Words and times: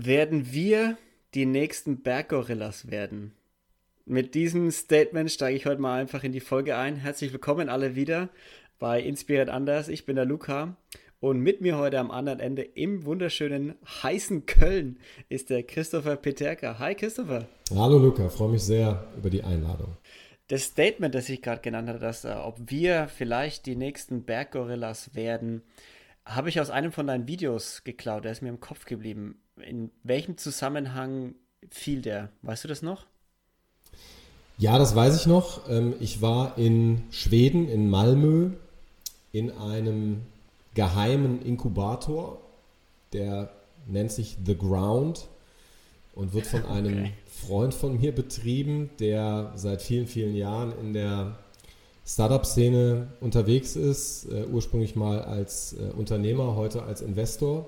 Werden 0.00 0.52
wir 0.52 0.96
die 1.34 1.44
nächsten 1.44 2.02
Berggorillas 2.02 2.88
werden? 2.88 3.32
Mit 4.04 4.36
diesem 4.36 4.70
Statement 4.70 5.28
steige 5.28 5.56
ich 5.56 5.66
heute 5.66 5.80
mal 5.80 6.00
einfach 6.00 6.22
in 6.22 6.30
die 6.30 6.38
Folge 6.38 6.76
ein. 6.76 6.94
Herzlich 6.94 7.32
willkommen 7.32 7.68
alle 7.68 7.96
wieder 7.96 8.28
bei 8.78 9.02
Inspired 9.02 9.48
Anders. 9.48 9.88
Ich 9.88 10.06
bin 10.06 10.14
der 10.14 10.24
Luca 10.24 10.76
und 11.18 11.40
mit 11.40 11.62
mir 11.62 11.78
heute 11.78 11.98
am 11.98 12.12
anderen 12.12 12.38
Ende 12.38 12.62
im 12.62 13.06
wunderschönen 13.06 13.74
heißen 13.84 14.46
Köln 14.46 15.00
ist 15.28 15.50
der 15.50 15.64
Christopher 15.64 16.14
Peterka. 16.14 16.78
Hi 16.78 16.94
Christopher. 16.94 17.48
Hallo 17.74 17.98
Luca, 17.98 18.28
freue 18.28 18.50
mich 18.50 18.62
sehr 18.62 19.04
über 19.16 19.30
die 19.30 19.42
Einladung. 19.42 19.96
Das 20.46 20.62
Statement, 20.62 21.12
das 21.12 21.28
ich 21.28 21.42
gerade 21.42 21.60
genannt 21.60 21.88
habe, 21.88 21.98
dass 21.98 22.24
äh, 22.24 22.36
ob 22.40 22.70
wir 22.70 23.08
vielleicht 23.08 23.66
die 23.66 23.74
nächsten 23.74 24.22
Berggorillas 24.22 25.16
werden, 25.16 25.62
habe 26.24 26.50
ich 26.50 26.60
aus 26.60 26.70
einem 26.70 26.92
von 26.92 27.08
deinen 27.08 27.26
Videos 27.26 27.82
geklaut. 27.82 28.24
Der 28.24 28.30
ist 28.30 28.42
mir 28.42 28.50
im 28.50 28.60
Kopf 28.60 28.84
geblieben. 28.84 29.40
In 29.66 29.90
welchem 30.02 30.36
Zusammenhang 30.38 31.34
fiel 31.70 32.02
der? 32.02 32.30
Weißt 32.42 32.64
du 32.64 32.68
das 32.68 32.82
noch? 32.82 33.06
Ja, 34.58 34.78
das 34.78 34.94
weiß 34.94 35.16
ich 35.16 35.26
noch. 35.26 35.68
Ähm, 35.68 35.94
ich 36.00 36.20
war 36.20 36.58
in 36.58 37.02
Schweden, 37.10 37.68
in 37.68 37.90
Malmö, 37.90 38.50
in 39.32 39.50
einem 39.52 40.22
geheimen 40.74 41.42
Inkubator, 41.42 42.40
der 43.12 43.50
nennt 43.86 44.12
sich 44.12 44.36
The 44.44 44.56
Ground 44.56 45.28
und 46.14 46.34
wird 46.34 46.46
von 46.46 46.64
einem 46.66 46.98
okay. 46.98 47.12
Freund 47.26 47.72
von 47.72 48.00
mir 48.00 48.12
betrieben, 48.12 48.90
der 48.98 49.52
seit 49.54 49.80
vielen, 49.82 50.06
vielen 50.06 50.34
Jahren 50.34 50.72
in 50.80 50.92
der 50.92 51.38
Startup-Szene 52.04 53.08
unterwegs 53.20 53.76
ist, 53.76 54.26
äh, 54.32 54.44
ursprünglich 54.46 54.96
mal 54.96 55.22
als 55.22 55.74
äh, 55.74 55.92
Unternehmer, 55.96 56.56
heute 56.56 56.82
als 56.82 57.02
Investor. 57.02 57.66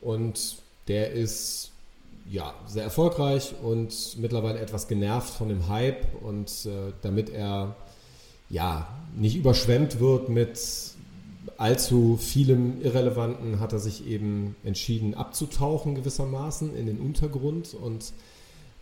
Und 0.00 0.58
der 0.88 1.12
ist 1.12 1.70
ja 2.30 2.54
sehr 2.66 2.84
erfolgreich 2.84 3.54
und 3.62 4.16
mittlerweile 4.18 4.58
etwas 4.58 4.88
genervt 4.88 5.32
von 5.32 5.48
dem 5.48 5.68
Hype. 5.68 6.06
Und 6.22 6.66
äh, 6.66 6.92
damit 7.02 7.30
er 7.30 7.76
ja 8.50 8.88
nicht 9.16 9.36
überschwemmt 9.36 10.00
wird 10.00 10.28
mit 10.28 10.58
allzu 11.56 12.18
vielem 12.20 12.80
Irrelevanten, 12.82 13.60
hat 13.60 13.72
er 13.72 13.78
sich 13.78 14.06
eben 14.06 14.56
entschieden 14.64 15.14
abzutauchen 15.14 15.94
gewissermaßen 15.94 16.76
in 16.76 16.86
den 16.86 16.98
Untergrund 16.98 17.74
und 17.74 18.12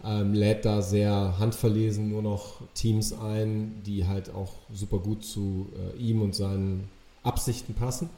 ähm, 0.04 0.34
lädt 0.34 0.64
da 0.64 0.82
sehr 0.82 1.38
handverlesen 1.38 2.10
nur 2.10 2.22
noch 2.22 2.60
Teams 2.74 3.12
ein, 3.12 3.82
die 3.86 4.06
halt 4.06 4.34
auch 4.34 4.52
super 4.72 4.98
gut 4.98 5.24
zu 5.24 5.68
äh, 5.74 5.98
ihm 5.98 6.20
und 6.20 6.34
seinen 6.34 6.88
Absichten 7.22 7.74
passen. 7.74 8.10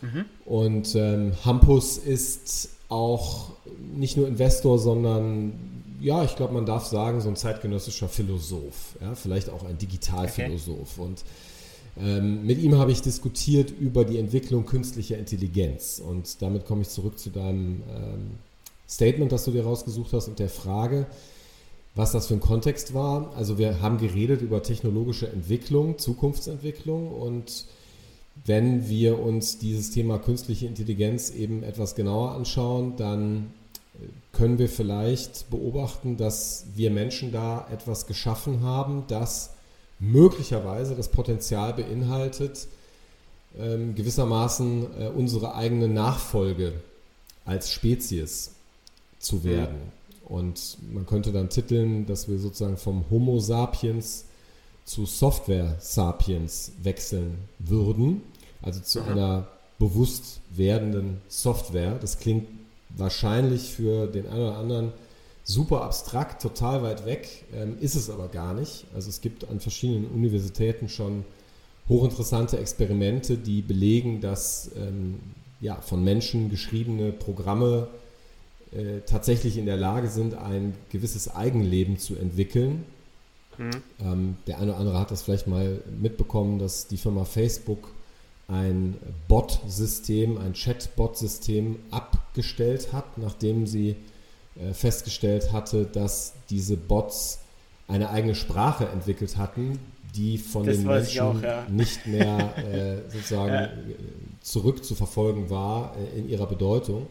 Mhm. 0.00 0.24
Und 0.44 0.94
ähm, 0.96 1.32
Hampus 1.44 1.98
ist 1.98 2.70
auch 2.90 3.52
nicht 3.96 4.16
nur 4.16 4.28
Investor, 4.28 4.78
sondern 4.78 5.52
ja, 6.00 6.24
ich 6.24 6.36
glaube, 6.36 6.54
man 6.54 6.66
darf 6.66 6.86
sagen, 6.86 7.20
so 7.20 7.28
ein 7.28 7.36
zeitgenössischer 7.36 8.08
Philosoph, 8.08 8.96
ja, 9.00 9.14
vielleicht 9.14 9.48
auch 9.50 9.64
ein 9.64 9.78
Digitalphilosoph. 9.78 10.98
Okay. 10.98 11.06
Und 11.06 11.24
ähm, 11.98 12.46
mit 12.46 12.58
ihm 12.58 12.76
habe 12.76 12.92
ich 12.92 13.02
diskutiert 13.02 13.70
über 13.70 14.04
die 14.04 14.18
Entwicklung 14.18 14.64
künstlicher 14.64 15.18
Intelligenz. 15.18 16.02
Und 16.04 16.40
damit 16.42 16.66
komme 16.66 16.82
ich 16.82 16.88
zurück 16.88 17.18
zu 17.18 17.30
deinem 17.30 17.82
ähm, 17.90 18.30
Statement, 18.88 19.30
das 19.32 19.44
du 19.44 19.50
dir 19.50 19.64
rausgesucht 19.64 20.12
hast 20.12 20.28
und 20.28 20.38
der 20.38 20.48
Frage, 20.48 21.06
was 21.94 22.12
das 22.12 22.26
für 22.26 22.34
ein 22.34 22.40
Kontext 22.40 22.94
war. 22.94 23.32
Also 23.36 23.58
wir 23.58 23.80
haben 23.82 23.98
geredet 23.98 24.40
über 24.40 24.62
technologische 24.62 25.28
Entwicklung, 25.28 25.98
Zukunftsentwicklung 25.98 27.12
und 27.12 27.66
wenn 28.46 28.88
wir 28.88 29.20
uns 29.20 29.58
dieses 29.58 29.90
Thema 29.90 30.18
künstliche 30.18 30.66
Intelligenz 30.66 31.30
eben 31.30 31.62
etwas 31.62 31.94
genauer 31.94 32.32
anschauen, 32.32 32.96
dann 32.96 33.52
äh, 33.94 34.06
können 34.32 34.58
wir 34.58 34.68
vielleicht 34.68 35.50
beobachten, 35.50 36.16
dass 36.16 36.66
wir 36.74 36.90
Menschen 36.90 37.32
da 37.32 37.66
etwas 37.72 38.06
geschaffen 38.06 38.62
haben, 38.62 39.04
das 39.08 39.50
möglicherweise 39.98 40.94
das 40.94 41.08
Potenzial 41.08 41.74
beinhaltet, 41.74 42.66
ähm, 43.58 43.94
gewissermaßen 43.94 44.86
äh, 44.98 45.08
unsere 45.08 45.54
eigene 45.54 45.88
Nachfolge 45.88 46.74
als 47.44 47.70
Spezies 47.70 48.52
zu 49.18 49.44
werden. 49.44 49.76
Mhm. 49.76 50.34
Und 50.34 50.78
man 50.92 51.06
könnte 51.06 51.32
dann 51.32 51.50
titeln, 51.50 52.06
dass 52.06 52.28
wir 52.28 52.38
sozusagen 52.38 52.76
vom 52.76 53.04
Homo 53.10 53.40
sapiens 53.40 54.24
zu 54.84 55.04
Software 55.04 55.76
sapiens 55.80 56.72
wechseln 56.82 57.38
würden, 57.58 58.22
also 58.62 58.80
zu 58.80 59.00
mhm. 59.00 59.08
einer 59.08 59.48
bewusst 59.78 60.40
werdenden 60.50 61.20
Software. 61.28 61.98
Das 62.00 62.18
klingt 62.18 62.46
wahrscheinlich 62.90 63.70
für 63.70 64.06
den 64.06 64.26
einen 64.26 64.42
oder 64.42 64.58
anderen 64.58 64.92
super 65.42 65.82
abstrakt, 65.82 66.42
total 66.42 66.82
weit 66.82 67.06
weg, 67.06 67.44
ähm, 67.54 67.76
ist 67.80 67.94
es 67.94 68.10
aber 68.10 68.28
gar 68.28 68.54
nicht. 68.54 68.84
Also 68.94 69.08
es 69.08 69.20
gibt 69.20 69.48
an 69.48 69.60
verschiedenen 69.60 70.06
Universitäten 70.06 70.88
schon 70.88 71.24
hochinteressante 71.88 72.58
Experimente, 72.58 73.36
die 73.36 73.62
belegen, 73.62 74.20
dass 74.20 74.70
ähm, 74.76 75.18
ja, 75.60 75.80
von 75.80 76.04
Menschen 76.04 76.50
geschriebene 76.50 77.12
Programme 77.12 77.88
äh, 78.72 79.00
tatsächlich 79.06 79.58
in 79.58 79.66
der 79.66 79.76
Lage 79.76 80.08
sind, 80.08 80.34
ein 80.34 80.74
gewisses 80.90 81.34
Eigenleben 81.34 81.98
zu 81.98 82.16
entwickeln. 82.16 82.84
Mhm. 83.58 83.70
Ähm, 84.00 84.36
der 84.46 84.58
eine 84.58 84.70
oder 84.70 84.80
andere 84.80 85.00
hat 85.00 85.10
das 85.10 85.22
vielleicht 85.22 85.48
mal 85.48 85.82
mitbekommen, 86.00 86.58
dass 86.58 86.86
die 86.86 86.96
Firma 86.96 87.24
Facebook 87.24 87.88
ein 88.50 88.96
Bot-System, 89.28 90.38
ein 90.38 90.54
Chat-Bot-System 90.54 91.76
abgestellt 91.90 92.92
hat, 92.92 93.18
nachdem 93.18 93.66
sie 93.66 93.96
äh, 94.56 94.72
festgestellt 94.72 95.52
hatte, 95.52 95.86
dass 95.86 96.34
diese 96.50 96.76
Bots 96.76 97.40
eine 97.86 98.10
eigene 98.10 98.34
Sprache 98.34 98.88
entwickelt 98.88 99.36
hatten, 99.36 99.78
die 100.16 100.38
von 100.38 100.66
das 100.66 100.78
den 100.78 100.86
Menschen 100.86 101.20
auch, 101.20 101.42
ja. 101.42 101.66
nicht 101.68 102.06
mehr 102.06 102.54
äh, 102.72 103.10
sozusagen 103.12 103.52
ja. 103.52 103.70
zurückzuverfolgen 104.40 105.50
war 105.50 105.94
äh, 105.96 106.18
in 106.18 106.28
ihrer 106.28 106.46
Bedeutung. 106.46 107.06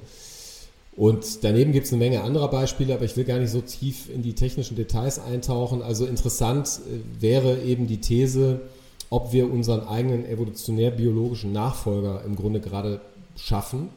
Und 0.96 1.46
daneben 1.46 1.72
gibt 1.72 1.86
es 1.86 1.94
eine 1.94 2.00
Menge 2.00 2.22
anderer 2.24 2.50
Beispiele, 2.50 2.94
aber 2.94 3.06
ich 3.06 3.16
will 3.16 3.24
gar 3.24 3.40
nicht 3.40 3.52
so 3.52 3.62
tief 3.62 4.10
in 4.14 4.22
die 4.22 4.34
technischen 4.34 4.76
Details 4.76 5.20
eintauchen. 5.20 5.82
Also 5.82 6.06
interessant 6.06 6.68
äh, 6.68 7.22
wäre 7.22 7.62
eben 7.62 7.88
die 7.88 8.02
These, 8.02 8.60
ob 9.09 9.34
wir 9.34 9.52
unseren 9.52 9.88
eigenen 9.88 10.25
evolutionär-biologischen 10.25 11.52
Nachfolger 11.52 12.24
im 12.25 12.36
Grunde 12.36 12.59
gerade 12.59 13.02
schaffen 13.36 13.90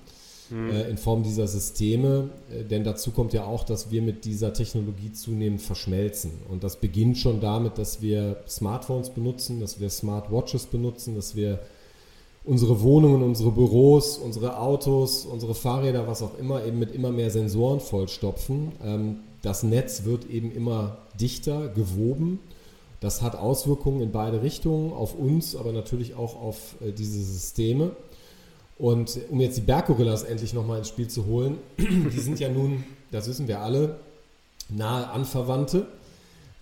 mhm. 0.53 0.71
äh, 0.71 0.89
in 0.89 0.99
Form 0.99 1.23
dieser 1.23 1.47
Systeme. 1.47 2.31
Äh, 2.51 2.65
denn 2.65 2.85
dazu 2.85 3.11
kommt 3.11 3.33
ja 3.33 3.45
auch, 3.45 3.65
dass 3.65 3.91
wir 3.91 4.03
mit 4.03 4.25
dieser 4.25 4.53
Technologie 4.53 5.13
zunehmend 5.13 5.63
verschmelzen. 5.63 6.33
Und 6.49 6.65
das 6.65 6.77
beginnt 6.77 7.19
schon 7.19 7.41
damit, 7.41 7.79
dass 7.79 8.03
wir 8.03 8.37
Smartphones 8.49 9.11
benutzen, 9.11 9.61
dass 9.61 9.81
wir 9.81 9.91
Smartwatches 9.91 10.67
benutzen, 10.67 11.15
dass 11.15 11.35
wir 11.35 11.61
unsere 12.45 12.83
Wohnungen, 12.83 13.23
unsere 13.23 13.53
Büros, 13.53 14.19
unsere 14.19 14.59
Autos, 14.59 15.25
unsere 15.25 15.55
Fahrräder, 15.55 16.09
was 16.09 16.23
auch 16.23 16.39
immer, 16.39 16.65
eben 16.65 16.79
mit 16.79 16.93
immer 16.93 17.13
mehr 17.13 17.31
Sensoren 17.31 17.81
vollstopfen. 17.81 18.73
Ähm, 18.85 19.21
das 19.43 19.63
Netz 19.63 20.05
wird 20.05 20.31
eben 20.31 20.53
immer 20.53 20.99
dichter, 21.21 21.69
gewoben. 21.69 22.39
Das 23.03 23.21
hat 23.21 23.35
Auswirkungen 23.35 24.01
in 24.01 24.13
beide 24.13 24.43
Richtungen, 24.43 24.93
auf 24.93 25.19
uns, 25.19 25.57
aber 25.57 25.73
natürlich 25.73 26.15
auch 26.15 26.41
auf 26.41 26.77
äh, 26.81 26.93
diese 26.93 27.21
Systeme. 27.21 27.97
Und 28.79 29.19
um 29.29 29.41
jetzt 29.41 29.57
die 29.57 29.63
Berggorillas 29.63 30.23
endlich 30.23 30.55
nochmal 30.55 30.79
ins 30.79 30.89
Spiel 30.89 31.09
zu 31.09 31.27
holen, 31.27 31.59
die 31.79 32.21
sind 32.21 32.39
ja 32.39 32.49
nun, 32.49 32.85
das 33.11 33.27
wissen 33.27 33.49
wir 33.49 33.59
alle, 33.59 33.99
nahe 34.69 35.11
Anverwandte 35.11 35.89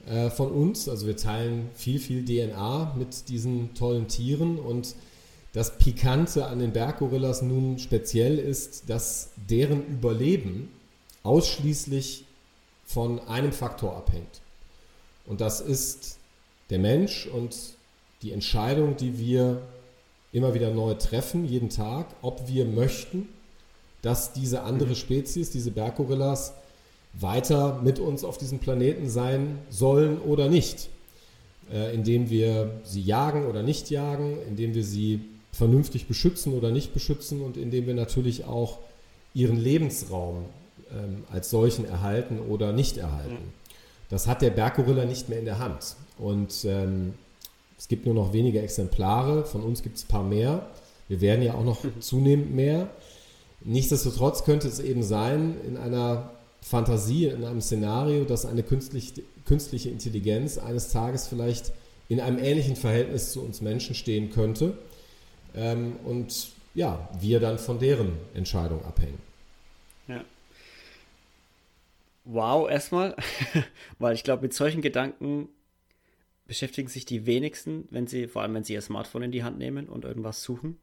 äh, 0.07 0.31
von 0.31 0.51
uns. 0.51 0.89
Also 0.89 1.07
wir 1.07 1.19
teilen 1.19 1.69
viel, 1.75 1.99
viel 1.99 2.25
DNA 2.25 2.95
mit 2.97 3.29
diesen 3.29 3.75
tollen 3.75 4.09
Tieren. 4.09 4.59
Und 4.59 4.95
das 5.53 5.77
Pikante 5.77 6.47
an 6.47 6.59
den 6.59 6.73
Berggorillas 6.73 7.43
nun 7.43 7.79
speziell 7.79 8.39
ist, 8.39 8.89
dass 8.89 9.29
deren 9.37 9.87
Überleben 9.87 10.71
ausschließlich 11.23 12.25
von 12.87 13.19
einem 13.29 13.53
Faktor 13.53 13.95
abhängt. 13.95 14.41
Und 15.27 15.43
das 15.43 15.61
ist 15.61 16.17
der 16.71 16.79
Mensch 16.79 17.27
und 17.27 17.57
die 18.23 18.33
Entscheidung, 18.33 18.97
die 18.97 19.19
wir 19.19 19.63
immer 20.33 20.55
wieder 20.55 20.71
neu 20.71 20.95
treffen, 20.95 21.45
jeden 21.45 21.71
Tag, 21.71 22.07
ob 22.23 22.49
wir 22.49 22.65
möchten, 22.65 23.29
dass 24.03 24.33
diese 24.33 24.63
andere 24.63 24.95
Spezies, 24.95 25.51
diese 25.51 25.71
Berggorillas, 25.71 26.55
weiter 27.13 27.81
mit 27.83 27.99
uns 27.99 28.23
auf 28.23 28.39
diesem 28.39 28.61
Planeten 28.61 29.11
sein 29.11 29.59
sollen 29.69 30.21
oder 30.21 30.49
nicht. 30.49 30.89
Äh, 31.73 31.95
indem 31.95 32.31
wir 32.31 32.81
sie 32.83 33.01
jagen 33.01 33.47
oder 33.47 33.63
nicht 33.63 33.91
jagen, 33.91 34.39
indem 34.49 34.75
wir 34.75 34.85
sie 34.85 35.21
vernünftig 35.53 36.09
beschützen 36.09 36.55
oder 36.55 36.73
nicht 36.73 36.93
beschützen 36.93 37.43
und 37.43 37.57
indem 37.57 37.87
wir 37.87 37.95
natürlich 37.95 38.45
auch 38.45 38.79
ihren 39.35 39.57
Lebensraum 39.57 40.47
ähm, 40.93 41.25
als 41.31 41.51
solchen 41.51 41.85
erhalten 41.85 42.41
oder 42.41 42.73
nicht 42.73 42.97
erhalten. 42.97 43.53
Das 44.09 44.27
hat 44.27 44.43
der 44.43 44.51
Berggorilla 44.51 45.05
nicht 45.05 45.29
mehr 45.29 45.39
in 45.39 45.45
der 45.45 45.61
Hand. 45.61 45.95
Und 46.21 46.65
ähm, 46.65 47.15
es 47.79 47.89
gibt 47.89 48.05
nur 48.05 48.15
noch 48.15 48.33
wenige 48.33 48.61
Exemplare, 48.61 49.45
von 49.45 49.63
uns 49.63 49.83
gibt 49.83 49.97
es 49.97 50.05
ein 50.05 50.09
paar 50.09 50.23
mehr. 50.23 50.67
Wir 51.09 51.21
werden 51.21 51.43
ja 51.43 51.55
auch 51.55 51.65
noch 51.65 51.85
zunehmend 52.01 52.55
mehr. 52.55 52.91
Nichtsdestotrotz 53.63 54.45
könnte 54.45 54.69
es 54.69 54.81
eben 54.81 55.03
sein, 55.03 55.57
in 55.67 55.77
einer 55.77 56.31
Fantasie, 56.63 57.27
in 57.27 57.45
einem 57.45 57.61
Szenario, 57.61 58.25
dass 58.25 58.47
eine 58.47 58.63
künstlich, 58.63 59.15
künstliche 59.45 59.91
Intelligenz 59.91 60.59
eines 60.59 60.91
Tages 60.91 61.27
vielleicht 61.27 61.73
in 62.09 62.21
einem 62.21 62.39
ähnlichen 62.39 62.77
Verhältnis 62.77 63.33
zu 63.33 63.43
uns 63.43 63.61
Menschen 63.61 63.95
stehen 63.95 64.31
könnte 64.31 64.77
ähm, 65.55 65.97
und 66.05 66.51
ja, 66.75 67.09
wir 67.19 67.41
dann 67.41 67.59
von 67.59 67.79
deren 67.79 68.13
Entscheidung 68.35 68.85
abhängen. 68.85 69.19
Ja. 70.09 70.25
Wow, 72.25 72.69
erstmal, 72.71 73.17
weil 73.99 74.15
ich 74.15 74.23
glaube, 74.23 74.43
mit 74.43 74.55
solchen 74.55 74.83
Gedanken 74.83 75.49
beschäftigen 76.51 76.89
sich 76.89 77.05
die 77.05 77.27
wenigsten, 77.27 77.87
wenn 77.93 78.09
sie, 78.09 78.27
vor 78.27 78.43
allem 78.43 78.55
wenn 78.55 78.65
sie 78.65 78.73
ihr 78.73 78.81
Smartphone 78.81 79.23
in 79.23 79.31
die 79.31 79.45
Hand 79.45 79.57
nehmen 79.57 79.89
und 79.89 80.05
irgendwas 80.05 80.43
suchen. 80.43 80.81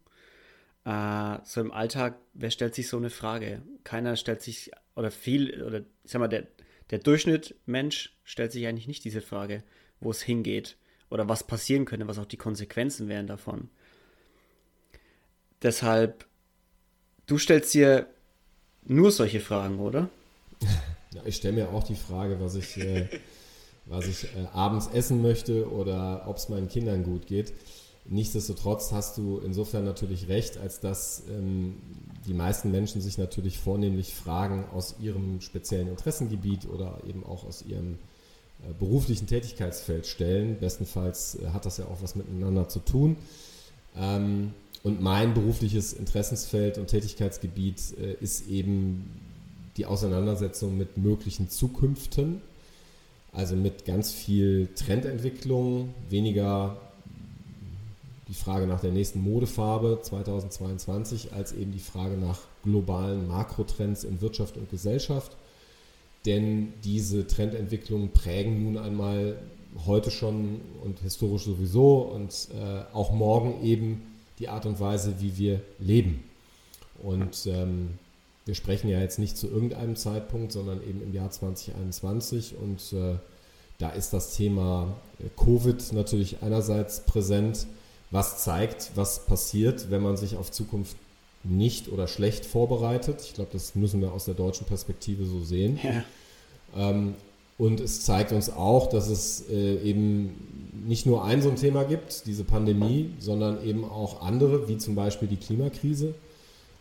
Äh, 0.85 1.39
so 1.43 1.59
im 1.59 1.73
Alltag, 1.73 2.17
wer 2.33 2.51
stellt 2.51 2.73
sich 2.73 2.87
so 2.87 2.95
eine 2.95 3.09
Frage? 3.09 3.61
Keiner 3.83 4.15
stellt 4.15 4.41
sich, 4.41 4.71
oder 4.95 5.11
viel, 5.11 5.61
oder 5.61 5.79
ich 5.79 5.85
sag 6.05 6.19
mal, 6.19 6.29
der, 6.29 6.47
der 6.89 6.99
Durchschnitt 6.99 7.53
Mensch 7.65 8.17
stellt 8.23 8.53
sich 8.53 8.65
eigentlich 8.65 8.87
nicht 8.87 9.03
diese 9.03 9.19
Frage, 9.19 9.61
wo 9.99 10.09
es 10.09 10.21
hingeht 10.21 10.77
oder 11.09 11.27
was 11.27 11.45
passieren 11.45 11.83
könnte, 11.83 12.07
was 12.07 12.17
auch 12.17 12.25
die 12.25 12.37
Konsequenzen 12.37 13.09
wären 13.09 13.27
davon. 13.27 13.69
Deshalb, 15.63 16.25
du 17.25 17.37
stellst 17.37 17.73
dir 17.73 18.07
nur 18.85 19.11
solche 19.11 19.41
Fragen, 19.41 19.79
oder? 19.79 20.09
Ja, 21.13 21.21
ich 21.25 21.37
stelle 21.37 21.55
mir 21.55 21.69
auch 21.69 21.85
die 21.85 21.95
Frage, 21.95 22.37
was 22.41 22.55
ich, 22.55 22.77
äh, 22.77 23.07
was 23.89 24.07
ich 24.07 24.23
äh, 24.23 24.47
abends 24.53 24.87
essen 24.93 25.21
möchte 25.21 25.71
oder 25.71 26.25
ob 26.27 26.37
es 26.37 26.49
meinen 26.49 26.67
Kindern 26.67 27.03
gut 27.03 27.27
geht. 27.27 27.53
Nichtsdestotrotz 28.09 28.91
hast 28.93 29.17
du 29.17 29.39
insofern 29.39 29.83
natürlich 29.83 30.29
recht, 30.29 30.57
als 30.57 30.79
dass 30.79 31.23
ähm, 31.29 31.75
die 32.25 32.33
meisten 32.33 32.71
Menschen 32.71 33.01
sich 33.01 33.17
natürlich 33.17 33.59
vornehmlich 33.59 34.13
Fragen 34.13 34.65
aus 34.73 34.95
ihrem 35.01 35.41
speziellen 35.41 35.89
Interessengebiet 35.89 36.67
oder 36.69 36.99
eben 37.07 37.25
auch 37.25 37.45
aus 37.45 37.63
ihrem 37.63 37.95
äh, 38.63 38.73
beruflichen 38.79 39.27
Tätigkeitsfeld 39.27 40.07
stellen. 40.07 40.57
Bestenfalls 40.59 41.35
äh, 41.35 41.47
hat 41.49 41.65
das 41.65 41.77
ja 41.77 41.85
auch 41.85 42.01
was 42.01 42.15
miteinander 42.15 42.69
zu 42.69 42.79
tun. 42.79 43.17
Ähm, 43.95 44.53
und 44.83 45.01
mein 45.01 45.33
berufliches 45.33 45.91
Interessensfeld 45.91 46.77
und 46.77 46.87
Tätigkeitsgebiet 46.87 47.97
äh, 47.99 48.13
ist 48.21 48.47
eben 48.47 49.11
die 49.75 49.85
Auseinandersetzung 49.85 50.77
mit 50.77 50.97
möglichen 50.97 51.49
Zukünften, 51.49 52.41
also 53.33 53.55
mit 53.55 53.85
ganz 53.85 54.11
viel 54.11 54.69
Trendentwicklung, 54.75 55.93
weniger 56.09 56.77
die 58.27 58.33
Frage 58.33 58.67
nach 58.67 58.81
der 58.81 58.91
nächsten 58.91 59.21
Modefarbe 59.21 59.99
2022 60.01 61.33
als 61.33 61.53
eben 61.53 61.71
die 61.71 61.79
Frage 61.79 62.17
nach 62.17 62.39
globalen 62.63 63.27
Makrotrends 63.27 64.03
in 64.03 64.21
Wirtschaft 64.21 64.57
und 64.57 64.69
Gesellschaft. 64.69 65.35
Denn 66.25 66.73
diese 66.83 67.25
Trendentwicklungen 67.25 68.11
prägen 68.11 68.63
nun 68.63 68.77
einmal 68.77 69.37
heute 69.85 70.11
schon 70.11 70.59
und 70.83 70.99
historisch 70.99 71.43
sowieso 71.43 71.99
und 71.99 72.49
äh, 72.53 72.93
auch 72.93 73.13
morgen 73.13 73.63
eben 73.63 74.01
die 74.39 74.49
Art 74.49 74.65
und 74.65 74.79
Weise, 74.79 75.15
wie 75.19 75.37
wir 75.37 75.61
leben. 75.79 76.23
Und 77.01 77.45
ähm, 77.45 77.91
wir 78.47 78.55
sprechen 78.55 78.89
ja 78.89 78.99
jetzt 78.99 79.19
nicht 79.19 79.37
zu 79.37 79.47
irgendeinem 79.47 79.95
Zeitpunkt, 79.95 80.53
sondern 80.53 80.81
eben 80.81 81.01
im 81.03 81.13
Jahr 81.13 81.29
2021 81.29 82.55
und 82.61 82.97
äh, 82.97 83.15
da 83.77 83.89
ist 83.89 84.13
das 84.13 84.35
Thema 84.35 84.95
äh, 85.19 85.29
Covid 85.35 85.93
natürlich 85.93 86.37
einerseits 86.41 87.01
präsent, 87.01 87.67
was 88.09 88.43
zeigt, 88.43 88.91
was 88.95 89.25
passiert, 89.25 89.91
wenn 89.91 90.01
man 90.01 90.15
sich 90.15 90.37
auf 90.37 90.49
Zukunft 90.49 90.95
nicht 91.43 91.89
oder 91.89 92.07
schlecht 92.07 92.45
vorbereitet. 92.45 93.21
Ich 93.21 93.33
glaube, 93.33 93.49
das 93.51 93.75
müssen 93.75 94.01
wir 94.01 94.13
aus 94.13 94.25
der 94.25 94.33
deutschen 94.33 94.65
Perspektive 94.65 95.25
so 95.25 95.43
sehen. 95.43 95.79
Ja. 95.83 96.03
Ähm, 96.75 97.15
und 97.57 97.79
es 97.79 98.05
zeigt 98.05 98.31
uns 98.31 98.49
auch, 98.49 98.87
dass 98.87 99.09
es 99.09 99.49
äh, 99.49 99.77
eben 99.81 100.73
nicht 100.85 101.05
nur 101.05 101.25
ein 101.25 101.41
so 101.41 101.49
ein 101.49 101.55
Thema 101.55 101.83
gibt, 101.83 102.25
diese 102.27 102.43
Pandemie, 102.43 103.11
sondern 103.19 103.65
eben 103.65 103.83
auch 103.83 104.21
andere, 104.21 104.69
wie 104.69 104.77
zum 104.77 104.95
Beispiel 104.95 105.27
die 105.27 105.37
Klimakrise, 105.37 106.13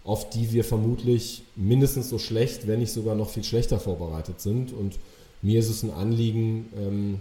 auf 0.07 0.31
die 0.31 0.53
wir 0.53 0.63
vermutlich 0.63 1.43
mindestens 1.57 2.09
so 2.09 2.19
schlecht, 2.19 2.69
wenn 2.69 2.79
nicht 2.79 2.93
sogar 2.93 3.17
noch 3.17 3.29
viel 3.29 3.43
schlechter 3.43 3.81
vorbereitet 3.81 4.41
sind. 4.41 4.73
Und 4.73 4.99
mir 5.43 5.59
ist 5.59 5.69
es 5.69 5.83
ein 5.83 5.91
Anliegen, 5.91 6.67
ähm, 6.79 7.21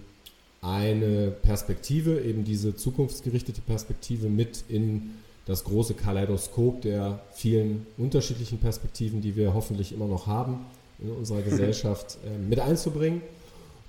eine 0.62 1.32
Perspektive, 1.32 2.22
eben 2.22 2.44
diese 2.44 2.76
zukunftsgerichtete 2.76 3.62
Perspektive 3.62 4.30
mit 4.30 4.64
in 4.70 5.16
das 5.48 5.64
große 5.64 5.96
Kaleidoskop 5.96 6.82
der 6.82 7.22
vielen 7.34 7.88
unterschiedlichen 7.98 8.60
Perspektiven, 8.60 9.22
die 9.22 9.36
wir 9.36 9.54
hoffentlich 9.54 9.92
immer 9.92 10.08
noch 10.08 10.28
haben 10.28 10.66
in 11.00 11.10
unserer 11.10 11.42
Gesellschaft, 11.44 12.20
äh, 12.24 12.38
mit 12.38 12.60
einzubringen. 12.60 13.22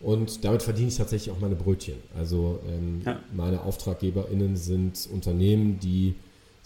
Und 0.00 0.44
damit 0.44 0.62
verdiene 0.62 0.88
ich 0.88 0.96
tatsächlich 0.96 1.34
auch 1.34 1.40
meine 1.40 1.54
Brötchen. 1.54 1.96
Also 2.16 2.60
ähm, 2.68 3.02
ja. 3.04 3.20
meine 3.34 3.62
AuftraggeberInnen 3.62 4.56
sind 4.56 5.06
Unternehmen, 5.12 5.80
die 5.80 6.14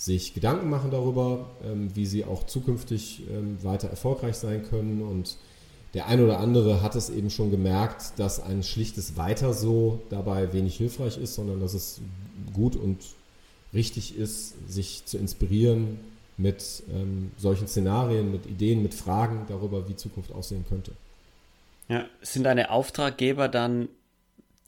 sich 0.00 0.32
Gedanken 0.32 0.70
machen 0.70 0.90
darüber, 0.90 1.50
ähm, 1.62 1.94
wie 1.94 2.06
sie 2.06 2.24
auch 2.24 2.44
zukünftig 2.46 3.22
ähm, 3.30 3.62
weiter 3.62 3.88
erfolgreich 3.88 4.36
sein 4.36 4.64
können 4.64 5.02
und 5.02 5.36
der 5.92 6.06
ein 6.06 6.24
oder 6.24 6.38
andere 6.40 6.82
hat 6.82 6.94
es 6.94 7.10
eben 7.10 7.28
schon 7.28 7.50
gemerkt, 7.50 8.12
dass 8.18 8.40
ein 8.40 8.62
schlichtes 8.62 9.18
Weiter 9.18 9.52
so 9.52 10.00
dabei 10.08 10.54
wenig 10.54 10.76
hilfreich 10.76 11.18
ist, 11.18 11.34
sondern 11.34 11.60
dass 11.60 11.74
es 11.74 12.00
gut 12.54 12.76
und 12.76 12.98
richtig 13.74 14.16
ist, 14.16 14.54
sich 14.72 15.04
zu 15.04 15.18
inspirieren 15.18 16.00
mit 16.38 16.82
ähm, 16.94 17.32
solchen 17.36 17.68
Szenarien, 17.68 18.32
mit 18.32 18.46
Ideen, 18.46 18.82
mit 18.82 18.94
Fragen 18.94 19.44
darüber, 19.48 19.86
wie 19.86 19.96
Zukunft 19.96 20.32
aussehen 20.32 20.64
könnte. 20.66 20.92
Ja, 21.88 22.06
sind 22.22 22.44
deine 22.44 22.70
Auftraggeber 22.70 23.48
dann 23.48 23.88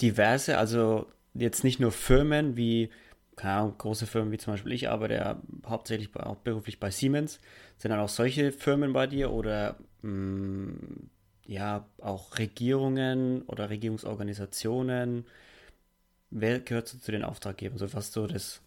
diverse, 0.03 0.59
also 0.59 1.07
jetzt 1.33 1.65
nicht 1.65 1.81
nur 1.81 1.93
Firmen 1.93 2.57
wie, 2.57 2.91
keine 3.43 3.73
große 3.77 4.07
Firmen 4.07 4.31
wie 4.31 4.39
zum 4.39 4.53
Beispiel 4.53 4.73
ich 4.73 4.89
arbeite 4.89 5.15
ja 5.15 5.43
hauptsächlich 5.67 6.13
bei, 6.13 6.23
beruflich 6.45 6.79
bei 6.79 6.93
Siemens, 6.93 7.41
sind 7.77 7.91
dann 7.91 7.99
auch 7.99 8.09
solche 8.09 8.53
Firmen 8.53 8.93
bei 8.93 9.09
dir 9.09 9.33
oder 9.33 9.77
mh, 10.03 10.11
mm, 10.11 11.11
ja 11.47 11.85
auch 12.01 12.39
Regierungen 12.39 13.43
oder 13.43 13.69
Regierungsorganisationen. 13.69 15.27
Wer 16.31 16.61
gehört 16.61 16.89
zu 16.89 17.11
den 17.11 17.25
Auftraggebern? 17.25 17.79
So 17.79 17.93
was 17.93 18.13
so 18.13 18.29
das, 18.29 18.61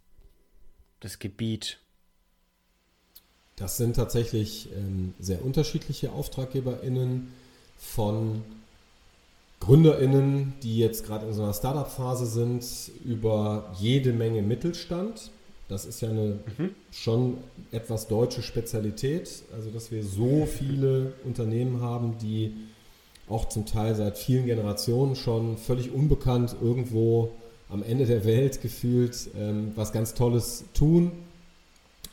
das 0.99 1.19
Gebiet? 1.19 1.79
Das 3.55 3.77
sind 3.77 3.95
tatsächlich 3.95 4.69
ähm, 4.75 5.13
sehr 5.19 5.43
unterschiedliche 5.43 6.11
AuftraggeberInnen 6.11 7.31
von 7.77 8.43
GründerInnen, 9.65 10.53
die 10.61 10.77
jetzt 10.77 11.05
gerade 11.05 11.25
in 11.25 11.33
so 11.33 11.41
einer 11.41 11.53
Startup-Phase 11.53 12.27
sind, 12.27 12.63
über 13.03 13.71
jede 13.79 14.13
Menge 14.13 14.41
Mittelstand. 14.43 15.31
Das 15.67 15.85
ist 15.85 16.01
ja 16.01 16.09
eine 16.09 16.39
mhm. 16.57 16.69
schon 16.91 17.37
etwas 17.71 18.07
deutsche 18.07 18.43
Spezialität, 18.43 19.43
also 19.55 19.71
dass 19.71 19.91
wir 19.91 20.03
so 20.03 20.45
viele 20.45 21.13
Unternehmen 21.23 21.81
haben, 21.81 22.17
die 22.19 22.53
auch 23.27 23.49
zum 23.49 23.65
Teil 23.65 23.95
seit 23.95 24.19
vielen 24.19 24.45
Generationen 24.45 25.15
schon 25.15 25.57
völlig 25.57 25.91
unbekannt 25.91 26.55
irgendwo 26.61 27.31
am 27.69 27.81
Ende 27.81 28.05
der 28.05 28.23
Welt 28.23 28.61
gefühlt 28.61 29.29
ähm, 29.35 29.71
was 29.75 29.91
ganz 29.91 30.13
Tolles 30.13 30.65
tun 30.75 31.11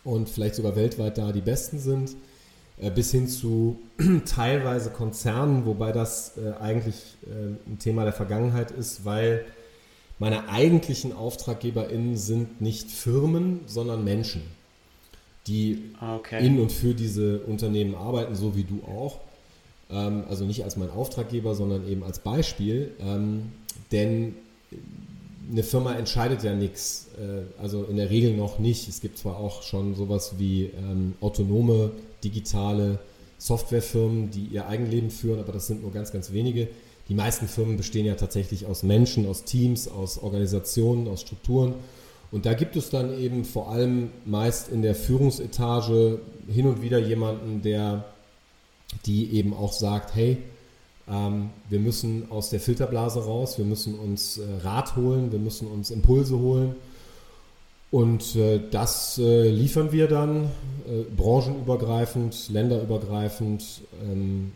und 0.04 0.30
vielleicht 0.30 0.54
sogar 0.54 0.74
weltweit 0.74 1.18
da 1.18 1.32
die 1.32 1.42
Besten 1.42 1.78
sind, 1.78 2.16
bis 2.90 3.10
hin 3.10 3.28
zu 3.28 3.78
teilweise 4.26 4.90
Konzernen, 4.90 5.66
wobei 5.66 5.92
das 5.92 6.36
äh, 6.36 6.52
eigentlich 6.60 7.16
äh, 7.26 7.70
ein 7.70 7.78
Thema 7.78 8.04
der 8.04 8.12
Vergangenheit 8.12 8.70
ist, 8.70 9.04
weil 9.04 9.44
meine 10.18 10.48
eigentlichen 10.48 11.12
AuftraggeberInnen 11.12 12.16
sind 12.16 12.60
nicht 12.60 12.90
Firmen, 12.90 13.60
sondern 13.66 14.04
Menschen, 14.04 14.42
die 15.46 15.90
ah, 16.00 16.16
okay. 16.16 16.46
in 16.46 16.60
und 16.60 16.70
für 16.70 16.94
diese 16.94 17.40
Unternehmen 17.40 17.94
arbeiten, 17.94 18.34
so 18.34 18.54
wie 18.56 18.64
du 18.64 18.82
auch. 18.84 19.20
Ähm, 19.90 20.24
also 20.28 20.44
nicht 20.44 20.64
als 20.64 20.76
mein 20.76 20.90
Auftraggeber, 20.90 21.54
sondern 21.54 21.88
eben 21.88 22.02
als 22.02 22.18
Beispiel. 22.20 22.92
Ähm, 23.00 23.52
denn 23.90 24.34
eine 25.50 25.62
Firma 25.62 25.94
entscheidet 25.94 26.42
ja 26.42 26.54
nichts, 26.54 27.08
äh, 27.18 27.60
also 27.60 27.84
in 27.84 27.96
der 27.96 28.10
Regel 28.10 28.36
noch 28.36 28.58
nicht. 28.58 28.88
Es 28.88 29.00
gibt 29.00 29.18
zwar 29.18 29.38
auch 29.38 29.62
schon 29.62 29.94
sowas 29.94 30.34
wie 30.38 30.70
ähm, 30.76 31.14
autonome, 31.20 31.92
digitale 32.22 32.98
Softwarefirmen, 33.38 34.30
die 34.30 34.44
ihr 34.44 34.68
Eigenleben 34.68 35.10
führen, 35.10 35.40
aber 35.40 35.52
das 35.52 35.66
sind 35.66 35.82
nur 35.82 35.92
ganz, 35.92 36.12
ganz 36.12 36.32
wenige. 36.32 36.68
Die 37.08 37.14
meisten 37.14 37.48
Firmen 37.48 37.76
bestehen 37.76 38.06
ja 38.06 38.14
tatsächlich 38.14 38.66
aus 38.66 38.82
Menschen, 38.84 39.26
aus 39.26 39.44
Teams, 39.44 39.88
aus 39.88 40.22
Organisationen, 40.22 41.08
aus 41.08 41.22
Strukturen. 41.22 41.74
Und 42.30 42.46
da 42.46 42.54
gibt 42.54 42.76
es 42.76 42.88
dann 42.88 43.18
eben 43.18 43.44
vor 43.44 43.70
allem 43.70 44.10
meist 44.24 44.68
in 44.70 44.82
der 44.82 44.94
Führungsetage 44.94 46.20
hin 46.48 46.66
und 46.66 46.80
wieder 46.80 46.98
jemanden, 46.98 47.62
der 47.62 48.04
die 49.06 49.34
eben 49.34 49.54
auch 49.54 49.72
sagt, 49.72 50.14
hey, 50.14 50.38
wir 51.68 51.78
müssen 51.78 52.30
aus 52.30 52.50
der 52.50 52.60
Filterblase 52.60 53.24
raus, 53.24 53.58
wir 53.58 53.64
müssen 53.64 53.98
uns 53.98 54.38
äh, 54.38 54.44
Rat 54.62 54.96
holen, 54.96 55.32
wir 55.32 55.38
müssen 55.38 55.68
uns 55.68 55.90
Impulse 55.90 56.38
holen. 56.38 56.74
Und 57.90 58.36
äh, 58.36 58.60
das 58.70 59.18
äh, 59.18 59.50
liefern 59.50 59.92
wir 59.92 60.08
dann 60.08 60.50
branchenübergreifend, 61.16 62.48
länderübergreifend. 62.48 63.82
Ähm, 64.02 64.52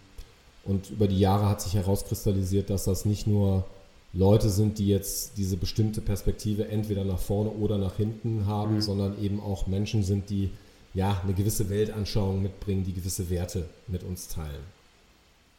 und 0.64 0.90
über 0.90 1.06
die 1.06 1.18
Jahre 1.18 1.48
hat 1.48 1.60
sich 1.60 1.74
herauskristallisiert, 1.74 2.70
dass 2.70 2.84
das 2.84 3.04
nicht 3.04 3.26
nur 3.26 3.64
Leute 4.12 4.48
sind, 4.48 4.78
die 4.78 4.88
jetzt 4.88 5.36
diese 5.36 5.56
bestimmte 5.56 6.00
Perspektive 6.00 6.68
entweder 6.68 7.04
nach 7.04 7.18
vorne 7.18 7.50
oder 7.50 7.78
nach 7.78 7.96
hinten 7.96 8.46
haben, 8.46 8.76
mhm. 8.76 8.80
sondern 8.80 9.22
eben 9.22 9.40
auch 9.40 9.66
Menschen 9.66 10.02
sind, 10.02 10.30
die 10.30 10.50
ja 10.94 11.20
eine 11.22 11.34
gewisse 11.34 11.68
Weltanschauung 11.68 12.42
mitbringen, 12.42 12.84
die 12.84 12.94
gewisse 12.94 13.28
Werte 13.28 13.68
mit 13.86 14.02
uns 14.02 14.28
teilen. 14.28 14.64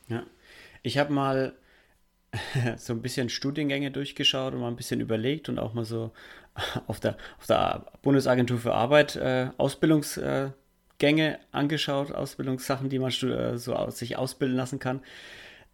Ja, 0.10 0.24
ich 0.84 0.98
habe 0.98 1.13
mal 1.13 1.55
so 2.77 2.93
ein 2.93 3.01
bisschen 3.01 3.29
Studiengänge 3.29 3.91
durchgeschaut 3.91 4.53
und 4.53 4.62
mal 4.62 4.67
ein 4.67 4.75
bisschen 4.75 5.00
überlegt 5.00 5.50
und 5.50 5.60
auch 5.60 5.74
mal 5.74 5.86
so 5.86 6.12
auf 6.88 7.00
der, 7.00 7.17
auf 7.39 7.48
der 7.48 7.86
Bundesagentur 8.01 8.60
für 8.60 8.74
Arbeit 8.74 9.15
äh, 9.15 9.50
Ausbildungsgänge 9.57 10.53
äh, 11.00 11.38
angeschaut, 11.51 12.12
Ausbildungssachen, 12.12 12.89
die 12.89 13.00
man 13.00 13.12
äh, 13.12 13.57
so 13.57 13.75
aus, 13.75 13.98
sich 13.98 14.17
ausbilden 14.17 14.57
lassen 14.57 14.79
kann. 14.79 15.01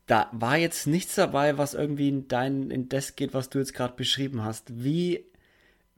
Da 0.06 0.30
war 0.34 0.58
jetzt 0.58 0.86
nichts 0.86 1.16
dabei, 1.16 1.58
was 1.58 1.74
irgendwie 1.74 2.10
in 2.10 2.28
dein, 2.28 2.72
in 2.72 2.90
das 2.90 3.16
geht, 3.16 3.34
was 3.34 3.50
du 3.50 3.60
jetzt 3.60 3.74
gerade 3.74 3.96
beschrieben 3.96 4.44
hast. 4.44 4.84
Wie, 4.84 5.26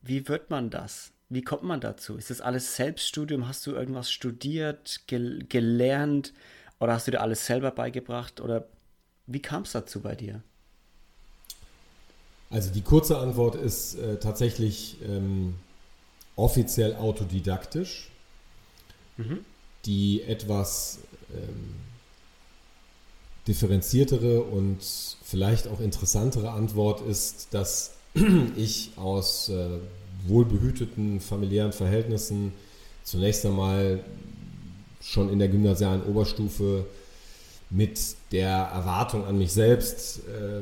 wie 0.02 0.28
wird 0.28 0.52
man 0.52 0.70
das? 0.70 1.12
Wie 1.28 1.42
kommt 1.42 1.64
man 1.64 1.82
dazu? 1.82 2.16
Ist 2.16 2.30
das 2.30 2.40
alles 2.40 2.76
Selbststudium? 2.76 3.48
Hast 3.48 3.66
du 3.66 3.72
irgendwas 3.72 4.12
studiert, 4.12 5.02
gel 5.08 5.44
gelernt 5.50 6.34
oder 6.80 6.94
hast 6.94 7.08
du 7.08 7.12
dir 7.12 7.22
alles 7.22 7.48
selber 7.48 7.72
beigebracht? 7.72 8.42
Oder 8.42 8.68
wie 9.28 9.42
kam 9.42 9.64
es 9.64 9.72
dazu 9.72 10.02
bei 10.02 10.16
dir? 10.16 10.42
Also 12.50 12.72
die 12.72 12.82
kurze 12.82 13.18
Antwort 13.18 13.56
ist 13.56 13.96
äh, 13.96 14.18
tatsächlich 14.20 14.98
ähm, 15.04 15.56
offiziell 16.36 16.96
autodidaktisch. 16.96 18.10
Mhm. 19.18 19.40
Die 19.86 20.22
etwas 20.24 21.00
ähm, 21.34 21.76
differenziertere 23.48 24.42
und 24.42 24.78
vielleicht 25.24 25.68
auch 25.68 25.80
interessantere 25.80 26.52
Antwort 26.52 27.02
ist, 27.02 27.48
dass 27.52 27.94
ich 28.56 28.92
aus 28.96 29.50
äh, 29.50 29.80
wohlbehüteten 30.28 31.20
familiären 31.20 31.72
Verhältnissen 31.72 32.54
zunächst 33.04 33.46
einmal 33.46 34.04
schon 35.02 35.30
in 35.30 35.38
der 35.38 35.50
gymnasialen 35.50 36.04
Oberstufe 36.04 36.86
mit 37.70 38.16
der 38.32 38.50
Erwartung 38.50 39.26
an 39.26 39.38
mich 39.38 39.52
selbst 39.52 40.20
äh, 40.20 40.62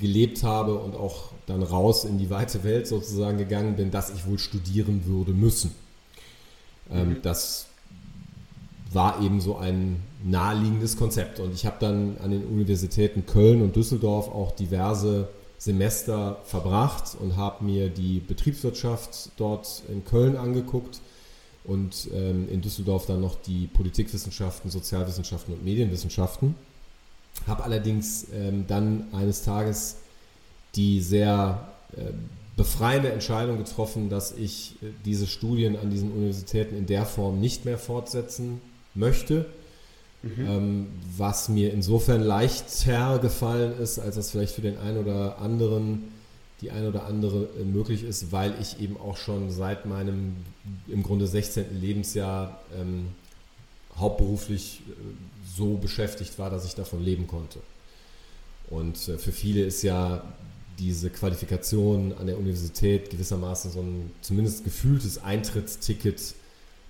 gelebt 0.00 0.42
habe 0.42 0.74
und 0.74 0.94
auch 0.94 1.32
dann 1.46 1.62
raus 1.62 2.04
in 2.04 2.18
die 2.18 2.30
weite 2.30 2.64
Welt 2.64 2.86
sozusagen 2.86 3.38
gegangen 3.38 3.76
bin, 3.76 3.90
dass 3.90 4.10
ich 4.10 4.26
wohl 4.26 4.38
studieren 4.38 5.06
würde 5.06 5.32
müssen. 5.32 5.74
Ähm, 6.90 7.10
mhm. 7.10 7.22
Das 7.22 7.66
war 8.92 9.20
eben 9.22 9.40
so 9.40 9.56
ein 9.56 10.02
naheliegendes 10.22 10.96
Konzept. 10.96 11.40
Und 11.40 11.52
ich 11.52 11.66
habe 11.66 11.76
dann 11.80 12.16
an 12.22 12.30
den 12.30 12.44
Universitäten 12.44 13.26
Köln 13.26 13.62
und 13.62 13.76
Düsseldorf 13.76 14.28
auch 14.28 14.52
diverse 14.52 15.28
Semester 15.58 16.40
verbracht 16.44 17.16
und 17.18 17.36
habe 17.36 17.64
mir 17.64 17.88
die 17.88 18.20
Betriebswirtschaft 18.20 19.30
dort 19.36 19.82
in 19.88 20.04
Köln 20.04 20.36
angeguckt 20.36 21.00
und 21.64 22.08
ähm, 22.14 22.48
in 22.50 22.60
Düsseldorf 22.60 23.06
dann 23.06 23.20
noch 23.20 23.40
die 23.40 23.66
Politikwissenschaften, 23.66 24.70
Sozialwissenschaften 24.70 25.54
und 25.54 25.64
Medienwissenschaften. 25.64 26.54
Habe 27.46 27.64
allerdings 27.64 28.26
ähm, 28.32 28.66
dann 28.66 29.08
eines 29.12 29.42
Tages 29.42 29.96
die 30.76 31.00
sehr 31.00 31.68
äh, 31.96 32.12
befreiende 32.56 33.12
Entscheidung 33.12 33.58
getroffen, 33.58 34.08
dass 34.08 34.32
ich 34.32 34.76
äh, 34.82 34.86
diese 35.04 35.26
Studien 35.26 35.76
an 35.76 35.90
diesen 35.90 36.12
Universitäten 36.12 36.76
in 36.76 36.86
der 36.86 37.06
Form 37.06 37.40
nicht 37.40 37.64
mehr 37.64 37.78
fortsetzen 37.78 38.60
möchte. 38.94 39.46
Mhm. 40.22 40.46
Ähm, 40.46 40.86
was 41.16 41.48
mir 41.48 41.72
insofern 41.72 42.22
leichter 42.22 43.18
gefallen 43.18 43.78
ist, 43.78 43.98
als 43.98 44.16
das 44.16 44.30
vielleicht 44.30 44.54
für 44.54 44.62
den 44.62 44.78
einen 44.78 44.98
oder 44.98 45.38
anderen 45.38 46.13
die 46.64 46.70
ein 46.70 46.86
oder 46.86 47.04
andere 47.04 47.48
äh, 47.60 47.64
möglich 47.64 48.04
ist, 48.04 48.32
weil 48.32 48.54
ich 48.60 48.80
eben 48.80 48.96
auch 48.96 49.18
schon 49.18 49.50
seit 49.50 49.84
meinem 49.84 50.34
im 50.88 51.02
Grunde 51.02 51.26
16. 51.26 51.78
Lebensjahr 51.78 52.62
ähm, 52.74 53.08
hauptberuflich 53.98 54.80
äh, 54.88 54.92
so 55.56 55.76
beschäftigt 55.76 56.38
war, 56.38 56.48
dass 56.48 56.64
ich 56.64 56.74
davon 56.74 57.02
leben 57.02 57.26
konnte. 57.26 57.60
Und 58.70 59.08
äh, 59.08 59.18
für 59.18 59.32
viele 59.32 59.62
ist 59.62 59.82
ja 59.82 60.24
diese 60.78 61.10
Qualifikation 61.10 62.14
an 62.18 62.26
der 62.26 62.38
Universität 62.38 63.10
gewissermaßen 63.10 63.70
so 63.70 63.80
ein 63.80 64.10
zumindest 64.22 64.64
gefühltes 64.64 65.22
Eintrittsticket 65.22 66.34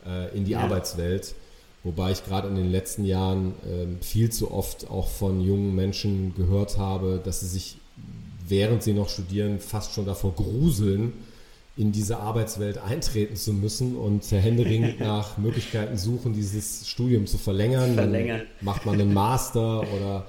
äh, 0.06 0.36
in 0.36 0.44
die 0.44 0.52
ja. 0.52 0.60
Arbeitswelt. 0.60 1.34
Wobei 1.82 2.12
ich 2.12 2.24
gerade 2.24 2.48
in 2.48 2.54
den 2.54 2.70
letzten 2.70 3.04
Jahren 3.04 3.54
äh, 3.64 4.02
viel 4.02 4.30
zu 4.30 4.52
oft 4.52 4.88
auch 4.88 5.08
von 5.08 5.40
jungen 5.40 5.74
Menschen 5.74 6.32
gehört 6.36 6.78
habe, 6.78 7.20
dass 7.22 7.40
sie 7.40 7.48
sich, 7.48 7.76
während 8.48 8.82
sie 8.82 8.92
noch 8.92 9.08
studieren, 9.08 9.58
fast 9.58 9.92
schon 9.92 10.06
davor 10.06 10.34
gruseln, 10.34 11.12
in 11.76 11.90
diese 11.90 12.18
Arbeitswelt 12.18 12.78
eintreten 12.78 13.36
zu 13.36 13.52
müssen 13.52 13.96
und 13.96 14.30
händeringend 14.30 15.00
nach 15.00 15.38
Möglichkeiten 15.38 15.96
suchen, 15.96 16.32
dieses 16.32 16.88
Studium 16.88 17.26
zu 17.26 17.36
verlängern. 17.36 17.94
verlängern. 17.94 18.40
Dann 18.40 18.64
macht 18.64 18.86
man 18.86 19.00
einen 19.00 19.12
Master 19.12 19.80
oder 19.80 20.26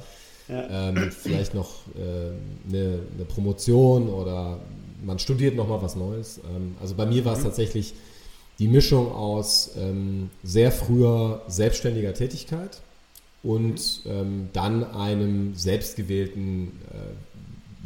ja. 0.48 0.90
ähm, 0.90 1.12
vielleicht 1.12 1.54
noch 1.54 1.72
äh, 1.96 2.70
eine, 2.70 3.00
eine, 3.14 3.26
Promotion 3.28 4.10
oder 4.10 4.60
man 5.04 5.20
studiert 5.20 5.56
nochmal 5.56 5.82
was 5.82 5.96
Neues. 5.96 6.40
Ähm, 6.56 6.76
also 6.82 6.96
bei 6.96 7.06
mir 7.06 7.26
war 7.26 7.34
es 7.34 7.40
mhm. 7.40 7.46
tatsächlich 7.46 7.94
die 8.58 8.68
Mischung 8.68 9.12
aus 9.12 9.72
ähm, 9.78 10.30
sehr 10.44 10.72
früher 10.72 11.44
selbstständiger 11.48 12.14
Tätigkeit 12.14 12.82
und 13.44 14.04
mhm. 14.06 14.12
ähm, 14.12 14.50
dann 14.54 14.84
einem 14.84 15.54
selbstgewählten 15.54 16.72
äh, 16.92 17.35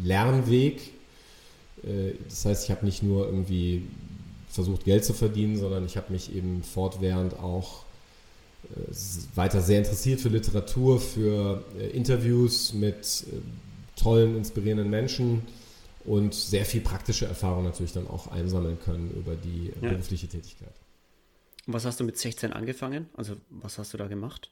Lernweg. 0.03 0.81
Äh, 1.83 2.13
das 2.27 2.45
heißt, 2.45 2.65
ich 2.65 2.71
habe 2.71 2.85
nicht 2.85 3.03
nur 3.03 3.25
irgendwie 3.25 3.83
versucht, 4.49 4.83
Geld 4.85 5.05
zu 5.05 5.13
verdienen, 5.13 5.57
sondern 5.57 5.85
ich 5.85 5.97
habe 5.97 6.11
mich 6.11 6.35
eben 6.35 6.63
fortwährend 6.63 7.39
auch 7.39 7.83
weiter 9.35 9.61
sehr 9.61 9.79
interessiert 9.79 10.21
für 10.21 10.29
Literatur, 10.29 10.99
für 10.99 11.63
äh, 11.79 11.87
Interviews 11.89 12.73
mit 12.73 13.25
äh, 13.31 13.99
tollen, 13.99 14.35
inspirierenden 14.37 14.89
Menschen 14.89 15.43
und 16.05 16.33
sehr 16.33 16.65
viel 16.65 16.81
praktische 16.81 17.25
Erfahrung 17.25 17.63
natürlich 17.63 17.93
dann 17.93 18.07
auch 18.07 18.27
einsammeln 18.27 18.77
können 18.83 19.11
über 19.11 19.35
die 19.35 19.71
ja. 19.81 19.89
berufliche 19.89 20.27
Tätigkeit. 20.27 20.73
Und 21.65 21.73
was 21.73 21.85
hast 21.85 21.99
du 21.99 22.03
mit 22.03 22.17
16 22.17 22.53
angefangen? 22.53 23.07
Also 23.13 23.35
was 23.49 23.77
hast 23.77 23.93
du 23.93 23.97
da 23.97 24.07
gemacht? 24.07 24.51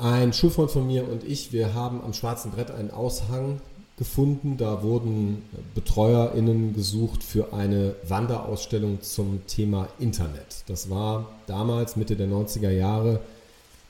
Ein 0.00 0.32
Schulfreund 0.32 0.70
von 0.70 0.86
mir 0.86 1.08
und 1.08 1.24
ich, 1.24 1.52
wir 1.52 1.74
haben 1.74 2.02
am 2.02 2.12
schwarzen 2.12 2.50
Brett 2.50 2.70
einen 2.70 2.90
Aushang 2.90 3.60
gefunden. 3.96 4.56
Da 4.56 4.82
wurden 4.82 5.42
BetreuerInnen 5.74 6.74
gesucht 6.74 7.22
für 7.22 7.52
eine 7.52 7.94
Wanderausstellung 8.06 9.02
zum 9.02 9.46
Thema 9.46 9.88
Internet. 9.98 10.64
Das 10.66 10.90
war 10.90 11.28
damals, 11.46 11.96
Mitte 11.96 12.16
der 12.16 12.28
90er 12.28 12.70
Jahre, 12.70 13.20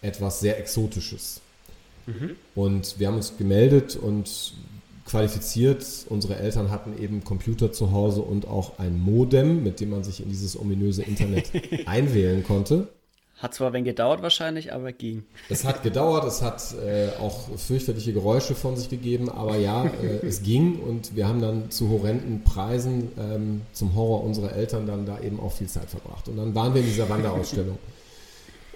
etwas 0.03 0.41
sehr 0.41 0.59
Exotisches. 0.59 1.41
Mhm. 2.07 2.37
Und 2.55 2.99
wir 2.99 3.09
haben 3.09 3.17
uns 3.17 3.37
gemeldet 3.37 3.97
und 3.97 4.55
qualifiziert. 5.07 5.85
Unsere 6.09 6.37
Eltern 6.37 6.71
hatten 6.71 6.99
eben 7.03 7.25
Computer 7.25 7.73
zu 7.73 7.93
Hause 7.93 8.23
und 8.23 8.47
auch 8.47 8.79
ein 8.79 8.99
Modem, 8.99 9.63
mit 9.63 9.81
dem 9.81 9.91
man 9.91 10.05
sich 10.05 10.23
in 10.23 10.29
dieses 10.29 10.59
ominöse 10.59 11.03
Internet 11.03 11.51
einwählen 11.87 12.45
konnte. 12.45 12.89
Hat 13.39 13.53
zwar 13.53 13.73
wenig 13.73 13.87
gedauert 13.87 14.23
wahrscheinlich, 14.23 14.73
aber 14.73 14.93
ging. 14.93 15.25
Es 15.49 15.65
hat 15.65 15.83
gedauert, 15.83 16.25
es 16.25 16.41
hat 16.41 16.63
äh, 16.75 17.09
auch 17.21 17.49
fürchterliche 17.59 18.13
Geräusche 18.13 18.55
von 18.55 18.77
sich 18.77 18.89
gegeben, 18.89 19.29
aber 19.29 19.57
ja, 19.57 19.85
äh, 19.85 20.25
es 20.25 20.43
ging 20.43 20.79
und 20.79 21.17
wir 21.17 21.27
haben 21.27 21.41
dann 21.41 21.71
zu 21.71 21.91
horrenden 21.91 22.45
Preisen 22.45 23.11
ähm, 23.19 23.63
zum 23.73 23.95
Horror 23.95 24.23
unserer 24.23 24.53
Eltern 24.53 24.87
dann 24.87 25.05
da 25.05 25.19
eben 25.21 25.41
auch 25.41 25.53
viel 25.53 25.67
Zeit 25.67 25.91
verbracht. 25.91 26.29
Und 26.29 26.37
dann 26.37 26.55
waren 26.55 26.75
wir 26.75 26.81
in 26.81 26.87
dieser 26.87 27.09
Wanderausstellung. 27.09 27.79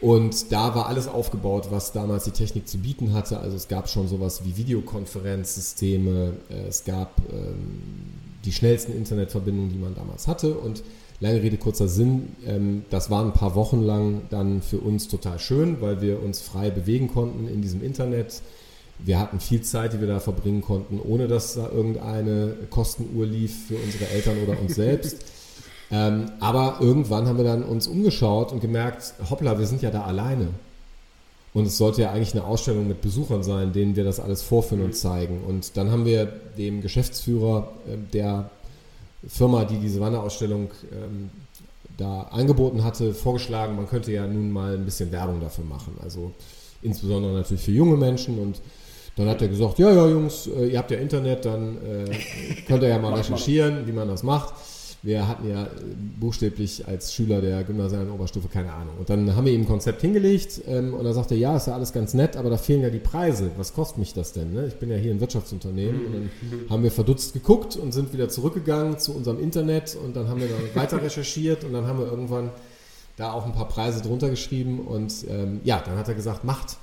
Und 0.01 0.53
da 0.53 0.75
war 0.75 0.87
alles 0.87 1.09
aufgebaut, 1.09 1.69
was 1.71 1.93
damals 1.93 2.25
die 2.25 2.31
Technik 2.31 2.69
zu 2.69 2.79
bieten 2.79 3.13
hatte. 3.13 3.39
Also 3.39 3.57
es 3.57 3.69
gab 3.69 3.89
schon 3.89 4.07
sowas 4.07 4.45
wie 4.45 4.57
Videokonferenzsysteme, 4.57 6.35
äh, 6.51 6.69
es 6.69 6.85
gab 6.85 7.21
ähm, 7.31 7.83
die 8.45 8.53
schnellsten 8.53 8.97
Internetverbindungen, 8.97 9.71
die 9.71 9.79
man 9.79 9.95
damals 9.95 10.27
hatte 10.27 10.55
und 10.55 10.83
Lange 11.21 11.43
Rede, 11.43 11.57
kurzer 11.57 11.89
Sinn, 11.89 12.37
ähm, 12.47 12.85
das 12.91 13.11
war 13.11 13.25
ein 13.25 13.33
paar 13.33 13.57
Wochen 13.57 13.83
lang 13.83 14.23
dann 14.31 14.63
für 14.63 14.79
uns 14.79 15.09
total 15.09 15.41
schön, 15.41 15.81
weil 15.81 16.01
wir 16.01 16.23
uns 16.23 16.41
frei 16.41 16.71
bewegen 16.71 17.09
konnten 17.09 17.49
in 17.49 17.61
diesem 17.61 17.83
Internet. 17.83 18.41
Wir 19.01 19.19
hatten 19.19 19.41
viel 19.41 19.63
Zeit, 19.63 19.93
die 19.93 20.01
wir 20.01 20.07
da 20.07 20.21
verbringen 20.21 20.63
konnten, 20.63 21.01
ohne 21.01 21.27
dass 21.27 21.55
da 21.55 21.69
irgendeine 21.71 22.55
Kostenuhr 22.71 23.27
lief 23.27 23.67
für 23.67 23.77
unsere 23.77 24.09
Eltern 24.11 24.37
oder 24.47 24.61
uns 24.61 24.77
selbst. 24.77 25.25
ähm, 25.91 26.31
aber 26.39 26.79
irgendwann 26.81 27.27
haben 27.27 27.37
wir 27.37 27.45
dann 27.45 27.65
uns 27.65 27.89
umgeschaut 27.89 28.53
und 28.53 28.61
gemerkt, 28.61 29.15
hoppla, 29.29 29.59
wir 29.59 29.67
sind 29.67 29.83
ja 29.83 29.91
da 29.91 30.03
alleine. 30.03 30.49
Und 31.53 31.67
es 31.67 31.79
sollte 31.79 32.03
ja 32.03 32.13
eigentlich 32.13 32.35
eine 32.35 32.45
Ausstellung 32.45 32.87
mit 32.87 33.01
Besuchern 33.01 33.43
sein, 33.43 33.73
denen 33.73 33.97
wir 33.97 34.05
das 34.05 34.21
alles 34.21 34.43
vorführen 34.43 34.85
und 34.85 34.95
zeigen. 34.95 35.43
Und 35.47 35.77
dann 35.77 35.91
haben 35.91 36.05
wir 36.05 36.27
dem 36.27 36.83
Geschäftsführer, 36.83 37.73
äh, 37.89 37.97
der 38.13 38.51
Firma, 39.27 39.65
die 39.65 39.79
diese 39.79 40.01
Wanderausstellung 40.01 40.71
ähm, 40.93 41.31
da 41.97 42.23
angeboten 42.31 42.85
hatte, 42.85 43.13
vorgeschlagen, 43.13 43.77
man 43.77 43.89
könnte 43.89 44.13
ja 44.13 44.27
nun 44.27 44.51
mal 44.51 44.75
ein 44.75 44.85
bisschen 44.85 45.11
Werbung 45.11 45.41
dafür 45.41 45.65
machen. 45.65 45.97
Also 46.03 46.33
insbesondere 46.83 47.33
natürlich 47.33 47.63
für 47.63 47.73
junge 47.73 47.97
Menschen 47.97 48.39
und 48.39 48.61
dann 49.17 49.29
hat 49.29 49.43
er 49.43 49.49
gesagt, 49.49 49.81
ja, 49.81 49.91
ja, 49.91 50.07
Jungs, 50.07 50.47
äh, 50.47 50.69
ihr 50.69 50.79
habt 50.79 50.93
ja 50.93 50.99
Internet, 50.99 51.45
dann 51.45 51.77
äh, 51.79 52.17
könnt 52.69 52.83
ihr 52.85 52.89
ja 52.89 52.99
mal 52.99 53.15
recherchieren, 53.15 53.85
wie 53.87 53.93
man 53.93 54.07
das 54.07 54.23
macht. 54.23 54.55
Wir 55.03 55.29
hatten 55.29 55.49
ja 55.49 55.65
äh, 55.65 55.69
buchstäblich 56.19 56.89
als 56.89 57.15
Schüler 57.15 57.41
der 57.41 57.63
gymnasialen 57.63 58.11
Oberstufe 58.11 58.49
keine 58.49 58.73
Ahnung. 58.73 58.95
Und 58.99 59.09
dann 59.09 59.37
haben 59.37 59.45
wir 59.45 59.53
ihm 59.53 59.63
ein 59.63 59.67
Konzept 59.67 60.01
hingelegt 60.01 60.63
ähm, 60.67 60.93
und 60.95 61.07
er 61.07 61.15
sagte, 61.15 61.37
ja, 61.37 61.57
ist 61.57 61.69
ja 61.69 61.75
alles 61.75 61.93
ganz 61.93 62.15
nett, 62.15 62.37
aber 62.37 62.51
da 62.51 62.57
fehlen 62.57 62.83
ja 62.83 62.91
die 62.91 62.99
Preise. 62.99 63.51
Was 63.57 63.75
kostet 63.75 63.99
mich 63.99 64.13
das 64.13 64.33
denn? 64.33 64.53
Ne? 64.53 64.67
Ich 64.67 64.75
bin 64.75 64.91
ja 64.91 64.97
hier 64.97 65.13
ein 65.13 65.21
Wirtschaftsunternehmen. 65.21 66.07
Und 66.07 66.13
dann 66.13 66.23
mhm. 66.23 66.71
haben 66.71 66.83
wir 66.83 66.91
verdutzt 66.91 67.33
geguckt 67.33 67.77
und 67.77 67.93
sind 67.93 68.13
wieder 68.13 68.29
zurückgegangen 68.29 68.99
zu 68.99 69.15
unserem 69.15 69.41
Internet 69.41 69.97
und 70.05 70.17
dann 70.17 70.29
haben 70.29 70.41
wir 70.41 70.49
dann 70.49 70.75
weiter 70.75 71.01
recherchiert 71.03 71.65
und 71.65 71.73
dann 71.73 71.87
haben 71.87 72.01
wir 72.01 72.07
irgendwann 72.07 72.51
da 73.17 73.33
auch 73.33 73.47
ein 73.47 73.53
paar 73.53 73.69
Preise 73.69 74.03
drunter 74.03 74.31
geschrieben 74.31 74.81
und 74.81 75.13
ähm, 75.29 75.61
ja, 75.65 75.81
dann 75.85 75.97
hat 75.97 76.09
er 76.09 76.15
gesagt, 76.15 76.45
macht. 76.45 76.77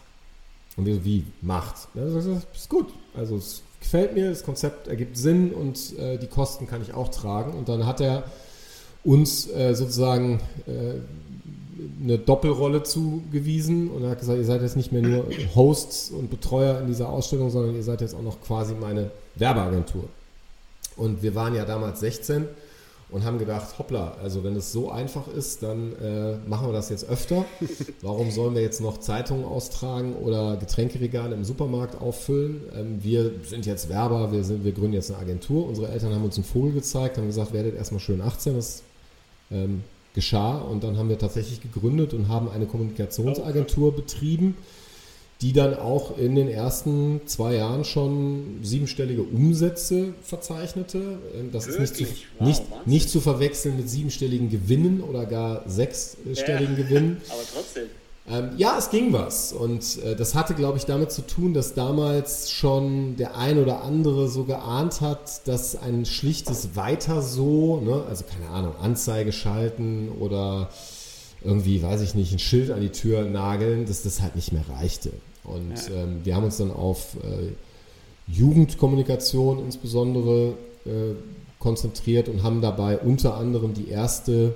Und 0.77 0.86
wir 0.86 0.96
so, 0.96 1.05
wie, 1.05 1.24
macht? 1.41 1.88
Ja, 1.94 2.05
das 2.05 2.25
ist 2.25 2.70
gut. 2.70 2.88
Also 3.15 3.38
es 3.38 3.62
gefällt 3.79 4.13
mir, 4.13 4.29
das 4.29 4.44
Konzept 4.44 4.88
ergibt 4.88 5.17
Sinn 5.17 5.53
und 5.53 5.98
äh, 5.98 6.17
die 6.17 6.27
Kosten 6.27 6.67
kann 6.67 6.82
ich 6.82 6.94
auch 6.94 7.10
tragen. 7.10 7.53
Und 7.53 7.70
dann 7.70 7.86
hat 7.86 8.01
er 8.01 8.24
uns 9.03 9.50
äh, 9.50 9.74
sozusagen 9.74 10.41
äh, 10.67 10.96
eine 12.03 12.17
Doppelrolle 12.17 12.84
zugewiesen 12.84 13.89
und 13.89 14.03
er 14.03 14.12
hat 14.12 14.20
gesagt, 14.20 14.38
ihr 14.38 14.46
seid 14.46 14.62
jetzt 14.62 14.75
nicht 14.75 14.91
mehr 14.91 15.01
nur 15.01 15.25
Hosts 15.55 16.10
und 16.12 16.29
Betreuer 16.29 16.79
in 16.82 16.88
dieser 16.88 17.10
Ausstellung, 17.10 17.50
sondern 17.50 17.75
ihr 17.75 17.84
seid 17.84 18.01
jetzt 18.01 18.15
auch 18.15 18.22
noch 18.22 18.41
quasi 18.41 18.74
meine 18.74 19.12
Werbeagentur. 19.36 20.05
Und 20.98 21.22
wir 21.22 21.36
waren 21.36 21.55
ja 21.55 21.65
damals 21.65 22.00
16 22.00 22.48
und 23.10 23.24
haben 23.24 23.38
gedacht, 23.38 23.78
hoppla, 23.78 24.16
also 24.22 24.44
wenn 24.44 24.56
es 24.56 24.72
so 24.72 24.90
einfach 24.90 25.28
ist, 25.28 25.62
dann 25.64 25.94
äh, 26.02 26.38
machen 26.48 26.68
wir 26.68 26.74
das 26.74 26.90
jetzt 26.90 27.08
öfter. 27.08 27.46
Warum 28.02 28.32
sollen 28.32 28.56
wir 28.56 28.62
jetzt 28.62 28.82
noch 28.82 29.00
Zeitungen 29.00 29.46
austragen 29.46 30.16
oder 30.16 30.58
Getränkeregale 30.58 31.36
im 31.36 31.44
Supermarkt 31.44 32.02
auffüllen? 32.02 32.62
Ähm, 32.76 33.04
wir 33.04 33.32
sind 33.44 33.66
jetzt 33.66 33.90
Werber, 33.90 34.32
wir, 34.32 34.44
sind, 34.44 34.64
wir 34.64 34.72
gründen 34.72 34.94
jetzt 34.94 35.12
eine 35.12 35.20
Agentur. 35.20 35.68
Unsere 35.68 35.90
Eltern 35.90 36.14
haben 36.14 36.24
uns 36.24 36.36
einen 36.36 36.46
Vogel 36.46 36.72
gezeigt, 36.72 37.18
haben 37.18 37.28
gesagt, 37.28 37.54
werdet 37.54 37.76
erstmal 37.76 38.00
schön 38.00 38.22
18. 38.22 38.56
Das 38.56 38.84
ähm, 39.52 39.84
geschah 40.16 40.58
und 40.58 40.84
dann 40.84 40.98
haben 40.98 41.10
wir 41.10 41.20
tatsächlich 41.20 41.62
gegründet 41.62 42.14
und 42.14 42.30
haben 42.30 42.50
eine 42.50 42.66
Kommunikationsagentur 42.66 43.96
betrieben 43.96 44.56
die 45.42 45.54
dann 45.54 45.74
auch 45.74 46.18
in 46.18 46.36
den 46.36 46.48
ersten 46.48 47.22
zwei 47.25 47.56
Jahren 47.56 47.84
schon 47.84 48.60
siebenstellige 48.63 49.24
Umsätze 49.24 50.13
verzeichnete. 50.22 51.20
Ähm, 51.38 51.51
das 51.51 51.68
Wirklich? 51.68 51.92
ist 51.92 52.00
nicht 52.00 52.10
zu, 52.10 52.24
wow, 52.38 52.48
nicht, 52.48 52.88
nicht 52.88 53.10
zu 53.10 53.22
verwechseln 53.22 53.77
mit 53.77 53.89
siebenstelligen 53.89 54.50
Gewinnen 54.50 55.01
oder 55.01 55.25
gar 55.25 55.68
sechsstelligen 55.68 56.77
ja, 56.77 56.84
Gewinnen. 56.84 57.22
Aber 57.30 57.42
trotzdem. 57.54 57.84
Ähm, 58.27 58.51
ja, 58.58 58.77
es 58.77 58.89
ging 58.89 59.13
was. 59.13 59.54
Und 59.54 60.01
äh, 60.04 60.15
das 60.15 60.34
hatte, 60.34 60.56
glaube 60.56 60.77
ich, 60.77 60.86
damit 60.86 61.12
zu 61.12 61.22
tun, 61.22 61.54
dass 61.54 61.75
damals 61.75 62.50
schon 62.50 63.18
der 63.18 63.38
ein 63.38 63.62
oder 63.62 63.84
andere 63.84 64.27
so 64.30 64.46
geahnt 64.46 65.01
hat, 65.01 65.48
dass 65.48 65.75
ein 65.75 66.06
schlichtes 66.06 66.75
Weiter 66.75 67.22
so, 67.22 67.82
ne, 67.82 68.04
also 68.10 68.24
keine 68.24 68.50
Ahnung, 68.50 68.74
Anzeige 68.82 69.32
schalten 69.32 70.10
oder 70.20 70.70
irgendwie, 71.46 71.82
weiß 71.82 72.02
ich 72.02 72.16
nicht, 72.16 72.34
ein 72.34 72.40
Schild 72.40 72.72
an 72.72 72.82
die 72.82 72.90
Tür 72.90 73.24
nageln, 73.24 73.86
dass 73.86 74.04
das 74.04 74.22
halt 74.22 74.36
nicht 74.36 74.52
mehr 74.52 74.66
reichte. 74.70 75.12
Und 75.44 75.74
ja. 75.90 76.04
ähm, 76.04 76.22
wir 76.24 76.36
haben 76.36 76.44
uns 76.44 76.58
dann 76.58 76.72
auf 76.72 77.16
äh, 77.24 77.52
Jugendkommunikation 78.32 79.60
insbesondere 79.60 80.56
äh, 80.86 81.14
konzentriert 81.60 82.28
und 82.30 82.44
haben 82.44 82.62
dabei 82.62 82.98
unter 82.98 83.36
anderem 83.38 83.74
die 83.74 83.90
erste 83.90 84.56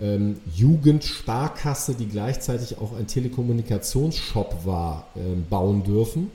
ähm, 0.00 0.36
Jugendsparkasse, 0.54 1.94
die 1.94 2.06
gleichzeitig 2.06 2.78
auch 2.78 2.96
ein 2.96 3.06
Telekommunikationsshop 3.06 4.64
war, 4.64 5.08
äh, 5.14 5.20
bauen 5.48 5.84
dürfen. 5.84 6.30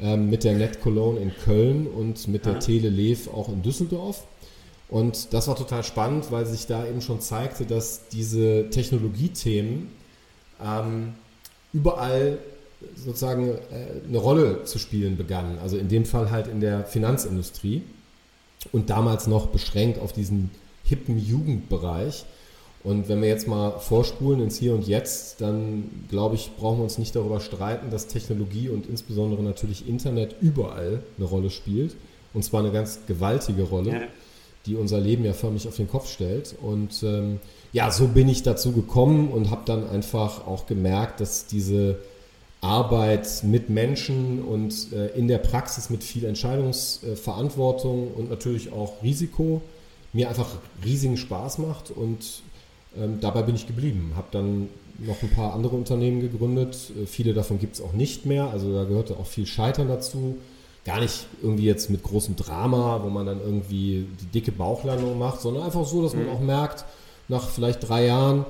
Ähm, 0.00 0.30
mit 0.30 0.42
der 0.42 0.54
Net 0.54 0.80
Cologne 0.80 1.20
in 1.20 1.32
Köln 1.44 1.86
und 1.86 2.26
mit 2.26 2.46
der 2.46 2.58
Tele 2.58 2.88
Lev 2.88 3.28
auch 3.28 3.48
in 3.48 3.62
Düsseldorf. 3.62 4.24
Und 4.92 5.32
das 5.32 5.48
war 5.48 5.56
total 5.56 5.82
spannend, 5.84 6.30
weil 6.30 6.44
sich 6.44 6.66
da 6.66 6.86
eben 6.86 7.00
schon 7.00 7.22
zeigte, 7.22 7.64
dass 7.64 8.08
diese 8.08 8.68
Technologiethemen 8.68 9.88
ähm, 10.62 11.14
überall 11.72 12.36
sozusagen 12.94 13.48
äh, 13.48 14.06
eine 14.06 14.18
Rolle 14.18 14.64
zu 14.64 14.78
spielen 14.78 15.16
begannen. 15.16 15.58
Also 15.62 15.78
in 15.78 15.88
dem 15.88 16.04
Fall 16.04 16.30
halt 16.30 16.46
in 16.46 16.60
der 16.60 16.84
Finanzindustrie 16.84 17.84
und 18.70 18.90
damals 18.90 19.26
noch 19.26 19.46
beschränkt 19.46 19.98
auf 19.98 20.12
diesen 20.12 20.50
hippen 20.84 21.18
Jugendbereich. 21.18 22.26
Und 22.84 23.08
wenn 23.08 23.22
wir 23.22 23.28
jetzt 23.28 23.48
mal 23.48 23.78
vorspulen 23.78 24.42
ins 24.42 24.58
Hier 24.58 24.74
und 24.74 24.86
Jetzt, 24.86 25.40
dann 25.40 26.04
glaube 26.10 26.34
ich, 26.34 26.50
brauchen 26.58 26.80
wir 26.80 26.84
uns 26.84 26.98
nicht 26.98 27.16
darüber 27.16 27.40
streiten, 27.40 27.88
dass 27.88 28.08
Technologie 28.08 28.68
und 28.68 28.86
insbesondere 28.90 29.42
natürlich 29.42 29.88
Internet 29.88 30.36
überall 30.42 31.02
eine 31.16 31.26
Rolle 31.26 31.48
spielt. 31.48 31.96
Und 32.34 32.44
zwar 32.44 32.60
eine 32.60 32.72
ganz 32.72 32.98
gewaltige 33.06 33.62
Rolle. 33.62 33.90
Ja 33.90 34.02
die 34.66 34.76
unser 34.76 35.00
Leben 35.00 35.24
ja 35.24 35.32
förmlich 35.32 35.68
auf 35.68 35.76
den 35.76 35.88
Kopf 35.88 36.10
stellt. 36.10 36.54
Und 36.60 37.02
ähm, 37.02 37.40
ja, 37.72 37.90
so 37.90 38.08
bin 38.08 38.28
ich 38.28 38.42
dazu 38.42 38.72
gekommen 38.72 39.28
und 39.28 39.50
habe 39.50 39.62
dann 39.64 39.88
einfach 39.88 40.46
auch 40.46 40.66
gemerkt, 40.66 41.20
dass 41.20 41.46
diese 41.46 41.98
Arbeit 42.60 43.42
mit 43.42 43.70
Menschen 43.70 44.42
und 44.42 44.92
äh, 44.92 45.08
in 45.18 45.26
der 45.26 45.38
Praxis 45.38 45.90
mit 45.90 46.04
viel 46.04 46.24
Entscheidungsverantwortung 46.24 48.12
und 48.12 48.30
natürlich 48.30 48.72
auch 48.72 49.02
Risiko 49.02 49.62
mir 50.12 50.28
einfach 50.28 50.48
riesigen 50.84 51.16
Spaß 51.16 51.58
macht 51.58 51.90
und 51.90 52.42
ähm, 52.96 53.18
dabei 53.20 53.42
bin 53.42 53.56
ich 53.56 53.66
geblieben. 53.66 54.12
Habe 54.14 54.28
dann 54.30 54.68
noch 54.98 55.22
ein 55.22 55.30
paar 55.30 55.54
andere 55.54 55.74
Unternehmen 55.74 56.20
gegründet. 56.20 56.92
Äh, 56.96 57.06
viele 57.06 57.34
davon 57.34 57.58
gibt 57.58 57.74
es 57.74 57.80
auch 57.80 57.94
nicht 57.94 58.26
mehr. 58.26 58.50
Also 58.50 58.72
da 58.72 58.84
gehörte 58.84 59.16
auch 59.16 59.26
viel 59.26 59.46
Scheitern 59.46 59.88
dazu 59.88 60.36
gar 60.84 61.00
nicht 61.00 61.26
irgendwie 61.42 61.64
jetzt 61.64 61.90
mit 61.90 62.02
großem 62.02 62.36
Drama, 62.36 63.00
wo 63.02 63.08
man 63.08 63.26
dann 63.26 63.40
irgendwie 63.40 64.06
die 64.20 64.26
dicke 64.26 64.52
Bauchlandung 64.52 65.18
macht, 65.18 65.40
sondern 65.40 65.62
einfach 65.64 65.86
so, 65.86 66.02
dass 66.02 66.14
man 66.14 66.24
mhm. 66.24 66.30
auch 66.30 66.40
merkt, 66.40 66.84
nach 67.28 67.48
vielleicht 67.48 67.88
drei 67.88 68.06
Jahren, 68.06 68.44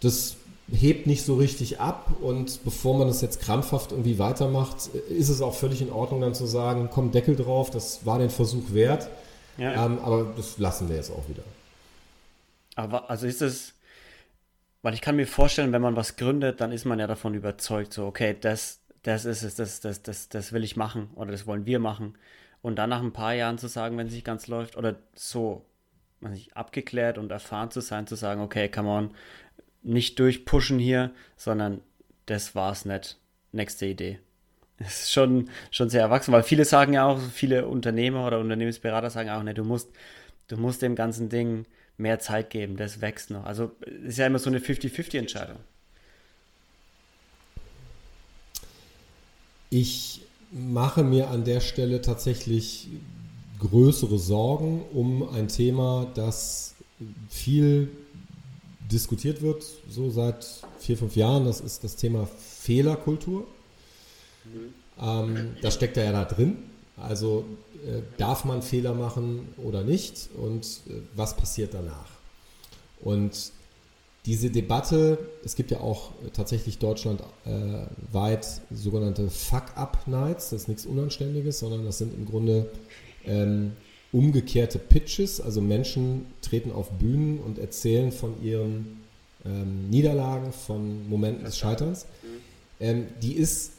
das 0.00 0.36
hebt 0.70 1.06
nicht 1.06 1.24
so 1.24 1.36
richtig 1.36 1.80
ab 1.80 2.10
und 2.20 2.64
bevor 2.64 2.98
man 2.98 3.06
das 3.06 3.22
jetzt 3.22 3.40
krampfhaft 3.40 3.92
irgendwie 3.92 4.18
weitermacht, 4.18 4.88
ist 5.08 5.28
es 5.28 5.40
auch 5.40 5.54
völlig 5.54 5.80
in 5.80 5.92
Ordnung 5.92 6.20
dann 6.20 6.34
zu 6.34 6.46
sagen, 6.46 6.88
komm 6.92 7.12
Deckel 7.12 7.36
drauf, 7.36 7.70
das 7.70 8.04
war 8.04 8.18
den 8.18 8.30
Versuch 8.30 8.72
wert, 8.72 9.08
ja. 9.58 9.86
ähm, 9.86 9.98
aber 10.02 10.32
das 10.36 10.58
lassen 10.58 10.88
wir 10.88 10.96
jetzt 10.96 11.12
auch 11.12 11.28
wieder. 11.28 11.44
Aber 12.74 13.08
also 13.08 13.28
ist 13.28 13.42
es, 13.42 13.74
weil 14.82 14.94
ich 14.94 15.00
kann 15.00 15.16
mir 15.16 15.26
vorstellen, 15.26 15.72
wenn 15.72 15.82
man 15.82 15.94
was 15.94 16.16
gründet, 16.16 16.60
dann 16.60 16.72
ist 16.72 16.84
man 16.84 16.98
ja 16.98 17.06
davon 17.06 17.34
überzeugt, 17.34 17.92
so 17.92 18.06
okay, 18.06 18.36
das 18.38 18.80
das 19.06 19.24
ist 19.24 19.44
es, 19.44 19.54
das, 19.54 19.80
das, 19.80 20.02
das, 20.02 20.28
das 20.28 20.52
will 20.52 20.64
ich 20.64 20.76
machen 20.76 21.10
oder 21.14 21.30
das 21.30 21.46
wollen 21.46 21.64
wir 21.64 21.78
machen. 21.78 22.18
Und 22.60 22.76
dann 22.76 22.90
nach 22.90 23.02
ein 23.02 23.12
paar 23.12 23.34
Jahren 23.34 23.56
zu 23.56 23.68
sagen, 23.68 23.96
wenn 23.96 24.08
es 24.08 24.12
nicht 24.12 24.26
ganz 24.26 24.48
läuft, 24.48 24.76
oder 24.76 24.96
so 25.14 25.64
nicht, 26.20 26.56
abgeklärt 26.56 27.16
und 27.16 27.30
erfahren 27.30 27.70
zu 27.70 27.80
sein, 27.80 28.08
zu 28.08 28.16
sagen, 28.16 28.40
okay, 28.40 28.68
come 28.68 28.88
on, 28.88 29.14
nicht 29.84 30.18
durchpushen 30.18 30.80
hier, 30.80 31.12
sondern 31.36 31.82
das 32.26 32.56
war's 32.56 32.84
nicht. 32.84 33.18
Nächste 33.52 33.86
Idee. 33.86 34.18
Das 34.78 35.04
ist 35.04 35.12
schon, 35.12 35.48
schon 35.70 35.88
sehr 35.88 36.02
erwachsen, 36.02 36.32
weil 36.32 36.42
viele 36.42 36.66
sagen 36.66 36.92
ja 36.92 37.06
auch, 37.06 37.18
viele 37.18 37.66
Unternehmer 37.66 38.26
oder 38.26 38.40
Unternehmensberater 38.40 39.08
sagen 39.08 39.30
auch, 39.30 39.42
ne, 39.42 39.54
du 39.54 39.64
musst, 39.64 39.90
du 40.48 40.58
musst 40.58 40.82
dem 40.82 40.94
ganzen 40.94 41.30
Ding 41.30 41.64
mehr 41.96 42.18
Zeit 42.18 42.50
geben, 42.50 42.76
das 42.76 43.00
wächst 43.00 43.30
noch. 43.30 43.46
Also 43.46 43.74
ist 43.80 44.18
ja 44.18 44.26
immer 44.26 44.38
so 44.38 44.50
eine 44.50 44.58
50-50-Entscheidung. 44.58 45.56
Ich 49.70 50.22
mache 50.52 51.02
mir 51.02 51.30
an 51.30 51.44
der 51.44 51.60
Stelle 51.60 52.00
tatsächlich 52.00 52.88
größere 53.58 54.18
Sorgen 54.18 54.82
um 54.92 55.28
ein 55.28 55.48
Thema, 55.48 56.06
das 56.14 56.74
viel 57.28 57.90
diskutiert 58.90 59.42
wird, 59.42 59.64
so 59.90 60.10
seit 60.10 60.46
vier, 60.78 60.96
fünf 60.96 61.16
Jahren. 61.16 61.44
Das 61.44 61.60
ist 61.60 61.84
das 61.84 61.96
Thema 61.96 62.26
Fehlerkultur. 62.26 63.46
Mhm. 64.44 64.74
Ähm, 65.00 65.56
das 65.62 65.74
steckt 65.74 65.96
ja 65.96 66.12
da 66.12 66.24
drin. 66.24 66.56
Also 66.96 67.44
äh, 67.86 68.02
darf 68.16 68.44
man 68.44 68.62
Fehler 68.62 68.94
machen 68.94 69.48
oder 69.58 69.82
nicht 69.82 70.30
und 70.36 70.64
äh, 70.88 71.02
was 71.14 71.36
passiert 71.36 71.74
danach? 71.74 72.08
Und 73.00 73.52
diese 74.26 74.50
Debatte, 74.50 75.18
es 75.44 75.54
gibt 75.54 75.70
ja 75.70 75.80
auch 75.80 76.10
tatsächlich 76.32 76.78
deutschlandweit 76.78 78.44
äh, 78.44 78.74
sogenannte 78.74 79.30
Fuck-Up-Nights, 79.30 80.50
das 80.50 80.62
ist 80.62 80.68
nichts 80.68 80.84
Unanständiges, 80.84 81.60
sondern 81.60 81.84
das 81.84 81.98
sind 81.98 82.12
im 82.12 82.26
Grunde 82.26 82.68
ähm, 83.24 83.72
umgekehrte 84.12 84.80
Pitches, 84.80 85.40
also 85.40 85.60
Menschen 85.60 86.26
treten 86.42 86.72
auf 86.72 86.90
Bühnen 86.90 87.38
und 87.38 87.58
erzählen 87.58 88.10
von 88.10 88.42
ihren 88.42 89.00
ähm, 89.44 89.88
Niederlagen, 89.90 90.52
von 90.52 91.08
Momenten 91.08 91.44
des 91.44 91.56
Scheiterns. 91.56 92.06
Ähm, 92.80 93.06
die 93.22 93.34
ist 93.34 93.72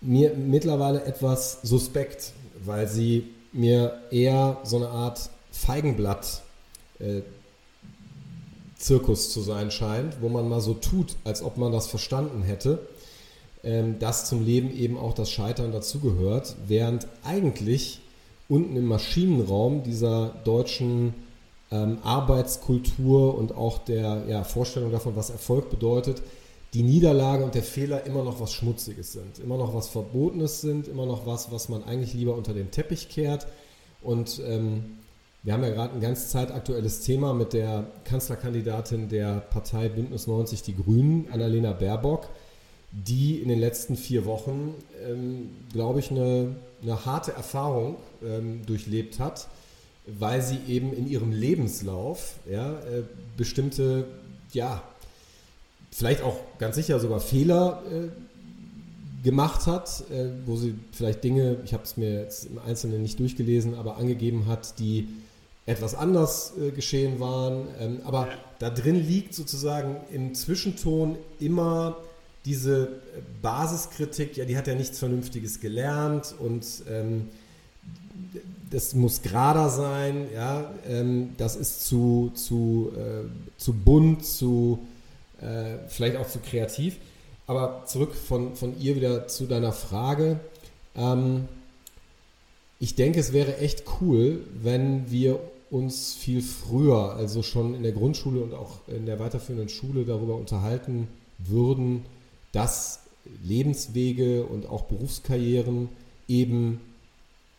mir 0.00 0.34
mittlerweile 0.34 1.04
etwas 1.04 1.62
suspekt, 1.62 2.32
weil 2.64 2.86
sie 2.86 3.24
mir 3.52 4.02
eher 4.10 4.60
so 4.62 4.76
eine 4.76 4.88
Art 4.88 5.30
Feigenblatt 5.50 6.42
äh, 7.00 7.22
Zirkus 8.76 9.30
zu 9.32 9.40
sein 9.40 9.70
scheint, 9.70 10.20
wo 10.20 10.28
man 10.28 10.48
mal 10.48 10.60
so 10.60 10.74
tut, 10.74 11.16
als 11.24 11.42
ob 11.42 11.56
man 11.56 11.72
das 11.72 11.86
verstanden 11.86 12.42
hätte, 12.42 12.78
ähm, 13.62 13.98
dass 13.98 14.26
zum 14.26 14.44
Leben 14.44 14.70
eben 14.76 14.98
auch 14.98 15.14
das 15.14 15.30
Scheitern 15.30 15.72
dazugehört, 15.72 16.56
während 16.66 17.08
eigentlich 17.24 18.00
unten 18.48 18.76
im 18.76 18.86
Maschinenraum 18.86 19.82
dieser 19.82 20.34
deutschen 20.44 21.14
ähm, 21.70 21.98
Arbeitskultur 22.02 23.36
und 23.36 23.56
auch 23.56 23.78
der 23.78 24.24
ja, 24.28 24.44
Vorstellung 24.44 24.92
davon, 24.92 25.16
was 25.16 25.30
Erfolg 25.30 25.70
bedeutet, 25.70 26.22
die 26.74 26.82
Niederlage 26.82 27.44
und 27.44 27.54
der 27.54 27.62
Fehler 27.62 28.04
immer 28.04 28.22
noch 28.22 28.40
was 28.40 28.52
Schmutziges 28.52 29.12
sind, 29.12 29.38
immer 29.38 29.56
noch 29.56 29.74
was 29.74 29.88
Verbotenes 29.88 30.60
sind, 30.60 30.88
immer 30.88 31.06
noch 31.06 31.26
was, 31.26 31.50
was 31.50 31.68
man 31.68 31.82
eigentlich 31.84 32.12
lieber 32.14 32.34
unter 32.34 32.52
den 32.52 32.70
Teppich 32.70 33.08
kehrt. 33.08 33.46
Und 34.02 34.40
ähm, 34.46 34.98
wir 35.42 35.52
haben 35.52 35.62
ja 35.62 35.70
gerade 35.70 35.94
ein 35.94 36.00
ganz 36.00 36.28
zeitaktuelles 36.28 37.00
Thema 37.00 37.32
mit 37.32 37.52
der 37.52 37.86
Kanzlerkandidatin 38.04 39.08
der 39.08 39.34
Partei 39.40 39.88
Bündnis 39.88 40.26
90 40.26 40.62
Die 40.62 40.74
Grünen, 40.74 41.28
Annalena 41.30 41.72
Baerbock, 41.72 42.28
die 42.90 43.40
in 43.40 43.48
den 43.48 43.58
letzten 43.58 43.96
vier 43.96 44.24
Wochen, 44.24 44.74
ähm, 45.06 45.50
glaube 45.72 46.00
ich, 46.00 46.10
eine, 46.10 46.56
eine, 46.82 47.04
harte 47.04 47.32
Erfahrung 47.32 47.96
ähm, 48.24 48.64
durchlebt 48.66 49.18
hat, 49.18 49.48
weil 50.06 50.40
sie 50.40 50.58
eben 50.68 50.92
in 50.92 51.08
ihrem 51.08 51.32
Lebenslauf 51.32 52.34
ja, 52.50 52.72
äh, 52.80 53.02
bestimmte, 53.36 54.06
ja, 54.52 54.82
vielleicht 55.90 56.22
auch 56.22 56.38
ganz 56.58 56.76
sicher 56.76 56.98
sogar 57.00 57.20
Fehler 57.20 57.82
äh, 57.90 58.08
gemacht 59.24 59.66
hat, 59.66 60.04
äh, 60.10 60.28
wo 60.46 60.56
sie 60.56 60.74
vielleicht 60.92 61.24
Dinge, 61.24 61.58
ich 61.64 61.74
habe 61.74 61.82
es 61.82 61.96
mir 61.96 62.22
jetzt 62.22 62.46
im 62.46 62.58
Einzelnen 62.58 63.02
nicht 63.02 63.18
durchgelesen, 63.18 63.74
aber 63.74 63.96
angegeben 63.96 64.46
hat, 64.46 64.78
die 64.78 65.08
etwas 65.66 65.94
anders 65.94 66.52
äh, 66.58 66.70
geschehen 66.70 67.20
waren. 67.20 67.66
Ähm, 67.80 68.00
aber 68.04 68.28
ja. 68.28 68.34
da 68.60 68.70
drin 68.70 69.06
liegt 69.06 69.34
sozusagen 69.34 69.96
im 70.12 70.34
Zwischenton 70.34 71.18
immer 71.40 71.96
diese 72.44 72.84
äh, 72.84 72.88
Basiskritik, 73.42 74.36
ja, 74.36 74.44
die 74.44 74.56
hat 74.56 74.68
ja 74.68 74.74
nichts 74.74 74.98
Vernünftiges 74.98 75.60
gelernt 75.60 76.34
und 76.38 76.64
ähm, 76.88 77.28
das 78.70 78.94
muss 78.94 79.22
gerader 79.22 79.68
sein, 79.68 80.28
ja, 80.32 80.72
ähm, 80.88 81.30
das 81.36 81.56
ist 81.56 81.86
zu, 81.86 82.30
zu, 82.34 82.92
äh, 82.96 83.28
zu 83.58 83.72
bunt, 83.72 84.24
zu 84.24 84.78
äh, 85.40 85.78
vielleicht 85.88 86.16
auch 86.16 86.28
zu 86.28 86.38
kreativ. 86.38 86.96
Aber 87.46 87.84
zurück 87.86 88.14
von, 88.14 88.56
von 88.56 88.78
ihr 88.80 88.96
wieder 88.96 89.28
zu 89.28 89.46
deiner 89.46 89.72
Frage. 89.72 90.40
Ähm, 90.96 91.46
ich 92.80 92.94
denke, 92.96 93.20
es 93.20 93.32
wäre 93.32 93.58
echt 93.58 93.84
cool, 94.00 94.40
wenn 94.62 95.10
wir 95.10 95.38
uns 95.70 96.14
viel 96.14 96.42
früher, 96.42 97.14
also 97.14 97.42
schon 97.42 97.74
in 97.74 97.82
der 97.82 97.92
Grundschule 97.92 98.40
und 98.40 98.54
auch 98.54 98.86
in 98.88 99.06
der 99.06 99.18
weiterführenden 99.18 99.68
Schule 99.68 100.04
darüber 100.04 100.36
unterhalten 100.36 101.08
würden, 101.38 102.04
dass 102.52 103.00
Lebenswege 103.42 104.44
und 104.44 104.66
auch 104.66 104.84
Berufskarrieren 104.84 105.88
eben 106.28 106.80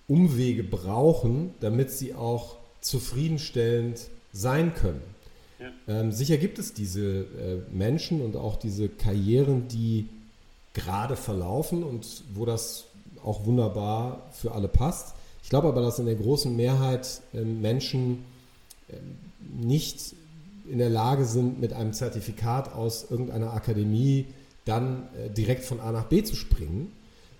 Umwege 0.08 0.64
brauchen, 0.64 1.54
damit 1.60 1.92
sie 1.92 2.14
auch 2.14 2.56
zufriedenstellend 2.82 4.08
sein 4.32 4.74
können. 4.74 5.02
Ja. 5.60 5.72
Ähm, 5.88 6.12
sicher 6.12 6.38
gibt 6.38 6.60
es 6.60 6.74
diese 6.74 7.02
äh, 7.02 7.58
Menschen 7.72 8.22
und 8.22 8.36
auch 8.36 8.56
diese 8.56 8.88
Karrieren, 8.88 9.68
die 9.68 10.08
gerade 10.74 11.16
verlaufen 11.16 11.84
und 11.84 12.24
wo 12.34 12.46
das 12.46 12.86
auch 13.24 13.46
wunderbar 13.46 14.30
für 14.32 14.52
alle 14.54 14.68
passt. 14.68 15.16
Ich 15.48 15.50
glaube 15.50 15.70
aber, 15.70 15.80
dass 15.82 15.98
in 15.98 16.08
der 16.08 16.16
großen 16.16 16.54
Mehrheit 16.54 17.22
äh, 17.34 17.40
Menschen 17.40 18.26
äh, 18.90 18.96
nicht 19.58 20.14
in 20.70 20.78
der 20.78 20.90
Lage 20.90 21.24
sind, 21.24 21.62
mit 21.62 21.72
einem 21.72 21.94
Zertifikat 21.94 22.74
aus 22.74 23.10
irgendeiner 23.10 23.54
Akademie 23.54 24.26
dann 24.66 25.08
äh, 25.18 25.30
direkt 25.30 25.64
von 25.64 25.80
A 25.80 25.94
nach 25.94 26.08
B 26.08 26.22
zu 26.22 26.36
springen, 26.36 26.92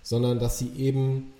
sondern 0.02 0.38
dass 0.38 0.58
sie 0.58 0.70
eben 0.78 1.34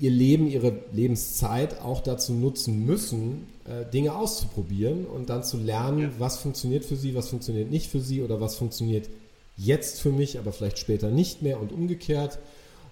ihr 0.00 0.10
Leben, 0.10 0.48
ihre 0.48 0.80
Lebenszeit 0.90 1.80
auch 1.82 2.00
dazu 2.00 2.32
nutzen 2.32 2.84
müssen, 2.84 3.46
äh, 3.66 3.88
Dinge 3.92 4.16
auszuprobieren 4.16 5.06
und 5.06 5.30
dann 5.30 5.44
zu 5.44 5.56
lernen, 5.56 6.00
ja. 6.00 6.10
was 6.18 6.38
funktioniert 6.38 6.84
für 6.84 6.96
sie, 6.96 7.14
was 7.14 7.28
funktioniert 7.28 7.70
nicht 7.70 7.88
für 7.88 8.00
sie 8.00 8.22
oder 8.22 8.40
was 8.40 8.56
funktioniert 8.56 9.08
jetzt 9.56 10.00
für 10.00 10.10
mich, 10.10 10.36
aber 10.40 10.50
vielleicht 10.50 10.80
später 10.80 11.12
nicht 11.12 11.42
mehr 11.42 11.60
und 11.60 11.70
umgekehrt. 11.70 12.40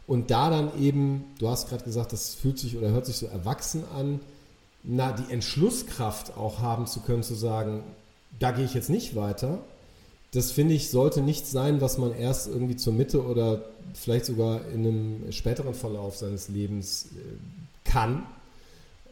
Und 0.08 0.30
da 0.30 0.48
dann 0.48 0.80
eben, 0.80 1.26
du 1.38 1.48
hast 1.50 1.68
gerade 1.68 1.84
gesagt, 1.84 2.14
das 2.14 2.34
fühlt 2.34 2.58
sich 2.58 2.78
oder 2.78 2.88
hört 2.88 3.04
sich 3.04 3.18
so 3.18 3.26
erwachsen 3.26 3.84
an, 3.94 4.20
na, 4.82 5.12
die 5.12 5.30
Entschlusskraft 5.30 6.34
auch 6.34 6.60
haben 6.60 6.86
zu 6.86 7.00
können, 7.00 7.22
zu 7.22 7.34
sagen, 7.34 7.82
da 8.38 8.52
gehe 8.52 8.64
ich 8.64 8.72
jetzt 8.72 8.88
nicht 8.88 9.16
weiter. 9.16 9.58
Das 10.30 10.50
finde 10.50 10.72
ich, 10.72 10.90
sollte 10.90 11.20
nicht 11.20 11.46
sein, 11.46 11.82
was 11.82 11.98
man 11.98 12.14
erst 12.14 12.48
irgendwie 12.48 12.76
zur 12.76 12.94
Mitte 12.94 13.22
oder 13.22 13.66
vielleicht 13.92 14.24
sogar 14.24 14.66
in 14.68 14.86
einem 14.86 15.32
späteren 15.32 15.74
Verlauf 15.74 16.16
seines 16.16 16.48
Lebens 16.48 17.08
äh, 17.14 17.90
kann, 17.90 18.26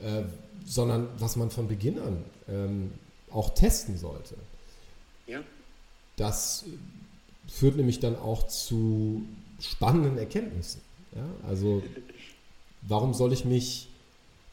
äh, 0.01 0.23
sondern 0.65 1.09
was 1.19 1.37
man 1.37 1.51
von 1.51 1.69
Beginn 1.69 1.99
an 1.99 2.25
ähm, 2.49 2.91
auch 3.31 3.51
testen 3.51 3.99
sollte. 3.99 4.35
Ja. 5.27 5.41
Das 6.17 6.65
führt 7.47 7.77
nämlich 7.77 8.01
dann 8.01 8.17
auch 8.17 8.47
zu 8.47 9.27
spannenden 9.61 10.17
Erkenntnissen. 10.17 10.86
Ja? 11.17 11.49
Also 11.49 11.83
warum 12.83 13.15
soll 13.15 13.33
ich 13.33 13.45
mich 13.45 13.89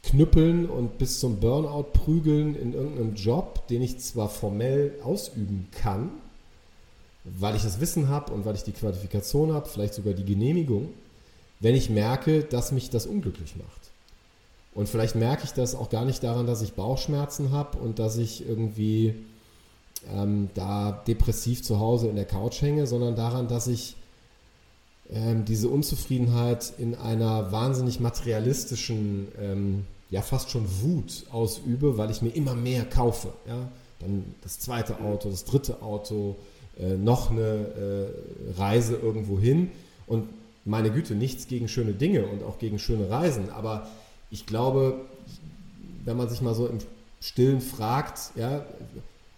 knüppeln 0.04 0.70
und 0.70 0.98
bis 0.98 1.20
zum 1.20 1.40
Burnout 1.40 1.88
prügeln 1.94 2.56
in 2.56 2.74
irgendeinem 2.74 3.16
Job, 3.16 3.68
den 3.68 3.82
ich 3.82 4.00
zwar 4.00 4.30
formell 4.30 4.94
ausüben 5.04 5.68
kann, 5.72 6.10
weil 7.24 7.56
ich 7.56 7.64
das 7.64 7.80
Wissen 7.80 8.10
habe 8.10 8.34
und 8.34 8.46
weil 8.46 8.56
ich 8.56 8.64
die 8.64 8.74
Qualifikation 8.74 9.54
habe, 9.54 9.70
vielleicht 9.70 9.94
sogar 9.94 10.14
die 10.14 10.26
Genehmigung, 10.26 10.90
wenn 11.62 11.76
ich 11.76 11.90
merke, 11.90 12.44
dass 12.44 12.74
mich 12.74 12.90
das 12.90 13.06
unglücklich 13.06 13.56
macht. 13.56 13.92
Und 14.74 14.90
vielleicht 14.90 15.16
merke 15.16 15.46
ich 15.46 15.52
das 15.52 15.76
auch 15.76 15.90
gar 15.90 16.04
nicht 16.04 16.24
daran, 16.24 16.48
dass 16.48 16.62
ich 16.62 16.74
Bauchschmerzen 16.74 17.52
habe 17.52 17.78
und 17.78 18.00
dass 18.00 18.18
ich 18.18 18.48
irgendwie 18.48 19.16
ähm, 20.14 20.50
da 20.56 20.92
depressiv 21.08 21.64
zu 21.64 21.80
Hause 21.80 22.10
in 22.10 22.16
der 22.16 22.26
Couch 22.26 22.62
hänge, 22.62 22.88
sondern 22.88 23.16
daran, 23.16 23.48
dass 23.48 23.68
ich 23.68 23.96
ähm, 25.14 25.46
diese 25.46 25.70
Unzufriedenheit 25.70 26.74
in 26.78 26.96
einer 26.96 27.52
wahnsinnig 27.52 28.00
materialistischen, 28.00 29.28
ähm, 29.40 29.86
ja 30.10 30.22
fast 30.22 30.50
schon 30.50 30.66
Wut 30.82 31.26
ausübe, 31.32 31.98
weil 31.98 32.12
ich 32.12 32.22
mir 32.22 32.30
immer 32.30 32.56
mehr 32.56 32.86
kaufe. 32.86 33.34
Ja? 33.48 33.70
Dann 34.00 34.26
das 34.42 34.60
zweite 34.60 35.00
Auto, 35.00 35.30
das 35.30 35.46
dritte 35.46 35.82
Auto, 35.82 36.36
äh, 36.80 36.96
noch 36.96 37.32
eine 37.32 37.42
äh, 37.42 38.60
Reise 38.60 38.96
irgendwo 38.96 39.40
hin. 39.40 39.72
Und 40.08 40.30
meine 40.66 40.92
Güte, 40.92 41.16
nichts 41.16 41.48
gegen 41.48 41.68
schöne 41.68 41.94
Dinge 41.94 42.26
und 42.26 42.44
auch 42.44 42.58
gegen 42.58 42.80
schöne 42.80 43.10
Reisen, 43.10 43.50
aber 43.50 43.88
ich 44.32 44.46
glaube, 44.46 45.02
wenn 46.06 46.18
man 46.18 46.30
sich 46.30 46.42
mal 46.42 46.56
so 46.56 46.68
im 46.68 46.80
Stillen 47.22 47.62
fragt, 47.62 48.32
ja, 48.36 48.66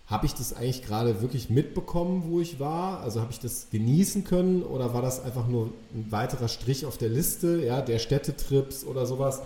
habe 0.08 0.28
ich 0.28 0.34
das 0.34 0.54
eigentlich 0.54 0.84
gerade 0.84 1.22
wirklich 1.22 1.50
mitbekommen, 1.50 2.26
wo 2.28 2.40
ich 2.40 2.60
war? 2.60 3.00
Also 3.02 3.22
habe 3.22 3.32
ich 3.32 3.40
das 3.40 3.68
genießen 3.72 4.24
können 4.24 4.62
oder 4.62 4.94
war 4.94 5.02
das 5.02 5.24
einfach 5.24 5.48
nur 5.48 5.72
ein 5.94 6.12
weiterer 6.12 6.48
Strich 6.48 6.86
auf 6.86 6.98
der 6.98 7.10
Liste, 7.10 7.66
ja, 7.66 7.82
der 7.82 7.98
Städtetrips 7.98 8.84
oder 8.86 9.06
sowas? 9.08 9.42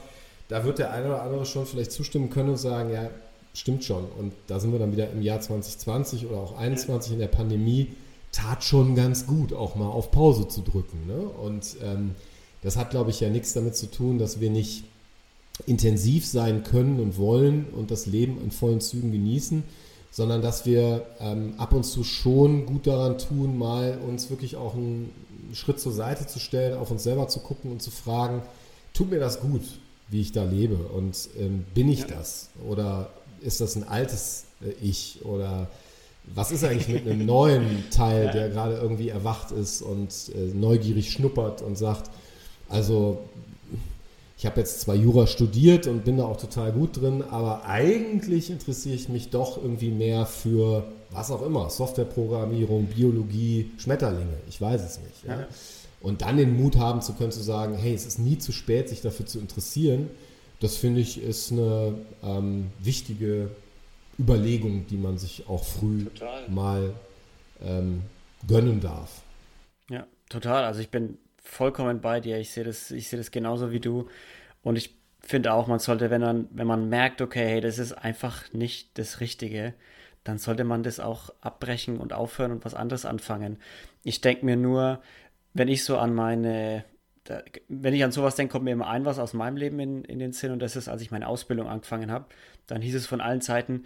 Da 0.50 0.66
wird 0.66 0.80
der 0.80 0.92
eine 0.92 1.08
oder 1.08 1.24
andere 1.24 1.46
schon 1.46 1.66
vielleicht 1.66 1.92
zustimmen 1.92 2.30
können 2.30 2.50
und 2.50 2.58
sagen, 2.58 2.92
ja, 2.92 3.10
stimmt 3.54 3.86
schon. 3.86 4.06
Und 4.18 4.34
da 4.48 4.60
sind 4.60 4.72
wir 4.72 4.80
dann 4.80 4.92
wieder 4.92 5.10
im 5.12 5.22
Jahr 5.22 5.40
2020 5.40 6.26
oder 6.26 6.38
auch 6.38 6.54
2021 6.56 7.14
in 7.14 7.20
der 7.20 7.28
Pandemie. 7.28 7.88
Tat 8.32 8.64
schon 8.64 8.96
ganz 8.96 9.26
gut, 9.26 9.54
auch 9.54 9.76
mal 9.76 9.88
auf 9.88 10.12
Pause 10.12 10.48
zu 10.48 10.62
drücken. 10.62 11.08
Ne? 11.08 11.20
Und 11.20 11.78
ähm, 11.82 12.16
das 12.62 12.76
hat, 12.76 12.92
glaube 12.92 13.12
ich, 13.12 13.22
ja 13.22 13.30
nichts 13.30 13.54
damit 13.54 13.76
zu 13.76 13.90
tun, 13.90 14.20
dass 14.20 14.40
wir 14.40 14.50
nicht 14.50 14.84
intensiv 15.66 16.26
sein 16.26 16.64
können 16.64 17.00
und 17.00 17.18
wollen 17.18 17.66
und 17.76 17.92
das 17.92 18.06
Leben 18.06 18.42
in 18.42 18.52
vollen 18.52 18.82
Zügen 18.82 19.12
genießen, 19.12 19.64
sondern 20.12 20.42
dass 20.42 20.66
wir 20.66 21.06
ähm, 21.20 21.54
ab 21.58 21.74
und 21.74 21.84
zu 21.84 22.04
schon 22.04 22.66
gut 22.66 22.88
daran 22.88 23.18
tun, 23.18 23.58
mal 23.58 24.00
uns 24.08 24.30
wirklich 24.30 24.56
auch 24.56 24.74
einen 24.74 25.12
Schritt 25.54 25.80
zur 25.80 25.92
Seite 25.92 26.28
zu 26.28 26.40
stellen, 26.40 26.78
auf 26.78 26.92
uns 26.92 27.04
selber 27.04 27.28
zu 27.28 27.40
gucken 27.40 27.72
und 27.72 27.82
zu 27.82 27.92
fragen, 27.92 28.42
tut 28.94 29.10
mir 29.10 29.20
das 29.20 29.40
gut, 29.40 29.62
wie 30.10 30.22
ich 30.22 30.32
da 30.32 30.44
lebe 30.44 30.76
und 30.76 31.30
ähm, 31.38 31.66
bin 31.74 31.90
ich 31.90 32.02
ja. 32.02 32.08
das 32.08 32.50
oder 32.68 33.10
ist 33.42 33.62
das 33.62 33.76
ein 33.76 33.88
altes 33.88 34.46
äh, 34.62 34.72
Ich 34.82 35.20
oder 35.24 35.70
was 36.34 36.52
ist 36.52 36.64
eigentlich 36.64 36.88
mit 36.88 37.08
einem 37.08 37.26
neuen 37.26 37.90
Teil, 37.92 38.26
ja. 38.26 38.32
der 38.32 38.50
gerade 38.50 38.76
irgendwie 38.76 39.10
erwacht 39.10 39.52
ist 39.52 39.82
und 39.82 40.10
äh, 40.36 40.54
neugierig 40.54 41.12
schnuppert 41.12 41.62
und 41.62 41.78
sagt, 41.78 42.10
also 42.68 43.20
ich 44.40 44.46
habe 44.46 44.62
jetzt 44.62 44.80
zwar 44.80 44.96
Jura 44.96 45.28
studiert 45.28 45.86
und 45.86 46.06
bin 46.06 46.16
da 46.16 46.24
auch 46.24 46.38
total 46.38 46.72
gut 46.72 47.02
drin, 47.02 47.22
aber 47.30 47.66
eigentlich 47.66 48.50
interessiere 48.50 48.96
ich 48.96 49.10
mich 49.10 49.32
doch 49.32 49.58
irgendwie 49.58 49.92
mehr 49.92 50.26
für 50.26 50.86
was 51.12 51.30
auch 51.30 51.42
immer, 51.42 51.70
Softwareprogrammierung, 51.70 52.86
Biologie, 52.86 53.72
Schmetterlinge, 53.78 54.38
ich 54.48 54.62
weiß 54.62 54.82
es 54.82 55.00
nicht. 55.02 55.26
Ja? 55.28 55.46
Und 56.00 56.22
dann 56.22 56.38
den 56.38 56.56
Mut 56.56 56.78
haben 56.78 57.02
zu 57.02 57.16
können, 57.16 57.34
zu 57.34 57.42
sagen, 57.42 57.76
hey, 57.76 57.94
es 57.94 58.06
ist 58.06 58.18
nie 58.18 58.38
zu 58.38 58.54
spät, 58.54 58.88
sich 58.88 59.02
dafür 59.02 59.26
zu 59.26 59.40
interessieren, 59.40 60.10
das 60.62 60.78
finde 60.78 61.02
ich 61.02 61.22
ist 61.22 61.52
eine 61.52 61.96
ähm, 62.24 62.72
wichtige 62.80 63.50
Überlegung, 64.18 64.88
die 64.88 64.98
man 64.98 65.18
sich 65.18 65.50
auch 65.50 65.66
früh 65.66 66.06
total. 66.06 66.48
mal 66.48 66.94
ähm, 67.62 68.04
gönnen 68.48 68.80
darf. 68.80 69.22
Ja, 69.90 70.08
total. 70.30 70.64
Also 70.64 70.80
ich 70.80 70.90
bin 70.90 71.18
vollkommen 71.50 72.02
bei 72.02 72.20
dir. 72.20 72.38
Ich 72.40 72.52
sehe 72.52 72.64
das, 72.64 72.92
ich 72.92 73.10
sehe 73.10 73.18
das 73.18 73.32
genauso 73.32 73.72
wie 73.72 73.80
du. 73.80 74.08
Und 74.62 74.78
ich 74.78 74.96
finde 75.20 75.54
auch, 75.54 75.68
man 75.68 75.80
sollte, 75.80 76.10
wenn 76.10 76.22
man, 76.22 76.48
wenn 76.52 76.68
man 76.68 76.90
merkt, 76.90 77.22
okay, 77.22 77.46
hey, 77.46 77.62
das 77.62 77.80
ist 77.80 77.94
einfach 77.94 78.52
nicht 78.54 78.98
das 78.98 79.20
Richtige, 79.20 79.74
dann 80.24 80.38
sollte 80.38 80.64
man 80.64 80.84
das 80.84 81.00
auch 81.00 81.30
abbrechen 81.42 81.98
und 81.98 82.14
aufhören 82.14 82.52
und 82.52 82.66
was 82.66 82.76
anderes 82.76 83.06
anfangen. 83.06 83.58
Ich 84.04 84.22
denke 84.22 84.46
mir 84.46 84.56
nur, 84.56 85.02
wenn 85.54 85.68
ich 85.68 85.84
so 85.84 85.98
an 85.98 86.14
meine, 86.14 86.86
wenn 87.68 87.94
ich 87.94 88.04
an 88.04 88.12
sowas 88.12 88.36
denke, 88.36 88.54
kommt 88.54 88.66
mir 88.66 88.72
immer 88.72 88.88
ein 88.88 89.06
was 89.06 89.20
aus 89.20 89.34
meinem 89.34 89.58
Leben 89.58 89.80
in, 89.80 90.04
in 90.04 90.20
den 90.20 90.34
Sinn 90.34 90.52
und 90.52 90.60
das 90.60 90.76
ist, 90.76 90.88
als 90.88 91.02
ich 91.02 91.12
meine 91.12 91.28
Ausbildung 91.28 91.68
angefangen 91.68 92.12
habe, 92.12 92.26
dann 92.68 92.82
hieß 92.82 92.96
es 92.96 93.08
von 93.08 93.22
allen 93.22 93.42
Seiten, 93.42 93.84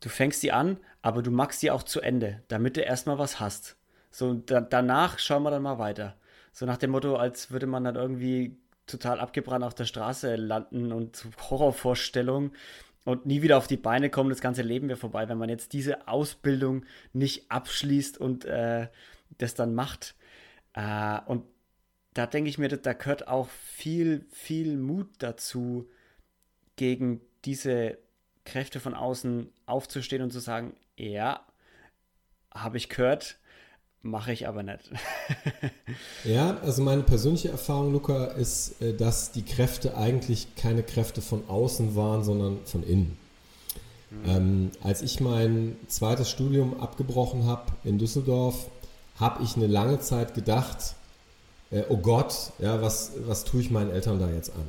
du 0.00 0.08
fängst 0.08 0.42
die 0.42 0.52
an, 0.52 0.78
aber 1.00 1.22
du 1.22 1.30
machst 1.30 1.62
die 1.62 1.70
auch 1.70 1.82
zu 1.82 2.00
Ende, 2.00 2.42
damit 2.48 2.76
du 2.76 2.80
erstmal 2.80 3.18
was 3.18 3.40
hast. 3.40 3.76
So, 4.10 4.34
da, 4.34 4.60
danach 4.60 5.18
schauen 5.18 5.42
wir 5.42 5.50
dann 5.50 5.62
mal 5.62 5.78
weiter. 5.78 6.16
So 6.52 6.66
nach 6.66 6.76
dem 6.76 6.90
Motto, 6.90 7.16
als 7.16 7.50
würde 7.50 7.66
man 7.66 7.84
dann 7.84 7.96
irgendwie 7.96 8.56
total 8.86 9.20
abgebrannt 9.20 9.64
auf 9.64 9.74
der 9.74 9.86
Straße 9.86 10.36
landen 10.36 10.92
und 10.92 11.26
Horrorvorstellungen 11.50 12.52
und 13.04 13.26
nie 13.26 13.42
wieder 13.42 13.58
auf 13.58 13.66
die 13.66 13.76
Beine 13.76 14.10
kommen. 14.10 14.30
Das 14.30 14.40
ganze 14.40 14.62
Leben 14.62 14.88
wäre 14.88 14.98
vorbei, 14.98 15.28
wenn 15.28 15.38
man 15.38 15.48
jetzt 15.48 15.72
diese 15.72 16.08
Ausbildung 16.08 16.84
nicht 17.12 17.50
abschließt 17.50 18.18
und 18.18 18.44
äh, 18.44 18.88
das 19.38 19.54
dann 19.54 19.74
macht. 19.74 20.14
Äh, 20.74 21.20
und 21.26 21.44
da 22.14 22.26
denke 22.26 22.50
ich 22.50 22.58
mir, 22.58 22.68
da 22.68 22.92
gehört 22.92 23.28
auch 23.28 23.48
viel, 23.48 24.26
viel 24.30 24.76
Mut 24.76 25.08
dazu, 25.18 25.88
gegen 26.76 27.20
diese 27.44 27.98
Kräfte 28.44 28.80
von 28.80 28.94
außen 28.94 29.50
aufzustehen 29.66 30.22
und 30.22 30.30
zu 30.30 30.40
sagen, 30.40 30.74
ja, 30.96 31.46
habe 32.52 32.76
ich 32.76 32.88
gehört, 32.88 33.38
Mache 34.04 34.32
ich 34.32 34.48
aber 34.48 34.64
nicht. 34.64 34.90
ja, 36.24 36.58
also 36.58 36.82
meine 36.82 37.04
persönliche 37.04 37.50
Erfahrung, 37.50 37.92
Luca, 37.92 38.24
ist, 38.26 38.82
äh, 38.82 38.94
dass 38.94 39.30
die 39.30 39.44
Kräfte 39.44 39.96
eigentlich 39.96 40.56
keine 40.56 40.82
Kräfte 40.82 41.22
von 41.22 41.48
außen 41.48 41.94
waren, 41.94 42.24
sondern 42.24 42.58
von 42.64 42.82
innen. 42.82 43.16
Mhm. 44.10 44.28
Ähm, 44.28 44.70
als 44.82 45.02
ich 45.02 45.20
mein 45.20 45.76
zweites 45.86 46.28
Studium 46.28 46.80
abgebrochen 46.80 47.46
habe 47.46 47.72
in 47.84 47.98
Düsseldorf, 47.98 48.66
habe 49.20 49.44
ich 49.44 49.56
eine 49.56 49.68
lange 49.68 50.00
Zeit 50.00 50.34
gedacht, 50.34 50.96
äh, 51.70 51.84
oh 51.88 51.96
Gott, 51.96 52.52
ja, 52.58 52.82
was, 52.82 53.12
was 53.24 53.44
tue 53.44 53.60
ich 53.60 53.70
meinen 53.70 53.90
Eltern 53.90 54.18
da 54.18 54.28
jetzt 54.28 54.50
an? 54.50 54.66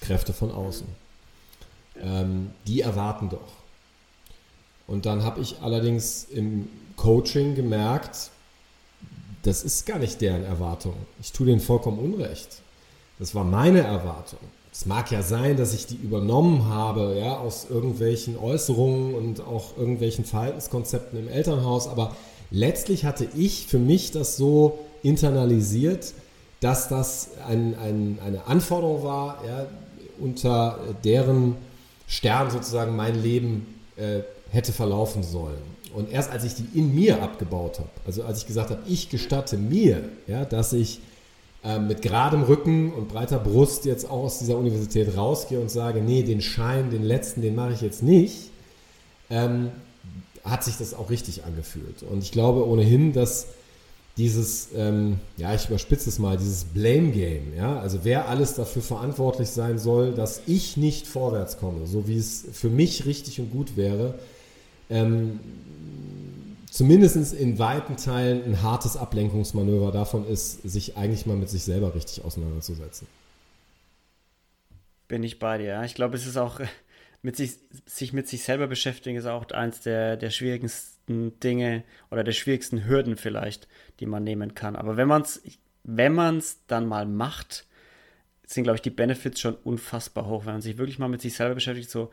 Kräfte 0.00 0.32
von 0.32 0.50
außen. 0.50 0.86
Ähm, 2.02 2.50
die 2.66 2.80
erwarten 2.80 3.28
doch. 3.28 3.52
Und 4.88 5.06
dann 5.06 5.22
habe 5.22 5.40
ich 5.40 5.60
allerdings 5.62 6.24
im 6.24 6.68
Coaching 6.96 7.54
gemerkt, 7.54 8.30
das 9.44 9.62
ist 9.62 9.86
gar 9.86 9.98
nicht 9.98 10.20
deren 10.20 10.44
Erwartung. 10.44 10.94
Ich 11.20 11.32
tue 11.32 11.46
denen 11.46 11.60
vollkommen 11.60 11.98
Unrecht. 11.98 12.62
Das 13.18 13.34
war 13.34 13.44
meine 13.44 13.80
Erwartung. 13.80 14.40
Es 14.72 14.86
mag 14.86 15.12
ja 15.12 15.22
sein, 15.22 15.56
dass 15.56 15.72
ich 15.72 15.86
die 15.86 15.94
übernommen 15.94 16.68
habe, 16.68 17.16
ja, 17.18 17.38
aus 17.38 17.66
irgendwelchen 17.70 18.36
Äußerungen 18.36 19.14
und 19.14 19.40
auch 19.40 19.76
irgendwelchen 19.76 20.24
Verhaltenskonzepten 20.24 21.18
im 21.18 21.28
Elternhaus, 21.28 21.86
aber 21.86 22.16
letztlich 22.50 23.04
hatte 23.04 23.28
ich 23.36 23.66
für 23.66 23.78
mich 23.78 24.10
das 24.10 24.36
so 24.36 24.80
internalisiert, 25.02 26.14
dass 26.60 26.88
das 26.88 27.30
ein, 27.46 27.76
ein, 27.78 28.18
eine 28.24 28.46
Anforderung 28.46 29.04
war, 29.04 29.44
ja, 29.46 29.66
unter 30.18 30.78
deren 31.04 31.54
Stern 32.08 32.50
sozusagen 32.50 32.96
mein 32.96 33.22
Leben 33.22 33.80
äh, 33.96 34.20
hätte 34.54 34.72
verlaufen 34.72 35.22
sollen. 35.22 35.74
Und 35.94 36.10
erst 36.10 36.30
als 36.30 36.44
ich 36.44 36.54
die 36.54 36.66
in 36.78 36.94
mir 36.94 37.22
abgebaut 37.22 37.78
habe, 37.78 37.90
also 38.06 38.24
als 38.24 38.38
ich 38.38 38.46
gesagt 38.46 38.70
habe, 38.70 38.82
ich 38.88 39.10
gestatte 39.10 39.56
mir, 39.56 40.08
ja, 40.26 40.44
dass 40.44 40.72
ich 40.72 41.00
äh, 41.64 41.78
mit 41.78 42.02
geradem 42.02 42.42
Rücken 42.42 42.92
und 42.92 43.08
breiter 43.08 43.38
Brust 43.38 43.84
jetzt 43.84 44.04
auch 44.10 44.24
aus 44.24 44.38
dieser 44.38 44.58
Universität 44.58 45.16
rausgehe 45.16 45.60
und 45.60 45.70
sage, 45.70 46.00
nee, 46.00 46.22
den 46.22 46.40
Schein, 46.40 46.90
den 46.90 47.04
letzten, 47.04 47.42
den 47.42 47.54
mache 47.54 47.72
ich 47.72 47.80
jetzt 47.80 48.02
nicht, 48.02 48.50
ähm, 49.30 49.70
hat 50.44 50.64
sich 50.64 50.76
das 50.76 50.94
auch 50.94 51.10
richtig 51.10 51.44
angefühlt. 51.44 52.02
Und 52.02 52.22
ich 52.22 52.32
glaube 52.32 52.66
ohnehin, 52.66 53.12
dass 53.12 53.46
dieses, 54.16 54.68
ähm, 54.76 55.18
ja, 55.36 55.54
ich 55.54 55.66
überspitze 55.66 56.08
es 56.08 56.18
mal, 56.18 56.36
dieses 56.36 56.64
Blame 56.64 57.10
Game, 57.10 57.54
ja, 57.56 57.78
also 57.80 58.00
wer 58.02 58.28
alles 58.28 58.54
dafür 58.54 58.82
verantwortlich 58.82 59.48
sein 59.50 59.78
soll, 59.78 60.12
dass 60.12 60.42
ich 60.46 60.76
nicht 60.76 61.06
vorwärts 61.06 61.58
komme, 61.58 61.86
so 61.86 62.06
wie 62.06 62.18
es 62.18 62.44
für 62.52 62.70
mich 62.70 63.06
richtig 63.06 63.40
und 63.40 63.50
gut 63.50 63.76
wäre, 63.76 64.14
ähm, 64.90 65.40
zumindest 66.70 67.34
in 67.34 67.58
weiten 67.58 67.96
Teilen 67.96 68.44
ein 68.44 68.62
hartes 68.62 68.96
Ablenkungsmanöver 68.96 69.92
davon 69.92 70.26
ist, 70.26 70.62
sich 70.62 70.96
eigentlich 70.96 71.26
mal 71.26 71.36
mit 71.36 71.48
sich 71.48 71.64
selber 71.64 71.94
richtig 71.94 72.24
auseinanderzusetzen. 72.24 73.06
Bin 75.08 75.22
ich 75.22 75.38
bei 75.38 75.58
dir, 75.58 75.66
ja. 75.66 75.84
Ich 75.84 75.94
glaube, 75.94 76.16
es 76.16 76.26
ist 76.26 76.36
auch, 76.36 76.60
mit 77.24 77.36
sich, 77.36 77.58
sich 77.86 78.12
mit 78.12 78.28
sich 78.28 78.42
selber 78.42 78.66
beschäftigen, 78.66 79.16
ist 79.16 79.24
auch 79.26 79.50
eins 79.50 79.80
der, 79.80 80.18
der 80.18 80.30
schwierigsten 80.30 81.38
Dinge 81.40 81.82
oder 82.10 82.22
der 82.22 82.32
schwierigsten 82.32 82.86
Hürden 82.86 83.16
vielleicht, 83.16 83.66
die 84.00 84.06
man 84.06 84.24
nehmen 84.24 84.54
kann. 84.54 84.76
Aber 84.76 84.96
wenn 84.96 85.08
man 85.08 85.22
es 85.22 85.40
wenn 85.84 86.14
man's 86.14 86.60
dann 86.66 86.86
mal 86.86 87.06
macht, 87.06 87.66
sind, 88.46 88.64
glaube 88.64 88.76
ich, 88.76 88.82
die 88.82 88.90
Benefits 88.90 89.40
schon 89.40 89.54
unfassbar 89.54 90.26
hoch, 90.26 90.46
wenn 90.46 90.54
man 90.54 90.62
sich 90.62 90.76
wirklich 90.78 90.98
mal 90.98 91.08
mit 91.08 91.22
sich 91.22 91.34
selber 91.34 91.54
beschäftigt, 91.54 91.90
so 91.90 92.10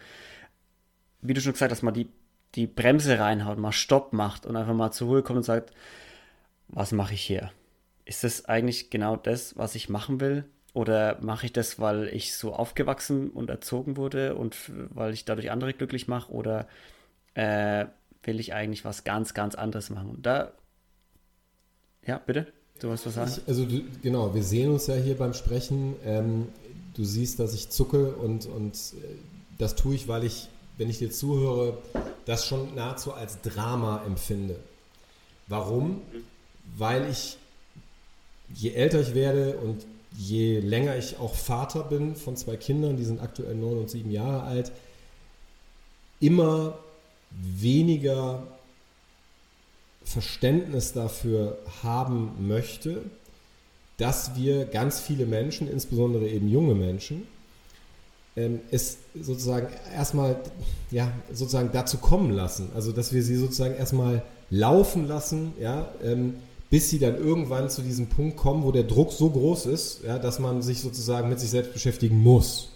wie 1.21 1.33
du 1.33 1.41
schon 1.41 1.53
gesagt 1.53 1.71
hast, 1.71 1.81
mal 1.81 1.91
die 1.91 2.09
die 2.55 2.67
Bremse 2.67 3.19
reinhaut, 3.19 3.57
mal 3.57 3.71
Stopp 3.71 4.13
macht 4.13 4.45
und 4.45 4.55
einfach 4.55 4.73
mal 4.73 4.91
zur 4.91 5.07
Ruhe 5.07 5.23
kommt 5.23 5.37
und 5.37 5.43
sagt, 5.43 5.71
was 6.67 6.91
mache 6.91 7.13
ich 7.13 7.21
hier? 7.21 7.51
Ist 8.05 8.23
das 8.23 8.45
eigentlich 8.45 8.89
genau 8.89 9.15
das, 9.15 9.57
was 9.57 9.75
ich 9.75 9.89
machen 9.89 10.19
will? 10.19 10.45
Oder 10.73 11.17
mache 11.21 11.45
ich 11.45 11.53
das, 11.53 11.79
weil 11.79 12.07
ich 12.07 12.35
so 12.35 12.53
aufgewachsen 12.53 13.29
und 13.29 13.49
erzogen 13.49 13.97
wurde 13.97 14.35
und 14.35 14.55
weil 14.89 15.13
ich 15.13 15.25
dadurch 15.25 15.51
andere 15.51 15.73
glücklich 15.73 16.07
mache? 16.07 16.31
Oder 16.31 16.67
äh, 17.33 17.85
will 18.23 18.39
ich 18.39 18.53
eigentlich 18.53 18.85
was 18.85 19.03
ganz, 19.03 19.33
ganz 19.33 19.55
anderes 19.55 19.89
machen? 19.89 20.11
Und 20.11 20.25
da, 20.25 20.53
ja, 22.05 22.19
bitte, 22.19 22.47
du 22.79 22.89
hast 22.89 23.05
was 23.05 23.15
sagen? 23.15 23.31
Ich, 23.35 23.47
also 23.47 23.65
du, 23.65 23.81
genau, 24.01 24.33
wir 24.33 24.43
sehen 24.43 24.71
uns 24.71 24.87
ja 24.87 24.95
hier 24.95 25.17
beim 25.17 25.33
Sprechen. 25.33 25.95
Ähm, 26.05 26.47
du 26.95 27.03
siehst, 27.03 27.39
dass 27.39 27.53
ich 27.53 27.69
zucke 27.69 28.13
und, 28.13 28.45
und 28.45 28.73
äh, 28.75 29.15
das 29.57 29.75
tue 29.75 29.95
ich, 29.95 30.07
weil 30.07 30.23
ich 30.23 30.49
wenn 30.81 30.89
ich 30.89 30.97
dir 30.97 31.11
zuhöre, 31.11 31.77
das 32.25 32.47
schon 32.47 32.73
nahezu 32.73 33.13
als 33.13 33.39
Drama 33.41 34.03
empfinde. 34.03 34.55
Warum? 35.47 36.01
Weil 36.75 37.07
ich, 37.07 37.37
je 38.55 38.71
älter 38.71 38.99
ich 38.99 39.13
werde 39.13 39.57
und 39.57 39.85
je 40.17 40.59
länger 40.59 40.97
ich 40.97 41.19
auch 41.19 41.35
Vater 41.35 41.83
bin 41.83 42.15
von 42.15 42.35
zwei 42.35 42.57
Kindern, 42.57 42.97
die 42.97 43.03
sind 43.03 43.21
aktuell 43.21 43.53
neun 43.53 43.77
und 43.77 43.91
sieben 43.91 44.09
Jahre 44.09 44.41
alt, 44.41 44.71
immer 46.19 46.79
weniger 47.29 48.47
Verständnis 50.03 50.93
dafür 50.93 51.59
haben 51.83 52.47
möchte, 52.47 53.03
dass 53.97 54.35
wir 54.35 54.65
ganz 54.65 54.99
viele 54.99 55.27
Menschen, 55.27 55.69
insbesondere 55.69 56.27
eben 56.27 56.49
junge 56.49 56.73
Menschen, 56.73 57.27
ähm, 58.35 58.59
es 58.71 58.97
sozusagen 59.19 59.67
erstmal 59.93 60.37
ja, 60.89 61.11
sozusagen 61.31 61.71
dazu 61.71 61.97
kommen 61.97 62.31
lassen. 62.31 62.69
Also 62.75 62.91
dass 62.91 63.13
wir 63.13 63.23
sie 63.23 63.35
sozusagen 63.35 63.75
erstmal 63.75 64.23
laufen 64.49 65.07
lassen, 65.07 65.53
ja, 65.59 65.89
ähm, 66.03 66.35
bis 66.69 66.89
sie 66.89 66.99
dann 66.99 67.17
irgendwann 67.17 67.69
zu 67.69 67.81
diesem 67.81 68.07
Punkt 68.07 68.37
kommen, 68.37 68.63
wo 68.63 68.71
der 68.71 68.83
Druck 68.83 69.11
so 69.11 69.29
groß 69.29 69.65
ist, 69.65 70.03
ja, 70.05 70.17
dass 70.17 70.39
man 70.39 70.61
sich 70.61 70.79
sozusagen 70.81 71.27
mit 71.27 71.39
sich 71.39 71.49
selbst 71.49 71.73
beschäftigen 71.73 72.21
muss. 72.21 72.69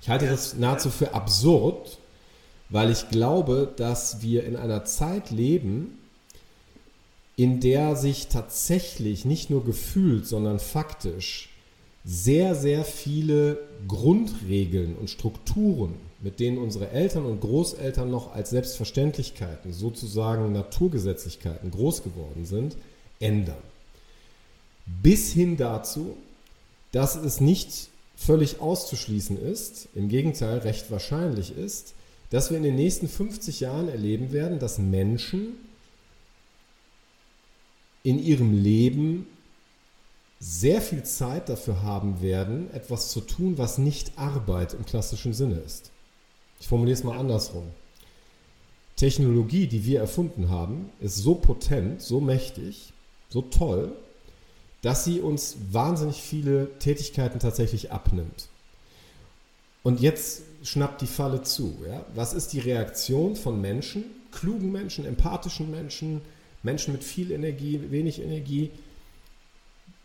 Ich 0.00 0.08
halte 0.08 0.26
das 0.26 0.54
nahezu 0.54 0.88
für 0.88 1.12
absurd, 1.12 1.98
weil 2.70 2.90
ich 2.90 3.10
glaube, 3.10 3.70
dass 3.76 4.22
wir 4.22 4.44
in 4.44 4.56
einer 4.56 4.84
Zeit 4.86 5.30
leben, 5.30 5.98
in 7.36 7.60
der 7.60 7.96
sich 7.96 8.28
tatsächlich 8.28 9.26
nicht 9.26 9.50
nur 9.50 9.64
gefühlt, 9.64 10.26
sondern 10.26 10.58
faktisch 10.58 11.49
sehr, 12.04 12.54
sehr 12.54 12.84
viele 12.84 13.58
Grundregeln 13.86 14.96
und 14.96 15.10
Strukturen, 15.10 15.94
mit 16.20 16.40
denen 16.40 16.58
unsere 16.58 16.90
Eltern 16.90 17.26
und 17.26 17.40
Großeltern 17.40 18.10
noch 18.10 18.34
als 18.34 18.50
Selbstverständlichkeiten, 18.50 19.72
sozusagen 19.72 20.52
Naturgesetzlichkeiten 20.52 21.70
groß 21.70 22.02
geworden 22.02 22.44
sind, 22.44 22.76
ändern. 23.20 23.62
Bis 25.02 25.32
hin 25.32 25.56
dazu, 25.56 26.16
dass 26.92 27.16
es 27.16 27.40
nicht 27.40 27.88
völlig 28.16 28.60
auszuschließen 28.60 29.40
ist, 29.40 29.88
im 29.94 30.08
Gegenteil 30.08 30.58
recht 30.58 30.90
wahrscheinlich 30.90 31.56
ist, 31.56 31.94
dass 32.30 32.50
wir 32.50 32.56
in 32.56 32.62
den 32.62 32.76
nächsten 32.76 33.08
50 33.08 33.60
Jahren 33.60 33.88
erleben 33.88 34.32
werden, 34.32 34.58
dass 34.58 34.78
Menschen 34.78 35.54
in 38.02 38.22
ihrem 38.22 38.62
Leben 38.62 39.26
sehr 40.40 40.80
viel 40.80 41.02
Zeit 41.02 41.50
dafür 41.50 41.82
haben 41.82 42.22
werden, 42.22 42.72
etwas 42.72 43.10
zu 43.10 43.20
tun, 43.20 43.58
was 43.58 43.76
nicht 43.76 44.18
Arbeit 44.18 44.72
im 44.72 44.86
klassischen 44.86 45.34
Sinne 45.34 45.56
ist. 45.56 45.90
Ich 46.60 46.66
formuliere 46.66 46.96
es 46.96 47.04
mal 47.04 47.18
andersrum. 47.18 47.64
Technologie, 48.96 49.66
die 49.66 49.84
wir 49.84 50.00
erfunden 50.00 50.48
haben, 50.48 50.90
ist 51.00 51.16
so 51.16 51.34
potent, 51.34 52.00
so 52.00 52.20
mächtig, 52.20 52.92
so 53.28 53.42
toll, 53.42 53.92
dass 54.82 55.04
sie 55.04 55.20
uns 55.20 55.56
wahnsinnig 55.70 56.22
viele 56.22 56.78
Tätigkeiten 56.78 57.38
tatsächlich 57.38 57.92
abnimmt. 57.92 58.48
Und 59.82 60.00
jetzt 60.00 60.42
schnappt 60.62 61.02
die 61.02 61.06
Falle 61.06 61.42
zu. 61.42 61.76
Ja? 61.86 62.04
Was 62.14 62.32
ist 62.32 62.52
die 62.52 62.60
Reaktion 62.60 63.36
von 63.36 63.60
Menschen, 63.60 64.04
klugen 64.32 64.72
Menschen, 64.72 65.04
empathischen 65.04 65.70
Menschen, 65.70 66.22
Menschen 66.62 66.92
mit 66.92 67.04
viel 67.04 67.30
Energie, 67.30 67.80
wenig 67.90 68.20
Energie? 68.20 68.70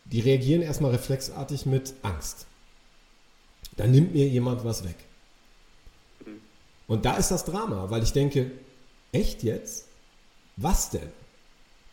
Die 0.05 0.19
reagieren 0.19 0.61
erstmal 0.61 0.91
reflexartig 0.91 1.65
mit 1.65 1.93
Angst. 2.03 2.45
Da 3.77 3.87
nimmt 3.87 4.13
mir 4.13 4.27
jemand 4.27 4.63
was 4.63 4.83
weg. 4.83 4.95
Und 6.87 7.05
da 7.05 7.17
ist 7.17 7.31
das 7.31 7.45
Drama, 7.45 7.89
weil 7.89 8.03
ich 8.03 8.13
denke, 8.13 8.51
echt 9.11 9.43
jetzt? 9.43 9.85
Was 10.57 10.91
denn? 10.91 11.09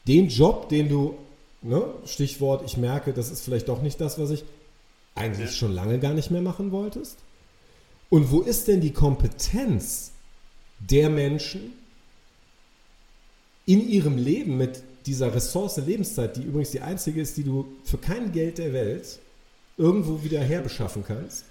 Den 0.07 0.29
Job, 0.29 0.69
den 0.69 0.89
du, 0.89 1.17
ne, 1.63 1.85
Stichwort, 2.05 2.63
ich 2.65 2.77
merke, 2.77 3.13
das 3.13 3.31
ist 3.31 3.43
vielleicht 3.43 3.69
doch 3.69 3.83
nicht 3.83 4.01
das, 4.01 4.19
was 4.19 4.31
ich 4.31 4.45
eigentlich 5.15 5.51
ja. 5.51 5.57
schon 5.57 5.73
lange 5.73 5.99
gar 5.99 6.13
nicht 6.13 6.31
mehr 6.31 6.43
machen 6.43 6.73
wolltest? 6.73 7.19
Und 8.11 8.31
wo 8.31 8.41
ist 8.41 8.69
denn 8.69 8.81
die 8.81 8.93
Kompetenz 8.93 10.13
der 10.79 11.09
Menschen 11.09 11.73
in 13.65 13.89
ihrem 13.89 14.19
Leben 14.19 14.59
mit 14.59 14.83
dieser 15.07 15.35
Ressource 15.35 15.79
Lebenszeit, 15.79 16.37
die 16.37 16.43
übrigens 16.43 16.71
die 16.71 16.81
einzige 16.81 17.21
ist, 17.21 17.37
die 17.37 17.45
du 17.45 17.67
für 17.85 17.99
kein 17.99 18.33
Geld 18.33 18.59
der 18.59 18.73
Welt 18.73 19.19
irgendwo 19.77 20.23
wieder 20.23 20.41
herbeschaffen 20.41 21.05
kannst, 21.07 21.45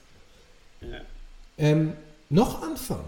ja. 0.81 1.01
ähm, 1.57 1.93
noch 2.29 2.61
anfangen, 2.61 3.03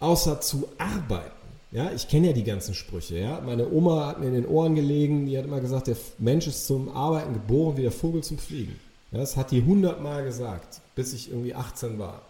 außer 0.00 0.40
zu 0.40 0.68
arbeiten. 0.78 1.32
Ja, 1.70 1.90
ich 1.92 2.08
kenne 2.08 2.28
ja 2.28 2.32
die 2.32 2.44
ganzen 2.44 2.74
Sprüche. 2.74 3.18
Ja? 3.18 3.42
Meine 3.44 3.70
Oma 3.70 4.06
hat 4.06 4.20
mir 4.20 4.28
in 4.28 4.34
den 4.34 4.46
Ohren 4.46 4.74
gelegen, 4.74 5.26
die 5.26 5.36
hat 5.36 5.44
immer 5.44 5.60
gesagt, 5.60 5.88
der 5.88 5.96
Mensch 6.18 6.46
ist 6.46 6.66
zum 6.66 6.88
Arbeiten 6.88 7.34
geboren 7.34 7.76
wie 7.76 7.82
der 7.82 7.92
Vogel 7.92 8.22
zum 8.22 8.38
Fliegen. 8.38 8.78
Ja, 9.12 9.18
das 9.18 9.36
hat 9.36 9.50
die 9.50 9.62
hundertmal 9.62 10.24
gesagt, 10.24 10.80
bis 10.94 11.12
ich 11.12 11.30
irgendwie 11.30 11.54
18 11.54 11.98
war. 11.98 12.22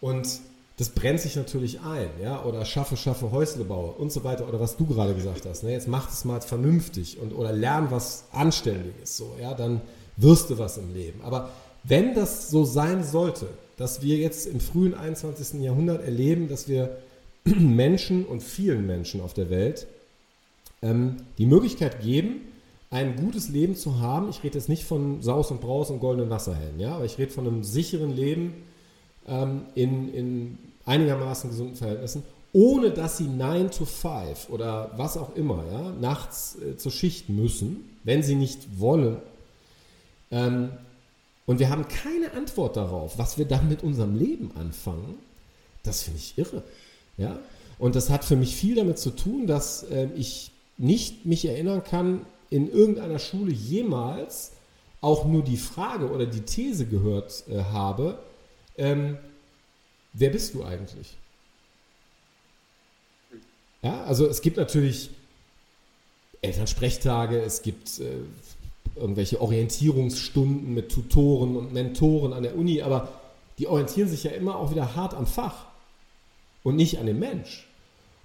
Und 0.00 0.40
das 0.78 0.90
brennt 0.90 1.20
sich 1.20 1.34
natürlich 1.34 1.80
ein, 1.80 2.08
ja, 2.22 2.44
oder 2.44 2.64
schaffe, 2.64 2.96
schaffe, 2.96 3.32
Häusle 3.32 3.64
baue 3.64 3.90
und 3.90 4.12
so 4.12 4.22
weiter, 4.22 4.48
oder 4.48 4.60
was 4.60 4.76
du 4.76 4.86
gerade 4.86 5.12
gesagt 5.12 5.44
hast, 5.44 5.64
ne? 5.64 5.72
jetzt 5.72 5.88
mach 5.88 6.10
es 6.10 6.24
mal 6.24 6.40
vernünftig 6.40 7.18
und 7.18 7.32
oder 7.32 7.52
lern 7.52 7.90
was 7.90 8.26
Anständiges, 8.30 9.16
so, 9.16 9.34
ja, 9.40 9.54
dann 9.54 9.80
wirst 10.16 10.50
du 10.50 10.58
was 10.58 10.78
im 10.78 10.94
Leben. 10.94 11.20
Aber 11.22 11.50
wenn 11.82 12.14
das 12.14 12.48
so 12.48 12.64
sein 12.64 13.02
sollte, 13.02 13.48
dass 13.76 14.02
wir 14.02 14.18
jetzt 14.18 14.46
im 14.46 14.60
frühen 14.60 14.94
21. 14.94 15.60
Jahrhundert 15.60 16.04
erleben, 16.04 16.48
dass 16.48 16.68
wir 16.68 16.96
Menschen 17.44 18.24
und 18.24 18.42
vielen 18.42 18.86
Menschen 18.86 19.20
auf 19.20 19.34
der 19.34 19.50
Welt 19.50 19.88
ähm, 20.80 21.16
die 21.38 21.46
Möglichkeit 21.46 22.02
geben, 22.02 22.42
ein 22.90 23.16
gutes 23.16 23.48
Leben 23.48 23.74
zu 23.74 23.98
haben. 23.98 24.30
Ich 24.30 24.44
rede 24.44 24.56
jetzt 24.56 24.68
nicht 24.68 24.84
von 24.84 25.22
Saus 25.22 25.50
und 25.50 25.60
Braus 25.60 25.90
und 25.90 25.98
goldenen 25.98 26.30
Wasserhellen, 26.30 26.78
ja, 26.78 26.94
aber 26.94 27.04
ich 27.04 27.18
rede 27.18 27.32
von 27.32 27.48
einem 27.48 27.64
sicheren 27.64 28.14
Leben, 28.14 28.54
ähm, 29.26 29.62
in, 29.74 30.12
in 30.12 30.58
einigermaßen 30.88 31.50
gesunden 31.50 31.76
Verhältnissen, 31.76 32.22
ohne 32.52 32.90
dass 32.90 33.18
sie 33.18 33.28
9 33.28 33.70
to 33.70 33.84
5 33.84 34.48
oder 34.48 34.90
was 34.96 35.16
auch 35.16 35.36
immer, 35.36 35.64
ja, 35.70 35.92
nachts 36.00 36.56
äh, 36.56 36.76
zur 36.76 36.90
Schicht 36.90 37.28
müssen, 37.28 37.98
wenn 38.04 38.22
sie 38.22 38.34
nicht 38.34 38.80
wollen. 38.80 39.18
Ähm, 40.30 40.70
und 41.46 41.58
wir 41.58 41.70
haben 41.70 41.86
keine 41.88 42.32
Antwort 42.32 42.76
darauf, 42.76 43.18
was 43.18 43.38
wir 43.38 43.44
dann 43.44 43.68
mit 43.68 43.82
unserem 43.82 44.16
Leben 44.16 44.50
anfangen. 44.54 45.14
Das 45.82 46.02
finde 46.02 46.18
ich 46.18 46.36
irre. 46.36 46.62
Ja? 47.16 47.38
Und 47.78 47.94
das 47.94 48.10
hat 48.10 48.24
für 48.24 48.36
mich 48.36 48.56
viel 48.56 48.74
damit 48.74 48.98
zu 48.98 49.10
tun, 49.10 49.46
dass 49.46 49.82
äh, 49.84 50.08
ich 50.16 50.50
nicht 50.78 51.26
mich 51.26 51.44
erinnern 51.44 51.84
kann, 51.84 52.26
in 52.50 52.70
irgendeiner 52.70 53.18
Schule 53.18 53.52
jemals 53.52 54.52
auch 55.00 55.26
nur 55.26 55.42
die 55.42 55.56
Frage 55.56 56.10
oder 56.10 56.26
die 56.26 56.40
These 56.40 56.86
gehört 56.86 57.44
äh, 57.48 57.62
habe, 57.62 58.18
ähm, 58.76 59.18
wer 60.12 60.30
bist 60.30 60.54
du 60.54 60.64
eigentlich? 60.64 61.16
Ja, 63.82 64.04
also 64.04 64.26
es 64.26 64.42
gibt 64.42 64.56
natürlich 64.56 65.10
Elternsprechtage, 66.42 67.40
es 67.40 67.62
gibt 67.62 68.00
äh, 68.00 68.18
irgendwelche 68.96 69.40
Orientierungsstunden 69.40 70.74
mit 70.74 70.90
Tutoren 70.90 71.56
und 71.56 71.72
Mentoren 71.72 72.32
an 72.32 72.42
der 72.42 72.56
Uni, 72.56 72.82
aber 72.82 73.12
die 73.58 73.66
orientieren 73.66 74.08
sich 74.08 74.24
ja 74.24 74.30
immer 74.32 74.56
auch 74.56 74.70
wieder 74.70 74.94
hart 74.94 75.14
am 75.14 75.26
Fach 75.26 75.66
und 76.62 76.76
nicht 76.76 76.98
an 76.98 77.06
dem 77.06 77.18
Mensch. 77.18 77.66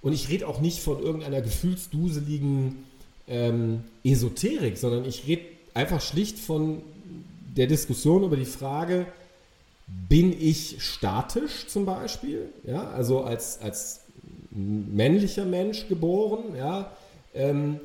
Und 0.02 0.12
ich 0.12 0.28
rede 0.28 0.46
auch 0.46 0.60
nicht 0.60 0.80
von 0.80 1.02
irgendeiner 1.02 1.40
gefühlsduseligen 1.40 2.84
ähm, 3.26 3.84
Esoterik, 4.04 4.76
sondern 4.76 5.04
ich 5.04 5.26
rede 5.26 5.42
einfach 5.72 6.00
schlicht 6.00 6.38
von 6.38 6.82
der 7.56 7.66
Diskussion 7.66 8.24
über 8.24 8.36
die 8.36 8.44
Frage, 8.44 9.06
bin 9.86 10.32
ich 10.38 10.76
statisch 10.82 11.66
zum 11.66 11.84
Beispiel, 11.84 12.48
ja, 12.64 12.88
also 12.90 13.22
als, 13.22 13.60
als 13.60 14.00
männlicher 14.50 15.44
Mensch 15.44 15.88
geboren, 15.88 16.56
ja, 16.56 16.90
ähm, 17.34 17.80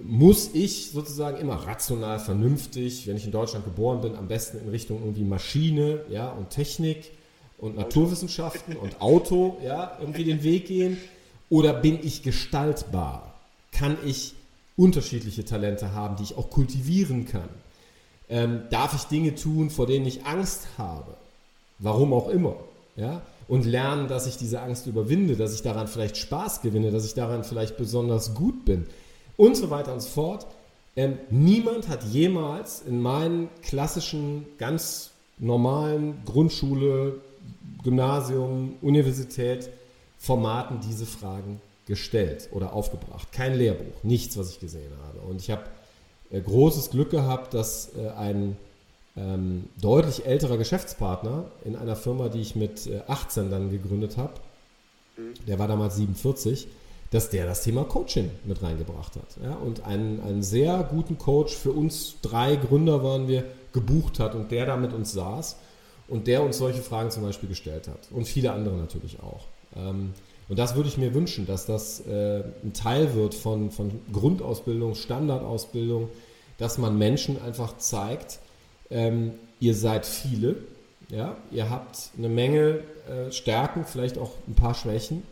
muss 0.00 0.50
ich 0.54 0.90
sozusagen 0.90 1.38
immer 1.38 1.54
rational, 1.54 2.20
vernünftig, 2.20 3.06
wenn 3.06 3.16
ich 3.16 3.24
in 3.24 3.32
Deutschland 3.32 3.64
geboren 3.64 4.00
bin, 4.00 4.14
am 4.14 4.28
besten 4.28 4.58
in 4.58 4.68
Richtung 4.68 5.00
irgendwie 5.00 5.24
Maschine, 5.24 6.00
ja, 6.10 6.30
und 6.30 6.50
Technik 6.50 7.10
und 7.58 7.76
Naturwissenschaften 7.76 8.76
und 8.76 9.00
Auto, 9.00 9.56
ja, 9.64 9.96
irgendwie 10.00 10.24
den 10.24 10.42
Weg 10.42 10.66
gehen? 10.66 10.98
Oder 11.50 11.72
bin 11.72 11.98
ich 12.02 12.22
gestaltbar? 12.22 13.34
Kann 13.72 13.96
ich 14.04 14.34
unterschiedliche 14.76 15.44
Talente 15.44 15.92
haben, 15.92 16.16
die 16.16 16.24
ich 16.24 16.36
auch 16.36 16.50
kultivieren 16.50 17.26
kann? 17.26 17.48
Ähm, 18.34 18.62
darf 18.68 18.94
ich 18.96 19.04
Dinge 19.04 19.36
tun, 19.36 19.70
vor 19.70 19.86
denen 19.86 20.06
ich 20.06 20.26
Angst 20.26 20.66
habe. 20.76 21.14
Warum 21.78 22.12
auch 22.12 22.28
immer. 22.28 22.56
Ja? 22.96 23.22
Und 23.46 23.64
lernen, 23.64 24.08
dass 24.08 24.26
ich 24.26 24.36
diese 24.36 24.60
Angst 24.60 24.88
überwinde, 24.88 25.36
dass 25.36 25.54
ich 25.54 25.62
daran 25.62 25.86
vielleicht 25.86 26.16
Spaß 26.16 26.60
gewinne, 26.60 26.90
dass 26.90 27.04
ich 27.04 27.14
daran 27.14 27.44
vielleicht 27.44 27.76
besonders 27.76 28.34
gut 28.34 28.64
bin 28.64 28.86
und 29.36 29.56
so 29.56 29.70
weiter 29.70 29.92
und 29.92 30.00
so 30.00 30.08
fort. 30.08 30.46
Ähm, 30.96 31.18
niemand 31.30 31.88
hat 31.88 32.02
jemals 32.02 32.82
in 32.82 33.00
meinen 33.00 33.48
klassischen, 33.62 34.46
ganz 34.58 35.10
normalen 35.38 36.20
Grundschule, 36.24 37.20
Gymnasium, 37.84 38.74
Universität 38.82 39.70
Formaten 40.18 40.80
diese 40.80 41.06
Fragen 41.06 41.60
gestellt 41.86 42.48
oder 42.50 42.72
aufgebracht. 42.72 43.30
Kein 43.30 43.54
Lehrbuch, 43.54 44.02
nichts, 44.02 44.36
was 44.36 44.50
ich 44.50 44.58
gesehen 44.58 44.90
habe. 45.06 45.20
Und 45.20 45.40
ich 45.40 45.50
habe 45.50 45.62
großes 46.40 46.90
Glück 46.90 47.10
gehabt, 47.10 47.54
dass 47.54 47.90
äh, 47.96 48.08
ein 48.10 48.56
ähm, 49.16 49.64
deutlich 49.80 50.26
älterer 50.26 50.56
Geschäftspartner 50.56 51.44
in 51.64 51.76
einer 51.76 51.96
Firma, 51.96 52.28
die 52.28 52.40
ich 52.40 52.56
mit 52.56 52.86
äh, 52.86 53.00
18 53.06 53.50
dann 53.50 53.70
gegründet 53.70 54.16
habe, 54.16 54.34
mhm. 55.16 55.34
der 55.46 55.58
war 55.58 55.68
damals 55.68 55.96
47, 55.96 56.66
dass 57.10 57.30
der 57.30 57.46
das 57.46 57.62
Thema 57.62 57.84
Coaching 57.84 58.30
mit 58.44 58.62
reingebracht 58.62 59.14
hat. 59.14 59.36
Ja? 59.42 59.54
Und 59.54 59.84
einen, 59.84 60.20
einen 60.20 60.42
sehr 60.42 60.82
guten 60.82 61.16
Coach 61.16 61.54
für 61.54 61.70
uns 61.70 62.16
drei 62.22 62.56
Gründer 62.56 63.04
waren 63.04 63.28
wir 63.28 63.44
gebucht 63.72 64.18
hat 64.18 64.34
und 64.34 64.50
der 64.50 64.66
da 64.66 64.76
mit 64.76 64.92
uns 64.92 65.12
saß 65.12 65.56
und 66.08 66.26
der 66.26 66.42
uns 66.42 66.58
solche 66.58 66.82
Fragen 66.82 67.10
zum 67.10 67.22
Beispiel 67.22 67.48
gestellt 67.48 67.88
hat. 67.88 68.08
Und 68.10 68.26
viele 68.26 68.52
andere 68.52 68.76
natürlich 68.76 69.20
auch. 69.20 69.44
Ähm, 69.76 70.12
und 70.48 70.58
das 70.58 70.76
würde 70.76 70.88
ich 70.88 70.98
mir 70.98 71.14
wünschen, 71.14 71.46
dass 71.46 71.66
das 71.66 72.00
äh, 72.06 72.42
ein 72.62 72.72
Teil 72.74 73.14
wird 73.14 73.34
von, 73.34 73.70
von 73.70 73.90
Grundausbildung, 74.12 74.94
Standardausbildung, 74.94 76.08
dass 76.58 76.78
man 76.78 76.98
Menschen 76.98 77.40
einfach 77.40 77.78
zeigt, 77.78 78.38
ähm, 78.90 79.32
ihr 79.60 79.74
seid 79.74 80.06
viele, 80.06 80.56
ja, 81.08 81.36
ihr 81.50 81.70
habt 81.70 82.10
eine 82.16 82.28
Menge 82.28 82.80
äh, 83.08 83.32
Stärken, 83.32 83.84
vielleicht 83.84 84.18
auch 84.18 84.32
ein 84.46 84.54
paar 84.54 84.74
Schwächen. 84.74 85.22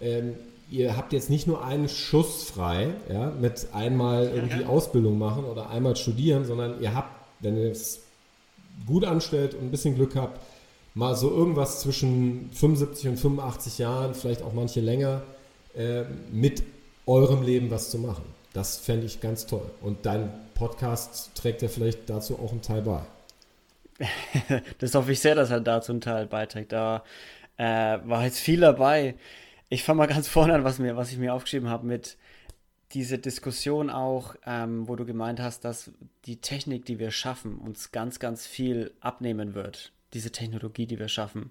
Ähm, 0.00 0.34
ihr 0.70 0.96
habt 0.96 1.12
jetzt 1.12 1.30
nicht 1.30 1.46
nur 1.46 1.64
einen 1.64 1.88
Schuss 1.88 2.44
frei, 2.44 2.88
ja, 3.12 3.30
mit 3.30 3.68
einmal 3.72 4.30
irgendwie 4.34 4.62
ja. 4.62 4.68
Ausbildung 4.68 5.18
machen 5.18 5.44
oder 5.44 5.70
einmal 5.70 5.96
studieren, 5.96 6.44
sondern 6.44 6.80
ihr 6.80 6.94
habt, 6.94 7.10
wenn 7.40 7.56
ihr 7.56 7.70
es 7.70 8.00
gut 8.86 9.04
anstellt 9.04 9.54
und 9.54 9.64
ein 9.64 9.70
bisschen 9.70 9.94
Glück 9.94 10.16
habt, 10.16 10.40
mal 10.96 11.14
so 11.14 11.30
irgendwas 11.30 11.80
zwischen 11.80 12.50
75 12.52 13.08
und 13.08 13.16
85 13.18 13.78
Jahren, 13.78 14.14
vielleicht 14.14 14.42
auch 14.42 14.54
manche 14.54 14.80
länger, 14.80 15.22
äh, 15.76 16.04
mit 16.32 16.62
eurem 17.06 17.42
Leben 17.42 17.70
was 17.70 17.90
zu 17.90 17.98
machen. 17.98 18.24
Das 18.54 18.78
fände 18.78 19.04
ich 19.04 19.20
ganz 19.20 19.46
toll. 19.46 19.70
Und 19.82 20.06
dein 20.06 20.32
Podcast 20.54 21.32
trägt 21.34 21.60
ja 21.60 21.68
vielleicht 21.68 22.08
dazu 22.08 22.38
auch 22.38 22.50
einen 22.50 22.62
Teil 22.62 22.80
bei. 22.80 23.02
das 24.78 24.94
hoffe 24.94 25.12
ich 25.12 25.20
sehr, 25.20 25.34
dass 25.34 25.50
er 25.50 25.60
dazu 25.60 25.92
einen 25.92 26.00
Teil 26.00 26.26
beiträgt. 26.26 26.72
Da 26.72 27.04
äh, 27.58 27.98
war 28.04 28.24
jetzt 28.24 28.38
viel 28.38 28.60
dabei. 28.60 29.16
Ich 29.68 29.84
fange 29.84 29.98
mal 29.98 30.06
ganz 30.06 30.28
vorne 30.28 30.54
an, 30.54 30.64
was, 30.64 30.78
mir, 30.78 30.96
was 30.96 31.12
ich 31.12 31.18
mir 31.18 31.34
aufgeschrieben 31.34 31.68
habe 31.68 31.86
mit 31.86 32.16
diese 32.92 33.18
Diskussion 33.18 33.90
auch, 33.90 34.34
ähm, 34.46 34.88
wo 34.88 34.96
du 34.96 35.04
gemeint 35.04 35.40
hast, 35.40 35.66
dass 35.66 35.90
die 36.24 36.40
Technik, 36.40 36.86
die 36.86 36.98
wir 36.98 37.10
schaffen, 37.10 37.58
uns 37.58 37.92
ganz, 37.92 38.18
ganz 38.18 38.46
viel 38.46 38.92
abnehmen 39.00 39.54
wird. 39.54 39.92
Diese 40.16 40.32
Technologie, 40.32 40.86
die 40.86 40.98
wir 40.98 41.08
schaffen. 41.08 41.50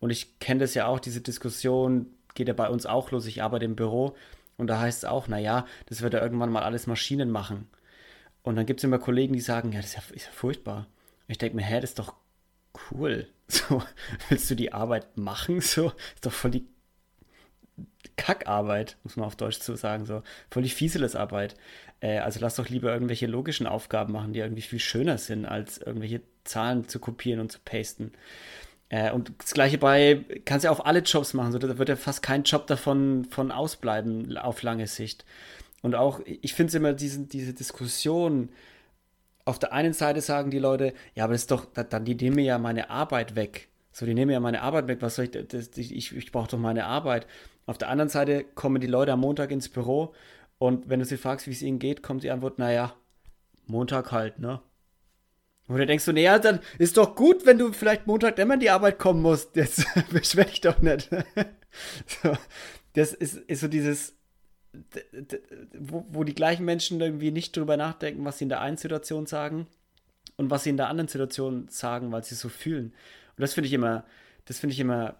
Und 0.00 0.10
ich 0.10 0.40
kenne 0.40 0.58
das 0.58 0.74
ja 0.74 0.86
auch, 0.86 0.98
diese 0.98 1.20
Diskussion 1.20 2.06
geht 2.34 2.48
ja 2.48 2.54
bei 2.54 2.68
uns 2.68 2.84
auch 2.84 3.12
los. 3.12 3.26
Ich 3.26 3.44
arbeite 3.44 3.64
im 3.64 3.76
Büro 3.76 4.16
und 4.56 4.66
da 4.66 4.80
heißt 4.80 5.04
es 5.04 5.08
auch, 5.08 5.28
naja, 5.28 5.66
das 5.86 6.02
wird 6.02 6.14
ja 6.14 6.20
irgendwann 6.20 6.50
mal 6.50 6.64
alles 6.64 6.88
Maschinen 6.88 7.30
machen. 7.30 7.68
Und 8.42 8.56
dann 8.56 8.66
gibt 8.66 8.80
es 8.80 8.84
immer 8.84 8.98
Kollegen, 8.98 9.34
die 9.34 9.40
sagen, 9.40 9.70
ja, 9.70 9.80
das 9.80 9.90
ist 9.90 9.94
ja, 9.94 10.02
ist 10.16 10.26
ja 10.26 10.32
furchtbar. 10.32 10.88
ich 11.28 11.38
denke 11.38 11.54
mir, 11.54 11.62
hä, 11.62 11.80
das 11.80 11.90
ist 11.90 12.00
doch 12.00 12.14
cool. 12.90 13.28
So, 13.52 13.82
willst 14.30 14.50
du 14.50 14.54
die 14.54 14.72
Arbeit 14.72 15.18
machen? 15.18 15.60
So, 15.60 15.92
ist 16.14 16.24
doch 16.24 16.32
voll 16.32 16.50
die 16.50 16.66
Kackarbeit, 18.16 18.96
muss 19.04 19.16
man 19.16 19.26
auf 19.26 19.36
Deutsch 19.36 19.60
zu 19.60 19.76
sagen, 19.76 20.06
so 20.06 20.22
voll 20.50 20.62
die 20.62 20.70
Fieseles-Arbeit. 20.70 21.54
Äh, 22.02 22.18
also 22.18 22.40
lass 22.40 22.56
doch 22.56 22.68
lieber 22.68 22.92
irgendwelche 22.92 23.26
logischen 23.26 23.66
Aufgaben 23.66 24.12
machen, 24.12 24.34
die 24.34 24.40
irgendwie 24.40 24.62
viel 24.62 24.80
schöner 24.80 25.16
sind, 25.16 25.46
als 25.46 25.78
irgendwelche 25.78 26.20
Zahlen 26.44 26.88
zu 26.88 26.98
kopieren 26.98 27.40
und 27.40 27.50
zu 27.50 27.60
pasten. 27.64 28.12
Äh, 28.90 29.12
und 29.12 29.32
das 29.38 29.54
gleiche 29.54 29.78
bei, 29.78 30.24
kannst 30.44 30.64
ja 30.64 30.70
auf 30.70 30.84
alle 30.84 30.98
Jobs 30.98 31.32
machen, 31.32 31.52
so 31.52 31.58
da 31.58 31.78
wird 31.78 31.88
ja 31.88 31.96
fast 31.96 32.22
kein 32.22 32.42
Job 32.42 32.66
davon 32.66 33.24
von 33.30 33.50
ausbleiben 33.50 34.36
auf 34.36 34.62
lange 34.62 34.86
Sicht. 34.86 35.24
Und 35.80 35.94
auch, 35.94 36.20
ich 36.26 36.54
finde 36.54 36.68
es 36.68 36.74
immer 36.74 36.92
diesen, 36.92 37.28
diese 37.28 37.54
Diskussion, 37.54 38.50
auf 39.44 39.58
der 39.58 39.72
einen 39.72 39.92
Seite 39.92 40.20
sagen 40.20 40.50
die 40.50 40.58
Leute, 40.58 40.94
ja, 41.14 41.24
aber 41.24 41.32
das 41.32 41.42
ist 41.42 41.50
doch, 41.50 41.66
dann 41.66 42.04
die 42.04 42.14
nehmen 42.14 42.36
mir 42.36 42.44
ja 42.44 42.58
meine 42.58 42.90
Arbeit 42.90 43.34
weg. 43.34 43.68
So, 43.90 44.06
die 44.06 44.14
nehmen 44.14 44.30
ja 44.30 44.40
meine 44.40 44.62
Arbeit 44.62 44.86
weg. 44.86 44.98
Was 45.00 45.16
soll 45.16 45.26
ich, 45.26 45.32
das, 45.48 45.70
ich, 45.76 46.16
ich 46.16 46.32
brauche 46.32 46.48
doch 46.48 46.58
meine 46.58 46.86
Arbeit. 46.86 47.26
Auf 47.66 47.76
der 47.76 47.88
anderen 47.88 48.08
Seite 48.08 48.44
kommen 48.54 48.80
die 48.80 48.86
Leute 48.86 49.12
am 49.12 49.20
Montag 49.20 49.50
ins 49.50 49.68
Büro 49.68 50.14
und 50.62 50.88
wenn 50.88 51.00
du 51.00 51.04
sie 51.04 51.16
fragst, 51.16 51.48
wie 51.48 51.50
es 51.50 51.60
ihnen 51.60 51.80
geht, 51.80 52.04
kommt 52.04 52.22
die 52.22 52.30
Antwort, 52.30 52.60
naja, 52.60 52.94
Montag 53.66 54.12
halt, 54.12 54.38
ne? 54.38 54.62
Oder 55.68 55.86
denkst 55.86 56.04
du, 56.04 56.12
naja, 56.12 56.38
dann 56.38 56.60
ist 56.78 56.96
doch 56.98 57.16
gut, 57.16 57.44
wenn 57.46 57.58
du 57.58 57.72
vielleicht 57.72 58.06
Montag 58.06 58.38
immer 58.38 58.54
in 58.54 58.60
die 58.60 58.70
Arbeit 58.70 59.00
kommen 59.00 59.22
musst. 59.22 59.56
Jetzt 59.56 59.84
beschwer 60.10 60.44
dich 60.44 60.60
doch 60.60 60.80
nicht. 60.80 61.10
so, 62.06 62.36
das 62.92 63.12
ist, 63.12 63.38
ist 63.38 63.58
so 63.58 63.66
dieses, 63.66 64.14
wo, 65.76 66.06
wo 66.10 66.22
die 66.22 66.34
gleichen 66.34 66.64
Menschen 66.64 67.00
irgendwie 67.00 67.32
nicht 67.32 67.56
drüber 67.56 67.76
nachdenken, 67.76 68.24
was 68.24 68.38
sie 68.38 68.44
in 68.44 68.48
der 68.48 68.60
einen 68.60 68.76
Situation 68.76 69.26
sagen 69.26 69.66
und 70.36 70.50
was 70.50 70.62
sie 70.62 70.70
in 70.70 70.76
der 70.76 70.88
anderen 70.88 71.08
Situation 71.08 71.66
sagen, 71.70 72.12
weil 72.12 72.22
sie 72.22 72.36
so 72.36 72.48
fühlen. 72.48 72.94
Und 73.36 73.40
das 73.40 73.54
finde 73.54 73.66
ich 73.66 73.72
immer, 73.72 74.04
das 74.44 74.60
finde 74.60 74.74
ich 74.74 74.80
immer 74.80 75.16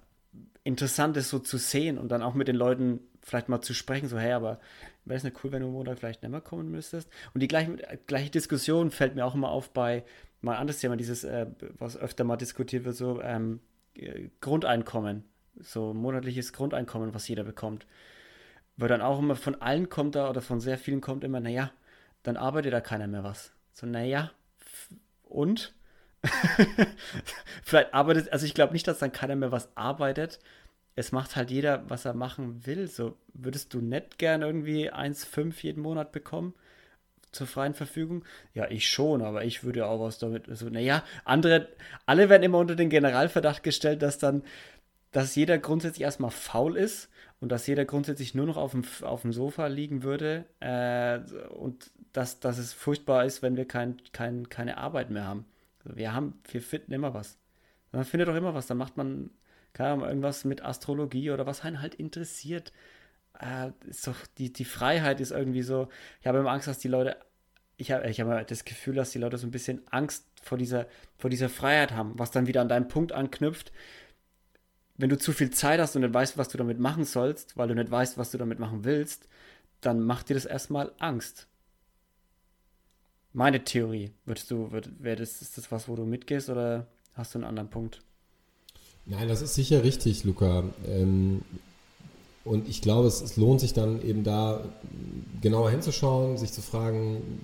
interessant, 0.63 1.17
das 1.17 1.31
so 1.31 1.41
zu 1.41 1.59
sehen 1.59 1.99
und 1.99 2.11
dann 2.11 2.23
auch 2.23 2.35
mit 2.35 2.47
den 2.47 2.55
Leuten 2.55 3.01
vielleicht 3.23 3.49
mal 3.49 3.61
zu 3.61 3.75
sprechen, 3.75 4.09
so, 4.09 4.19
hey, 4.19 4.33
aber 4.33 4.61
wäre 5.05 5.17
es 5.17 5.25
nicht 5.25 5.43
cool, 5.43 5.53
wenn 5.53 5.63
du 5.63 5.69
Montag 5.69 5.99
vielleicht 5.99 6.23
nicht 6.23 6.31
mehr 6.31 6.41
kommen 6.41 6.71
müsstest? 6.71 7.11
Und 7.35 7.43
die 7.43 7.49
gleiche, 7.49 7.77
gleiche 8.07 8.31
Diskussion 8.31 8.91
fällt 8.91 9.15
mir 9.15 9.25
auch 9.25 9.35
immer 9.35 9.51
auf 9.51 9.71
bei, 9.71 10.05
mal 10.41 10.57
anderes 10.57 10.81
Thema, 10.81 10.97
dieses, 10.97 11.25
äh, 11.25 11.47
was 11.79 11.97
öfter 11.97 12.25
mal 12.25 12.37
diskutiert 12.37 12.85
wird, 12.85 12.97
so 12.97 13.21
ähm, 13.23 13.61
äh, 13.95 14.29
Grundeinkommen, 14.41 15.25
so 15.59 15.95
monatliches 15.95 16.53
Grundeinkommen, 16.53 17.15
was 17.15 17.29
jeder 17.29 17.45
bekommt. 17.45 17.87
Weil 18.77 18.89
dann 18.89 19.03
auch 19.03 19.19
immer 19.19 19.37
von 19.37 19.61
allen 19.61 19.89
kommt 19.89 20.15
da 20.15 20.31
oder 20.31 20.41
von 20.41 20.61
sehr 20.61 20.79
vielen 20.79 21.01
kommt 21.01 21.25
immer, 21.25 21.41
naja, 21.41 21.71
dann 22.23 22.37
arbeitet 22.37 22.73
da 22.73 22.81
keiner 22.81 23.07
mehr 23.07 23.25
was. 23.25 23.53
So, 23.73 23.87
naja, 23.87 24.31
und? 25.23 25.75
Vielleicht 27.65 27.93
arbeitet, 27.93 28.33
also 28.33 28.47
ich 28.47 28.55
glaube 28.55 28.73
nicht, 28.73 28.87
dass 28.87 29.01
dann 29.01 29.13
keiner 29.13 29.35
mehr 29.35 29.53
was 29.53 29.77
arbeitet. 29.77 30.39
Es 30.95 31.13
macht 31.13 31.37
halt 31.37 31.51
jeder, 31.51 31.89
was 31.89 32.05
er 32.05 32.15
machen 32.15 32.67
will. 32.67 32.89
So, 32.89 33.17
würdest 33.35 33.73
du 33.75 33.81
nicht 33.81 34.19
gern 34.19 34.43
irgendwie 34.43 34.93
1,5 34.93 35.63
jeden 35.63 35.83
Monat 35.83 36.13
bekommen? 36.13 36.55
zur 37.33 37.47
freien 37.47 37.75
Verfügung? 37.75 38.25
Ja, 38.55 38.71
ich 38.71 38.89
schon, 38.89 39.23
aber 39.23 39.45
ich 39.45 39.65
würde 39.65 39.87
auch 39.87 40.01
was 40.01 40.19
damit. 40.19 40.49
Also, 40.49 40.69
naja, 40.69 41.03
andere, 41.25 41.69
alle 42.07 42.29
werden 42.29 42.43
immer 42.43 42.59
unter 42.59 42.77
den 42.77 42.91
Generalverdacht 42.91 43.63
gestellt, 43.63 44.03
dass 44.03 44.19
dann, 44.19 44.43
dass 45.11 45.35
jeder 45.35 45.59
grundsätzlich 45.59 46.03
erstmal 46.03 46.31
faul 46.31 46.77
ist 46.77 47.09
und 47.41 47.51
dass 47.51 47.67
jeder 47.67 47.85
grundsätzlich 47.85 48.35
nur 48.35 48.47
noch 48.47 48.57
auf 48.57 48.73
dem, 48.73 48.85
auf 49.03 49.23
dem 49.23 49.33
Sofa 49.33 49.67
liegen 49.67 50.03
würde 50.03 50.45
äh, 50.61 51.19
und 51.51 51.91
dass, 52.13 52.41
dass 52.41 52.59
es 52.59 52.73
furchtbar 52.73 53.25
ist, 53.25 53.43
wenn 53.43 53.57
wir 53.57 53.67
kein, 53.67 53.97
kein, 54.13 54.49
keine 54.49 54.77
Arbeit 54.79 55.11
mehr 55.11 55.27
haben. 55.27 55.47
Wir 55.85 56.13
haben, 56.13 56.41
wir 56.51 56.63
finden 56.63 56.93
immer 56.93 57.15
was. 57.15 57.39
Man 57.91 58.05
findet 58.05 58.29
doch 58.29 58.37
immer 58.37 58.55
was. 58.55 58.67
Dann 58.67 58.79
macht 58.79 58.97
man, 58.97 59.31
Ahnung, 59.79 60.07
irgendwas 60.07 60.45
mit 60.45 60.63
Astrologie 60.63 61.31
oder 61.31 61.47
was 61.47 61.63
einen 61.63 61.81
halt 61.81 61.95
interessiert. 61.95 62.73
Äh, 63.41 63.73
ist 63.89 64.07
doch, 64.07 64.27
die, 64.39 64.53
die 64.53 64.65
Freiheit 64.65 65.21
ist 65.21 65.31
irgendwie 65.33 65.63
so. 65.63 65.89
Ich 66.21 66.27
habe 66.27 66.39
immer 66.39 66.51
Angst, 66.51 66.69
dass 66.69 66.79
die 66.79 66.89
Leute, 66.89 67.17
ich 67.77 67.91
habe 67.93 68.09
ich 68.09 68.21
hab 68.21 68.47
das 68.47 68.65
Gefühl, 68.65 68.95
dass 68.95 69.11
die 69.11 69.19
Leute 69.19 69.39
so 69.39 69.47
ein 69.47 69.51
bisschen 69.51 69.83
Angst 69.91 70.27
vor 70.43 70.59
dieser, 70.59 70.87
vor 71.19 71.31
dieser 71.31 71.49
Freiheit 71.49 71.93
haben, 71.93 72.19
was 72.19 72.31
dann 72.31 72.47
wieder 72.47 72.61
an 72.61 72.69
deinen 72.69 72.89
Punkt 72.89 73.13
anknüpft. 73.13 73.73
Wenn 74.97 75.09
du 75.11 75.19
zu 75.19 75.33
viel 75.33 75.51
Zeit 75.51 75.81
hast 75.81 75.97
und 75.97 76.03
nicht 76.03 76.15
weißt, 76.15 76.39
was 76.39 76.49
du 76.49 76.59
damit 76.59 76.79
machen 76.79 77.05
sollst, 77.05 77.57
weil 77.57 77.69
du 77.69 77.75
nicht 77.75 77.91
weißt, 77.91 78.19
was 78.19 78.31
du 78.31 78.39
damit 78.39 78.59
machen 78.59 78.85
willst, 78.85 79.29
dann 79.81 80.01
macht 80.01 80.29
dir 80.29 80.35
das 80.35 80.45
erstmal 80.45 80.93
Angst 80.99 81.49
meine 83.33 83.65
Theorie. 83.65 84.13
Würdest 84.25 84.51
du, 84.51 84.71
würd, 84.73 84.91
wär 85.03 85.17
das, 85.17 85.43
ist 85.43 85.59
das 85.59 85.73
was, 85.73 85.89
wo 85.89 85.97
du 85.97 86.05
mitgehst 86.05 86.51
oder 86.51 86.87
hast 87.15 87.35
du 87.35 87.39
einen 87.39 87.47
anderen 87.47 87.71
Punkt? 87.71 88.03
Nein, 89.07 89.29
das 89.29 89.43
ist 89.43 89.55
sicher 89.55 89.83
richtig, 89.83 90.25
Luca. 90.25 90.65
Ähm, 90.87 91.43
und 92.45 92.69
ich 92.69 92.83
glaube, 92.83 93.09
es, 93.09 93.21
es, 93.21 93.37
lohnt 93.37 93.61
sich 93.61 93.73
dann 93.73 94.03
eben 94.03 94.25
da 94.25 94.65
genauer 95.41 95.71
hinzuschauen, 95.71 96.39
sich 96.39 96.53
zu 96.53 96.63
fragen, 96.63 97.41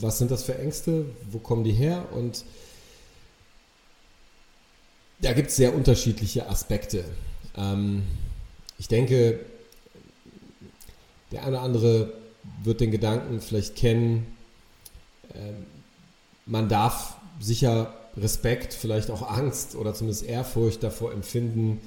was 0.00 0.18
sind 0.18 0.30
das 0.30 0.44
für 0.44 0.58
Ängste, 0.58 1.06
wo 1.30 1.38
kommen 1.38 1.64
die 1.64 1.72
her? 1.72 2.06
Und 2.12 2.44
da 5.20 5.32
gibt 5.32 5.48
es 5.48 5.56
sehr 5.56 5.74
unterschiedliche 5.74 6.48
Aspekte. 6.48 7.04
Ähm, 7.56 8.02
ich 8.78 8.88
denke, 8.88 9.40
der 11.32 11.42
eine 11.42 11.56
oder 11.56 11.62
andere 11.62 12.12
wird 12.62 12.80
den 12.80 12.90
Gedanken 12.90 13.40
vielleicht 13.40 13.76
kennen, 13.76 14.26
ähm, 15.34 15.66
man 16.46 16.68
darf 16.68 17.16
sicher 17.40 17.94
Respekt, 18.18 18.74
vielleicht 18.74 19.10
auch 19.10 19.28
Angst 19.30 19.74
oder 19.74 19.94
zumindest 19.94 20.24
Ehrfurcht 20.24 20.82
davor 20.82 21.12
empfinden, 21.12 21.80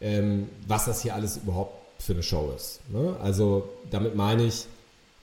ähm, 0.00 0.48
was 0.66 0.84
das 0.84 1.02
hier 1.02 1.14
alles 1.14 1.36
überhaupt 1.38 1.74
für 2.00 2.12
eine 2.12 2.22
Show 2.22 2.52
ist. 2.54 2.80
Ne? 2.90 3.16
Also 3.20 3.68
damit 3.90 4.14
meine 4.14 4.44
ich, 4.44 4.66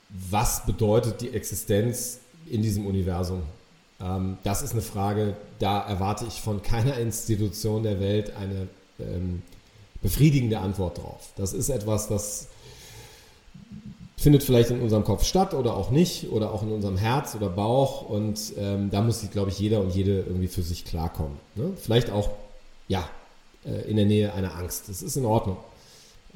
was 0.10 0.66
bedeutet 0.66 1.22
die 1.22 1.34
Existenz 1.34 2.20
in 2.50 2.62
diesem 2.62 2.86
Universum? 2.86 3.44
Ähm, 4.00 4.38
das 4.44 4.62
ist 4.62 4.74
eine 4.74 4.82
Frage, 4.82 5.36
da 5.60 5.82
erwarte 5.88 6.26
ich 6.26 6.42
von 6.42 6.62
keiner 6.62 6.98
Institution 6.98 7.84
der 7.84 8.00
Welt 8.00 8.34
eine 8.36 8.68
befriedigende 10.02 10.60
Antwort 10.60 11.00
drauf. 11.00 11.34
Das 11.36 11.52
ist 11.52 11.68
etwas, 11.68 12.08
das 12.08 12.48
findet 14.18 14.44
vielleicht 14.44 14.72
in 14.72 14.82
unserem 14.82 15.04
Kopf 15.04 15.24
statt 15.26 15.54
oder 15.54 15.76
auch 15.76 15.92
nicht 15.92 16.32
oder 16.32 16.54
auch 16.54 16.64
in 16.64 16.72
unserem 16.72 16.98
Herz 16.98 17.36
oder 17.36 17.50
Bauch 17.50 18.10
und 18.10 18.54
ähm, 18.58 18.90
da 18.90 19.02
muss, 19.02 19.30
glaube 19.32 19.50
ich, 19.50 19.60
jeder 19.60 19.82
und 19.82 19.94
jede 19.94 20.22
irgendwie 20.22 20.48
für 20.48 20.64
sich 20.64 20.86
klarkommen. 20.86 21.38
Ne? 21.56 21.72
Vielleicht 21.76 22.10
auch, 22.10 22.30
ja, 22.88 23.08
äh, 23.66 23.90
in 23.90 23.98
der 23.98 24.06
Nähe 24.06 24.34
einer 24.34 24.56
Angst. 24.56 24.90
Das 24.90 25.02
ist 25.02 25.18
in 25.18 25.26
Ordnung. 25.26 25.58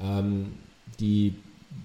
Ähm, 0.00 0.54
die 0.98 1.34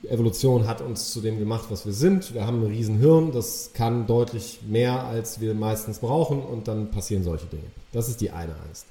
Evolution 0.09 0.67
hat 0.67 0.81
uns 0.81 1.11
zu 1.11 1.21
dem 1.21 1.39
gemacht, 1.39 1.65
was 1.69 1.85
wir 1.85 1.93
sind. 1.93 2.33
Wir 2.33 2.45
haben 2.45 2.61
ein 2.61 2.67
Riesenhirn, 2.67 3.31
das 3.31 3.71
kann 3.73 4.07
deutlich 4.07 4.59
mehr, 4.67 5.03
als 5.03 5.39
wir 5.39 5.53
meistens 5.53 5.99
brauchen 5.99 6.41
und 6.41 6.67
dann 6.67 6.91
passieren 6.91 7.23
solche 7.23 7.45
Dinge. 7.45 7.63
Das 7.93 8.09
ist 8.09 8.21
die 8.21 8.31
eine 8.31 8.53
Angst. 8.67 8.85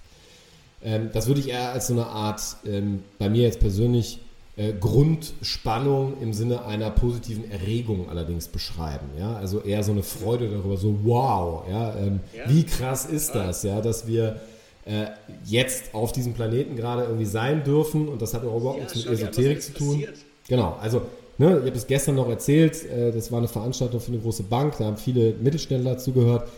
Ähm, 0.82 1.10
das 1.12 1.26
würde 1.26 1.40
ich 1.40 1.48
eher 1.48 1.72
als 1.72 1.88
so 1.88 1.94
eine 1.94 2.06
Art, 2.06 2.56
ähm, 2.64 3.02
bei 3.18 3.28
mir 3.28 3.42
jetzt 3.42 3.60
persönlich, 3.60 4.20
äh, 4.56 4.72
Grundspannung 4.72 6.20
im 6.20 6.32
Sinne 6.32 6.64
einer 6.64 6.90
positiven 6.90 7.50
Erregung 7.50 8.08
allerdings 8.08 8.48
beschreiben. 8.48 9.06
Ja? 9.18 9.36
Also 9.36 9.60
eher 9.60 9.82
so 9.82 9.92
eine 9.92 10.02
Freude 10.02 10.48
darüber, 10.48 10.76
so 10.76 11.00
wow, 11.02 11.64
ja? 11.68 11.96
Ähm, 11.96 12.20
ja. 12.36 12.48
wie 12.48 12.64
krass 12.64 13.04
ist 13.06 13.34
das, 13.34 13.64
ja, 13.64 13.80
dass 13.80 14.06
wir 14.06 14.40
äh, 14.84 15.06
jetzt 15.44 15.94
auf 15.94 16.12
diesem 16.12 16.34
Planeten 16.34 16.76
gerade 16.76 17.02
irgendwie 17.02 17.24
sein 17.24 17.64
dürfen 17.64 18.08
und 18.08 18.22
das 18.22 18.34
hat 18.34 18.44
auch 18.44 18.56
überhaupt 18.56 18.78
ja, 18.78 18.84
nichts 18.84 19.04
mit 19.04 19.14
Esoterik 19.14 19.62
zu 19.62 19.72
tun. 19.72 19.88
Passiert. 19.94 20.18
Genau, 20.46 20.76
also 20.80 21.02
ne, 21.38 21.58
ich 21.58 21.66
habe 21.66 21.76
es 21.76 21.86
gestern 21.86 22.14
noch 22.14 22.28
erzählt, 22.28 22.84
äh, 22.88 23.10
das 23.10 23.32
war 23.32 23.38
eine 23.38 23.48
Veranstaltung 23.48 24.00
für 24.00 24.12
eine 24.12 24.20
große 24.20 24.44
Bank, 24.44 24.74
da 24.78 24.84
haben 24.84 24.98
viele 24.98 25.32
Mittelständler 25.32 25.98
zugehört. 25.98 26.48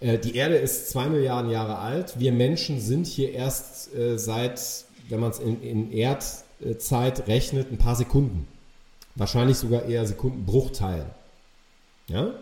Äh, 0.00 0.18
die 0.18 0.36
Erde 0.36 0.56
ist 0.56 0.90
zwei 0.90 1.08
Milliarden 1.08 1.50
Jahre 1.50 1.78
alt. 1.78 2.18
Wir 2.18 2.32
Menschen 2.32 2.80
sind 2.80 3.06
hier 3.06 3.32
erst 3.32 3.94
äh, 3.94 4.18
seit, 4.18 4.60
wenn 5.08 5.20
man 5.20 5.30
es 5.30 5.38
in, 5.38 5.62
in 5.62 5.92
Erd 5.92 6.24
Zeit 6.78 7.28
rechnet, 7.28 7.70
ein 7.70 7.78
paar 7.78 7.96
Sekunden. 7.96 8.46
Wahrscheinlich 9.14 9.56
sogar 9.56 9.84
eher 9.84 10.06
Sekundenbruchteilen. 10.06 11.06
Ja? 12.08 12.34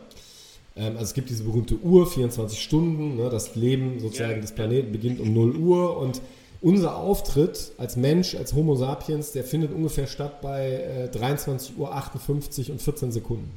Ähm, 0.77 0.93
also 0.93 1.05
es 1.05 1.15
gibt 1.15 1.31
diese 1.31 1.45
berühmte 1.45 1.77
Uhr, 1.77 2.07
24 2.07 2.61
Stunden, 2.61 3.17
ne, 3.17 3.29
das 3.31 3.57
Leben 3.57 3.99
sozusagen 4.01 4.33
ja, 4.33 4.41
des 4.41 4.53
Planeten 4.53 4.93
beginnt 4.93 5.21
um 5.21 5.33
0 5.33 5.57
Uhr 5.57 5.97
und 5.99 6.21
unser 6.61 6.97
Auftritt 6.97 7.73
als 7.79 7.97
Mensch, 7.97 8.35
als 8.35 8.55
Homo 8.55 8.77
sapiens, 8.77 9.33
der 9.33 9.45
findet 9.45 9.73
ungefähr 9.73 10.07
statt 10.07 10.41
bei 10.41 11.09
äh, 11.13 11.17
23.58 11.17 11.77
Uhr 11.79 12.73
und 12.73 12.83
14 12.83 13.13
Sekunden. 13.13 13.51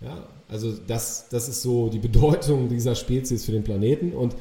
Ja, 0.00 0.26
also 0.48 0.72
das, 0.86 1.28
das 1.30 1.48
ist 1.48 1.62
so 1.62 1.88
die 1.88 1.98
Bedeutung 1.98 2.68
dieser 2.68 2.94
Spezies 2.94 3.44
für 3.44 3.52
den 3.52 3.64
Planeten. 3.64 4.12
Und 4.12 4.34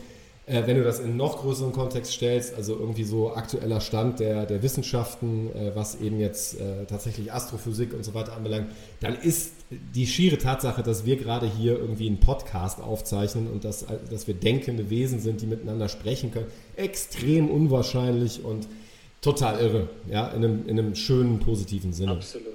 äh, 0.52 0.68
wenn 0.68 0.76
du 0.76 0.84
das 0.84 1.00
in 1.00 1.16
noch 1.16 1.38
größeren 1.38 1.72
Kontext 1.72 2.12
stellst, 2.12 2.56
also 2.56 2.78
irgendwie 2.78 3.06
so 3.06 3.34
aktueller 3.34 3.80
Stand 3.80 4.20
der, 4.20 4.46
der 4.46 4.62
Wissenschaften, 4.62 5.50
äh, 5.56 5.72
was 5.76 6.02
eben 6.02 6.20
jetzt 6.20 6.60
äh, 6.60 6.86
tatsächlich 6.86 7.32
Astrophysik 7.32 7.94
und 7.94 8.04
so 8.04 8.14
weiter 8.14 8.34
anbelangt, 8.34 8.68
dann 9.00 9.16
ist 9.16 9.54
die 9.70 10.06
schiere 10.06 10.38
Tatsache, 10.38 10.84
dass 10.84 11.06
wir 11.06 11.16
gerade 11.16 11.50
hier 11.50 11.80
irgendwie 11.80 12.08
einen 12.08 12.20
Podcast 12.20 12.82
aufzeichnen 12.82 13.48
und 13.48 13.64
dass, 13.64 13.86
dass 14.10 14.28
wir 14.28 14.34
denkende 14.34 14.90
Wesen 14.90 15.22
sind, 15.22 15.42
die 15.42 15.46
miteinander 15.46 15.88
sprechen 15.88 16.32
können, 16.32 16.48
extrem 16.76 17.50
unwahrscheinlich 17.50 18.44
und 18.44 18.68
total 19.22 19.62
irre, 19.62 19.90
ja, 20.10 20.28
in 20.30 20.44
einem, 20.44 20.68
in 20.68 20.78
einem 20.78 20.96
schönen, 20.96 21.40
positiven 21.40 21.94
Sinne. 21.94 22.12
Absolut. 22.12 22.46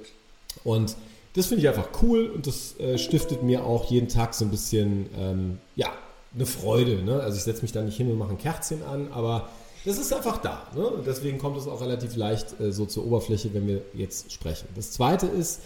Und 0.63 0.95
das 1.33 1.47
finde 1.47 1.63
ich 1.63 1.67
einfach 1.67 1.89
cool 2.03 2.27
und 2.27 2.45
das 2.45 2.79
äh, 2.79 2.99
stiftet 2.99 3.41
mir 3.41 3.63
auch 3.63 3.89
jeden 3.89 4.07
Tag 4.07 4.35
so 4.35 4.45
ein 4.45 4.51
bisschen, 4.51 5.07
ähm, 5.17 5.57
ja, 5.75 5.87
eine 6.33 6.45
Freude. 6.45 7.03
Ne? 7.03 7.19
Also 7.19 7.37
ich 7.37 7.43
setze 7.43 7.61
mich 7.61 7.71
da 7.71 7.81
nicht 7.81 7.97
hin 7.97 8.09
und 8.11 8.17
mache 8.17 8.31
ein 8.31 8.37
Kerzchen 8.37 8.83
an, 8.83 9.11
aber 9.11 9.49
das 9.85 9.97
ist 9.97 10.13
einfach 10.13 10.41
da. 10.41 10.67
Ne? 10.75 11.03
deswegen 11.05 11.37
kommt 11.37 11.57
es 11.57 11.67
auch 11.67 11.81
relativ 11.81 12.15
leicht 12.15 12.59
äh, 12.59 12.71
so 12.71 12.85
zur 12.85 13.05
Oberfläche, 13.05 13.53
wenn 13.53 13.67
wir 13.67 13.81
jetzt 13.93 14.31
sprechen. 14.31 14.67
Das 14.75 14.91
zweite 14.91 15.27
ist 15.27 15.61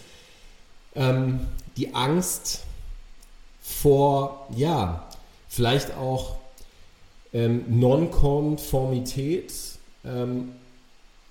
ähm, 0.94 1.40
die 1.76 1.94
Angst 1.94 2.60
vor, 3.60 4.46
ja, 4.54 5.08
vielleicht 5.48 5.96
auch 5.96 6.36
ähm, 7.32 7.64
Nonkonformität 7.68 9.52
ähm, 10.04 10.52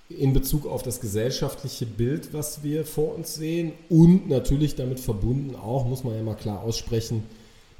in 0.08 0.32
Bezug 0.32 0.66
auf 0.66 0.82
das 0.82 1.00
gesellschaftliche 1.00 1.86
Bild, 1.86 2.32
was 2.32 2.62
wir 2.62 2.84
vor 2.84 3.14
uns 3.14 3.34
sehen 3.34 3.72
und 3.88 4.28
natürlich 4.28 4.74
damit 4.74 5.00
verbunden 5.00 5.56
auch, 5.56 5.86
muss 5.86 6.04
man 6.04 6.14
ja 6.14 6.22
mal 6.22 6.34
klar 6.34 6.62
aussprechen, 6.62 7.24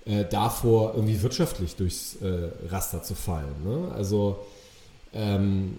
äh, 0.05 0.24
davor 0.24 0.94
irgendwie 0.94 1.22
wirtschaftlich 1.22 1.76
durchs 1.76 2.16
äh, 2.16 2.50
Raster 2.68 3.03
zu 3.03 3.14
fallen. 3.14 3.55
Ne? 3.64 3.92
Also 3.94 4.38
ähm, 5.12 5.78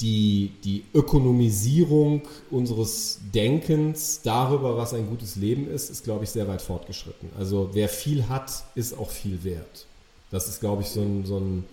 die, 0.00 0.52
die 0.64 0.84
Ökonomisierung 0.94 2.22
unseres 2.50 3.20
Denkens 3.34 4.22
darüber, 4.22 4.76
was 4.76 4.94
ein 4.94 5.06
gutes 5.08 5.36
Leben 5.36 5.70
ist, 5.70 5.90
ist, 5.90 6.04
glaube 6.04 6.24
ich, 6.24 6.30
sehr 6.30 6.48
weit 6.48 6.62
fortgeschritten. 6.62 7.28
Also 7.38 7.70
wer 7.72 7.88
viel 7.88 8.28
hat, 8.28 8.64
ist 8.74 8.96
auch 8.96 9.10
viel 9.10 9.44
wert. 9.44 9.86
Das 10.30 10.48
ist, 10.48 10.60
glaube 10.60 10.82
ich, 10.82 10.88
so 10.88 11.02
ein, 11.02 11.24
so 11.26 11.38
ein 11.38 11.64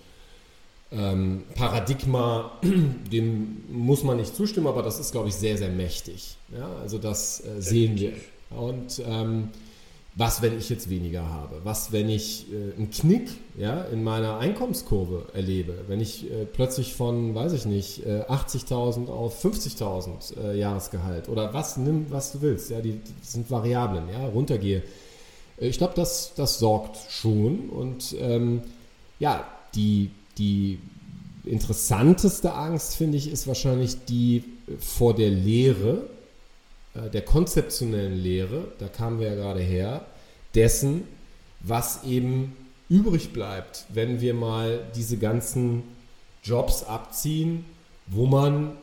ähm, 0.92 1.44
Paradigma, 1.56 2.52
dem 3.12 3.64
muss 3.70 4.04
man 4.04 4.18
nicht 4.18 4.36
zustimmen, 4.36 4.68
aber 4.68 4.84
das 4.84 5.00
ist, 5.00 5.12
glaube 5.12 5.30
ich, 5.30 5.36
sehr, 5.36 5.58
sehr 5.58 5.70
mächtig. 5.70 6.38
Ja, 6.52 6.70
also 6.82 6.98
das 6.98 7.46
äh, 7.46 7.62
sehen 7.62 7.98
wir. 7.98 8.14
Und 8.50 9.02
ähm, 9.06 9.50
was, 10.18 10.42
wenn 10.42 10.58
ich 10.58 10.70
jetzt 10.70 10.90
weniger 10.90 11.30
habe? 11.30 11.62
Was, 11.64 11.92
wenn 11.92 12.10
ich 12.10 12.48
äh, 12.52 12.76
einen 12.76 12.90
Knick 12.90 13.30
ja, 13.56 13.84
in 13.84 14.04
meiner 14.04 14.40
Einkommenskurve 14.40 15.28
erlebe? 15.34 15.76
Wenn 15.88 16.02
ich 16.02 16.30
äh, 16.32 16.46
plötzlich 16.46 16.96
von, 16.96 17.36
weiß 17.36 17.54
ich 17.54 17.66
nicht, 17.66 18.04
äh, 18.04 18.24
80.000 18.28 19.10
auf 19.10 19.46
50.000 19.46 20.40
äh, 20.40 20.58
Jahresgehalt 20.58 21.30
oder 21.30 21.54
was, 21.54 21.78
nimm, 21.78 22.08
was 22.10 22.32
du 22.32 22.42
willst, 22.42 22.72
ja, 22.72 22.82
die, 22.82 22.94
die 22.94 23.14
sind 23.22 23.52
Variablen, 23.52 24.10
ja, 24.12 24.26
runtergehe. 24.28 24.82
Äh, 25.60 25.68
ich 25.68 25.78
glaube, 25.78 25.94
das, 25.96 26.34
das 26.36 26.58
sorgt 26.58 26.98
schon 27.12 27.70
und 27.70 28.16
ähm, 28.20 28.62
ja, 29.20 29.46
die, 29.76 30.10
die 30.40 30.80
interessanteste 31.46 32.56
Angst, 32.56 32.96
finde 32.96 33.18
ich, 33.18 33.32
ist 33.32 33.46
wahrscheinlich 33.46 34.04
die 34.06 34.44
vor 34.80 35.14
der 35.14 35.30
Lehre, 35.30 35.98
äh, 35.98 36.17
der 37.14 37.22
konzeptionellen 37.22 38.18
Lehre, 38.18 38.66
da 38.80 38.88
kamen 38.88 39.20
wir 39.20 39.28
ja 39.28 39.36
gerade 39.36 39.62
her, 39.62 40.06
dessen, 40.56 41.04
was 41.62 42.04
eben 42.04 42.56
übrig 42.90 43.34
bleibt, 43.34 43.86
wenn 43.94 44.22
wir 44.22 44.34
mal 44.34 44.80
diese 44.96 45.18
ganzen 45.18 45.84
Jobs 46.44 46.84
abziehen, 46.84 47.66
wo 48.08 48.26
man 48.26 48.78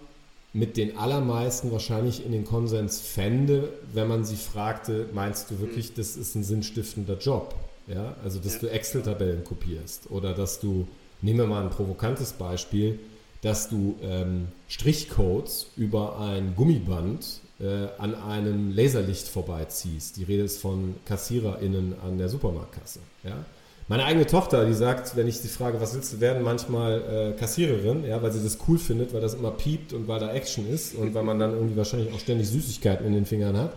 mit 0.53 0.77
den 0.77 0.97
allermeisten 0.97 1.73
wahrscheinlich 1.73 2.25
in 2.25 2.33
den 2.33 2.45
Konsens 2.45 3.01
fände, 3.01 3.71
wenn 3.93 4.07
man 4.07 4.25
sie 4.25 4.37
fragte, 4.37 5.07
meinst 5.13 5.51
du 5.51 5.59
wirklich, 5.59 5.95
das 5.95 6.17
ist 6.17 6.35
ein 6.37 6.45
sinnstiftender 6.45 7.19
Job? 7.19 7.55
Ja, 7.87 8.15
also 8.23 8.39
dass 8.39 8.61
du 8.61 8.71
Excel-Tabellen 8.71 9.45
kopierst 9.45 10.11
oder 10.11 10.33
dass 10.33 10.61
du, 10.61 10.87
nehmen 11.21 11.41
wir 11.41 11.47
mal 11.47 11.63
ein 11.63 11.71
provokantes 11.71 12.33
Beispiel, 12.33 12.99
dass 13.43 13.69
du 13.69 13.97
ähm, 14.03 14.49
Strichcodes 14.69 15.67
über 15.77 16.19
ein 16.19 16.55
Gummiband 16.57 17.25
äh, 17.25 17.44
an 17.99 18.15
einem 18.17 18.75
Laserlicht 18.75 19.29
vorbeiziehst. 19.29 20.17
Die 20.17 20.25
Rede 20.25 20.43
ist 20.43 20.61
von 20.61 20.97
KassiererInnen 21.05 21.95
an 22.05 22.19
der 22.19 22.29
Supermarktkasse. 22.29 22.99
Ja? 23.23 23.45
Meine 23.87 24.05
eigene 24.05 24.27
Tochter, 24.27 24.65
die 24.65 24.73
sagt, 24.73 25.15
wenn 25.15 25.29
ich 25.29 25.39
sie 25.39 25.49
frage, 25.49 25.79
was 25.79 25.95
willst 25.95 26.15
du 26.15 26.21
werden, 26.21 26.43
manchmal 26.43 27.35
äh, 27.35 27.39
Kassiererin, 27.39 28.05
ja, 28.07 28.23
weil 28.23 28.33
sie 28.33 28.43
das 28.43 28.57
cool 28.67 28.79
findet, 28.79 29.13
weil 29.13 29.21
das 29.21 29.35
immer 29.35 29.51
piept 29.51 29.93
und 29.93 30.09
weil 30.09 30.21
da 30.21 30.33
Action 30.33 30.67
ist 30.67 30.95
und 30.95 31.13
weil 31.13 31.23
man 31.23 31.39
dann 31.39 31.53
irgendwie 31.53 31.77
wahrscheinlich 31.77 32.13
auch 32.15 32.19
ständig 32.19 32.49
Süßigkeiten 32.49 33.07
in 33.07 33.13
den 33.13 33.27
Fingern 33.27 33.59
hat. 33.59 33.75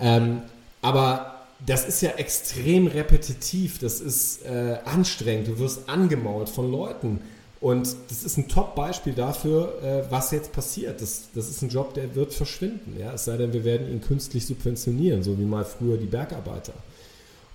Ähm, 0.00 0.42
aber 0.80 1.44
das 1.66 1.86
ist 1.86 2.00
ja 2.00 2.12
extrem 2.12 2.86
repetitiv, 2.86 3.78
das 3.80 4.00
ist 4.00 4.46
äh, 4.46 4.78
anstrengend, 4.86 5.48
du 5.48 5.58
wirst 5.58 5.90
angemault 5.90 6.48
von 6.48 6.70
Leuten. 6.70 7.20
Und 7.60 7.96
das 8.08 8.22
ist 8.22 8.36
ein 8.36 8.48
Top-Beispiel 8.48 9.14
dafür, 9.14 9.82
äh, 9.82 10.10
was 10.10 10.30
jetzt 10.30 10.52
passiert. 10.52 11.00
Das, 11.00 11.28
das 11.34 11.48
ist 11.48 11.62
ein 11.62 11.68
Job, 11.68 11.92
der 11.94 12.14
wird 12.14 12.32
verschwinden. 12.32 12.96
Ja? 12.98 13.14
Es 13.14 13.24
sei 13.24 13.36
denn, 13.36 13.52
wir 13.52 13.64
werden 13.64 13.90
ihn 13.90 14.00
künstlich 14.00 14.46
subventionieren, 14.46 15.22
so 15.22 15.38
wie 15.38 15.44
mal 15.44 15.64
früher 15.64 15.96
die 15.96 16.06
Bergarbeiter. 16.06 16.74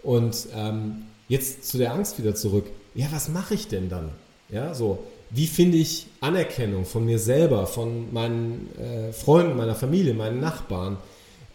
Und 0.01 0.47
ähm, 0.53 1.05
jetzt 1.29 1.65
zu 1.69 1.77
der 1.77 1.93
Angst 1.93 2.19
wieder 2.19 2.35
zurück. 2.35 2.65
Ja, 2.95 3.07
was 3.11 3.29
mache 3.29 3.53
ich 3.53 3.69
denn 3.69 3.87
dann? 3.87 4.09
Ja, 4.49 4.73
so, 4.73 4.99
wie 5.29 5.47
finde 5.47 5.77
ich 5.77 6.07
Anerkennung 6.19 6.85
von 6.85 7.05
mir 7.05 7.17
selber, 7.17 7.65
von 7.65 8.13
meinen 8.13 8.69
äh, 8.77 9.13
Freunden, 9.13 9.55
meiner 9.55 9.75
Familie, 9.75 10.13
meinen 10.13 10.41
Nachbarn? 10.41 10.97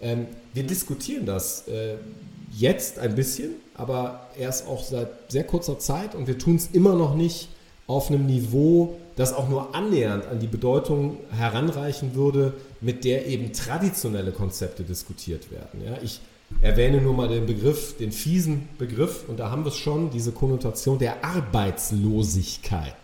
Ähm, 0.00 0.26
wir 0.54 0.62
diskutieren 0.62 1.26
das 1.26 1.68
äh, 1.68 1.96
jetzt 2.56 2.98
ein 2.98 3.14
bisschen, 3.14 3.50
aber 3.74 4.28
erst 4.38 4.66
auch 4.66 4.82
seit 4.82 5.30
sehr 5.30 5.44
kurzer 5.44 5.78
Zeit 5.78 6.14
und 6.14 6.26
wir 6.26 6.38
tun 6.38 6.56
es 6.56 6.70
immer 6.72 6.94
noch 6.94 7.14
nicht 7.14 7.50
auf 7.88 8.10
einem 8.10 8.26
Niveau, 8.26 8.96
das 9.16 9.32
auch 9.32 9.48
nur 9.48 9.74
annähernd 9.74 10.26
an 10.26 10.38
die 10.38 10.46
Bedeutung 10.46 11.16
heranreichen 11.36 12.14
würde, 12.14 12.52
mit 12.80 13.02
der 13.04 13.26
eben 13.26 13.52
traditionelle 13.52 14.30
Konzepte 14.30 14.84
diskutiert 14.84 15.50
werden. 15.50 15.82
Ja, 15.84 15.98
ich 16.02 16.20
erwähne 16.62 17.00
nur 17.00 17.14
mal 17.14 17.26
den 17.28 17.46
Begriff, 17.46 17.96
den 17.96 18.12
fiesen 18.12 18.68
Begriff, 18.78 19.24
und 19.28 19.40
da 19.40 19.50
haben 19.50 19.64
wir 19.64 19.70
es 19.70 19.78
schon, 19.78 20.10
diese 20.10 20.30
Konnotation 20.30 20.98
der 20.98 21.24
Arbeitslosigkeit. 21.24 22.94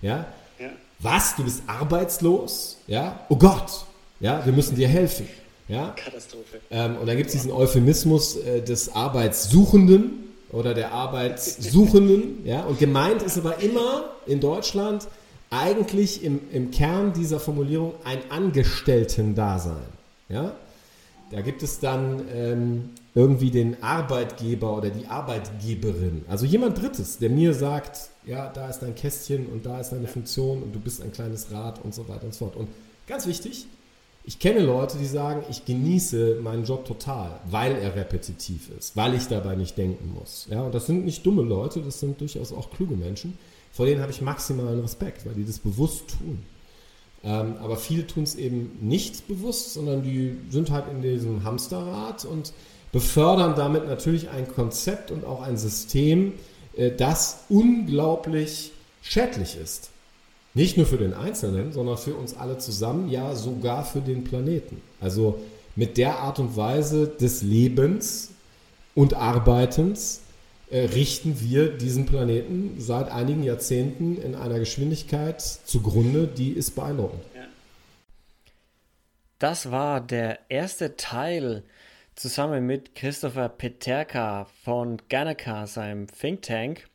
Ja? 0.00 0.26
ja? 0.60 0.68
Was? 1.00 1.34
Du 1.34 1.42
bist 1.42 1.62
arbeitslos? 1.66 2.76
Ja? 2.86 3.24
Oh 3.28 3.36
Gott! 3.36 3.84
Ja, 4.20 4.44
wir 4.44 4.52
müssen 4.52 4.76
dir 4.76 4.88
helfen. 4.88 5.26
Ja? 5.68 5.94
Katastrophe. 5.96 6.60
Ähm, 6.70 6.96
und 6.96 7.06
dann 7.06 7.16
gibt 7.16 7.28
es 7.28 7.32
diesen 7.32 7.52
Euphemismus 7.52 8.36
äh, 8.36 8.62
des 8.62 8.94
Arbeitssuchenden, 8.94 10.27
oder 10.52 10.74
der 10.74 10.92
Arbeitssuchenden. 10.92 12.44
ja, 12.44 12.62
und 12.64 12.78
gemeint 12.78 13.22
ist 13.22 13.38
aber 13.38 13.60
immer 13.62 14.10
in 14.26 14.40
Deutschland 14.40 15.08
eigentlich 15.50 16.22
im, 16.24 16.40
im 16.52 16.70
Kern 16.70 17.12
dieser 17.12 17.40
Formulierung 17.40 17.94
ein 18.04 18.18
Angestellten-Dasein. 18.30 19.76
Ja? 20.28 20.52
Da 21.30 21.40
gibt 21.42 21.62
es 21.62 21.78
dann 21.78 22.24
ähm, 22.34 22.90
irgendwie 23.14 23.50
den 23.50 23.82
Arbeitgeber 23.82 24.76
oder 24.76 24.90
die 24.90 25.06
Arbeitgeberin. 25.06 26.24
Also 26.28 26.46
jemand 26.46 26.80
Drittes, 26.80 27.18
der 27.18 27.30
mir 27.30 27.52
sagt, 27.52 28.10
ja, 28.26 28.48
da 28.48 28.68
ist 28.68 28.80
dein 28.80 28.94
Kästchen 28.94 29.46
und 29.46 29.66
da 29.66 29.80
ist 29.80 29.90
deine 29.90 30.06
Funktion 30.06 30.62
und 30.62 30.74
du 30.74 30.80
bist 30.80 31.02
ein 31.02 31.12
kleines 31.12 31.50
Rad 31.50 31.84
und 31.84 31.94
so 31.94 32.08
weiter 32.08 32.24
und 32.24 32.34
so 32.34 32.46
fort. 32.46 32.56
Und 32.56 32.68
ganz 33.06 33.26
wichtig, 33.26 33.66
ich 34.28 34.38
kenne 34.38 34.60
Leute, 34.60 34.98
die 34.98 35.06
sagen, 35.06 35.42
ich 35.48 35.64
genieße 35.64 36.40
meinen 36.42 36.66
Job 36.66 36.84
total, 36.84 37.40
weil 37.50 37.72
er 37.76 37.96
repetitiv 37.96 38.68
ist, 38.78 38.94
weil 38.94 39.14
ich 39.14 39.26
dabei 39.26 39.56
nicht 39.56 39.78
denken 39.78 40.12
muss. 40.12 40.46
Ja, 40.50 40.64
und 40.64 40.74
das 40.74 40.84
sind 40.84 41.06
nicht 41.06 41.24
dumme 41.24 41.40
Leute, 41.40 41.80
das 41.80 41.98
sind 41.98 42.20
durchaus 42.20 42.52
auch 42.52 42.70
kluge 42.70 42.94
Menschen. 42.94 43.38
Vor 43.72 43.86
denen 43.86 44.02
habe 44.02 44.12
ich 44.12 44.20
maximalen 44.20 44.80
Respekt, 44.80 45.24
weil 45.24 45.32
die 45.32 45.46
das 45.46 45.58
bewusst 45.58 46.10
tun. 46.18 46.40
Ähm, 47.24 47.56
aber 47.62 47.78
viele 47.78 48.06
tun 48.06 48.24
es 48.24 48.34
eben 48.34 48.76
nicht 48.82 49.28
bewusst, 49.28 49.72
sondern 49.72 50.02
die 50.02 50.36
sind 50.50 50.70
halt 50.72 50.84
in 50.92 51.00
diesem 51.00 51.42
Hamsterrad 51.42 52.26
und 52.26 52.52
befördern 52.92 53.54
damit 53.56 53.86
natürlich 53.86 54.28
ein 54.28 54.46
Konzept 54.46 55.10
und 55.10 55.24
auch 55.24 55.40
ein 55.40 55.56
System, 55.56 56.34
äh, 56.76 56.90
das 56.90 57.44
unglaublich 57.48 58.72
schädlich 59.00 59.56
ist. 59.56 59.88
Nicht 60.54 60.76
nur 60.76 60.86
für 60.86 60.96
den 60.96 61.14
Einzelnen, 61.14 61.72
sondern 61.72 61.98
für 61.98 62.14
uns 62.14 62.36
alle 62.36 62.58
zusammen, 62.58 63.10
ja 63.10 63.34
sogar 63.34 63.84
für 63.84 64.00
den 64.00 64.24
Planeten. 64.24 64.80
Also 65.00 65.38
mit 65.76 65.96
der 65.96 66.18
Art 66.18 66.38
und 66.38 66.56
Weise 66.56 67.06
des 67.06 67.42
Lebens 67.42 68.30
und 68.94 69.14
Arbeitens 69.14 70.22
äh, 70.70 70.80
richten 70.86 71.40
wir 71.40 71.68
diesen 71.68 72.06
Planeten 72.06 72.74
seit 72.78 73.10
einigen 73.10 73.42
Jahrzehnten 73.42 74.20
in 74.20 74.34
einer 74.34 74.58
Geschwindigkeit 74.58 75.40
zugrunde, 75.40 76.26
die 76.26 76.50
ist 76.50 76.74
beeindruckend. 76.74 77.22
Das 79.38 79.70
war 79.70 80.00
der 80.00 80.40
erste 80.48 80.96
Teil 80.96 81.62
zusammen 82.16 82.66
mit 82.66 82.96
Christopher 82.96 83.48
Peterka 83.48 84.48
von 84.64 85.00
Ganaka, 85.08 85.68
seinem 85.68 86.08
Think 86.08 86.42
Tank. 86.42 86.88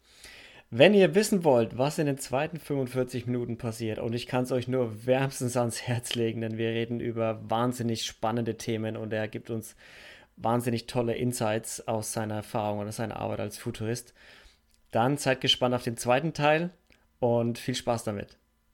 Wenn 0.75 0.95
ihr 0.95 1.13
wissen 1.13 1.43
wollt, 1.43 1.77
was 1.77 1.99
in 1.99 2.07
den 2.07 2.17
zweiten 2.17 2.57
45 2.57 3.27
Minuten 3.27 3.59
passiert, 3.59 3.99
und 3.99 4.13
ich 4.13 4.25
kann 4.25 4.43
es 4.43 4.51
euch 4.51 4.67
nur 4.67 5.05
wärmstens 5.05 5.55
ans 5.55 5.83
Herz 5.83 6.15
legen, 6.15 6.41
denn 6.41 6.57
wir 6.57 6.69
reden 6.69 6.99
über 6.99 7.39
wahnsinnig 7.47 8.05
spannende 8.05 8.57
Themen 8.57 8.97
und 8.97 9.13
er 9.13 9.27
gibt 9.27 9.51
uns 9.51 9.75
wahnsinnig 10.35 10.87
tolle 10.87 11.13
Insights 11.13 11.87
aus 11.87 12.11
seiner 12.11 12.37
Erfahrung 12.37 12.79
oder 12.79 12.91
seiner 12.91 13.17
Arbeit 13.17 13.39
als 13.39 13.59
Futurist. 13.59 14.15
Dann 14.89 15.17
seid 15.17 15.41
gespannt 15.41 15.75
auf 15.75 15.83
den 15.83 15.95
zweiten 15.95 16.33
Teil 16.33 16.71
und 17.19 17.59
viel 17.59 17.75
Spaß 17.75 18.03
damit. 18.05 18.39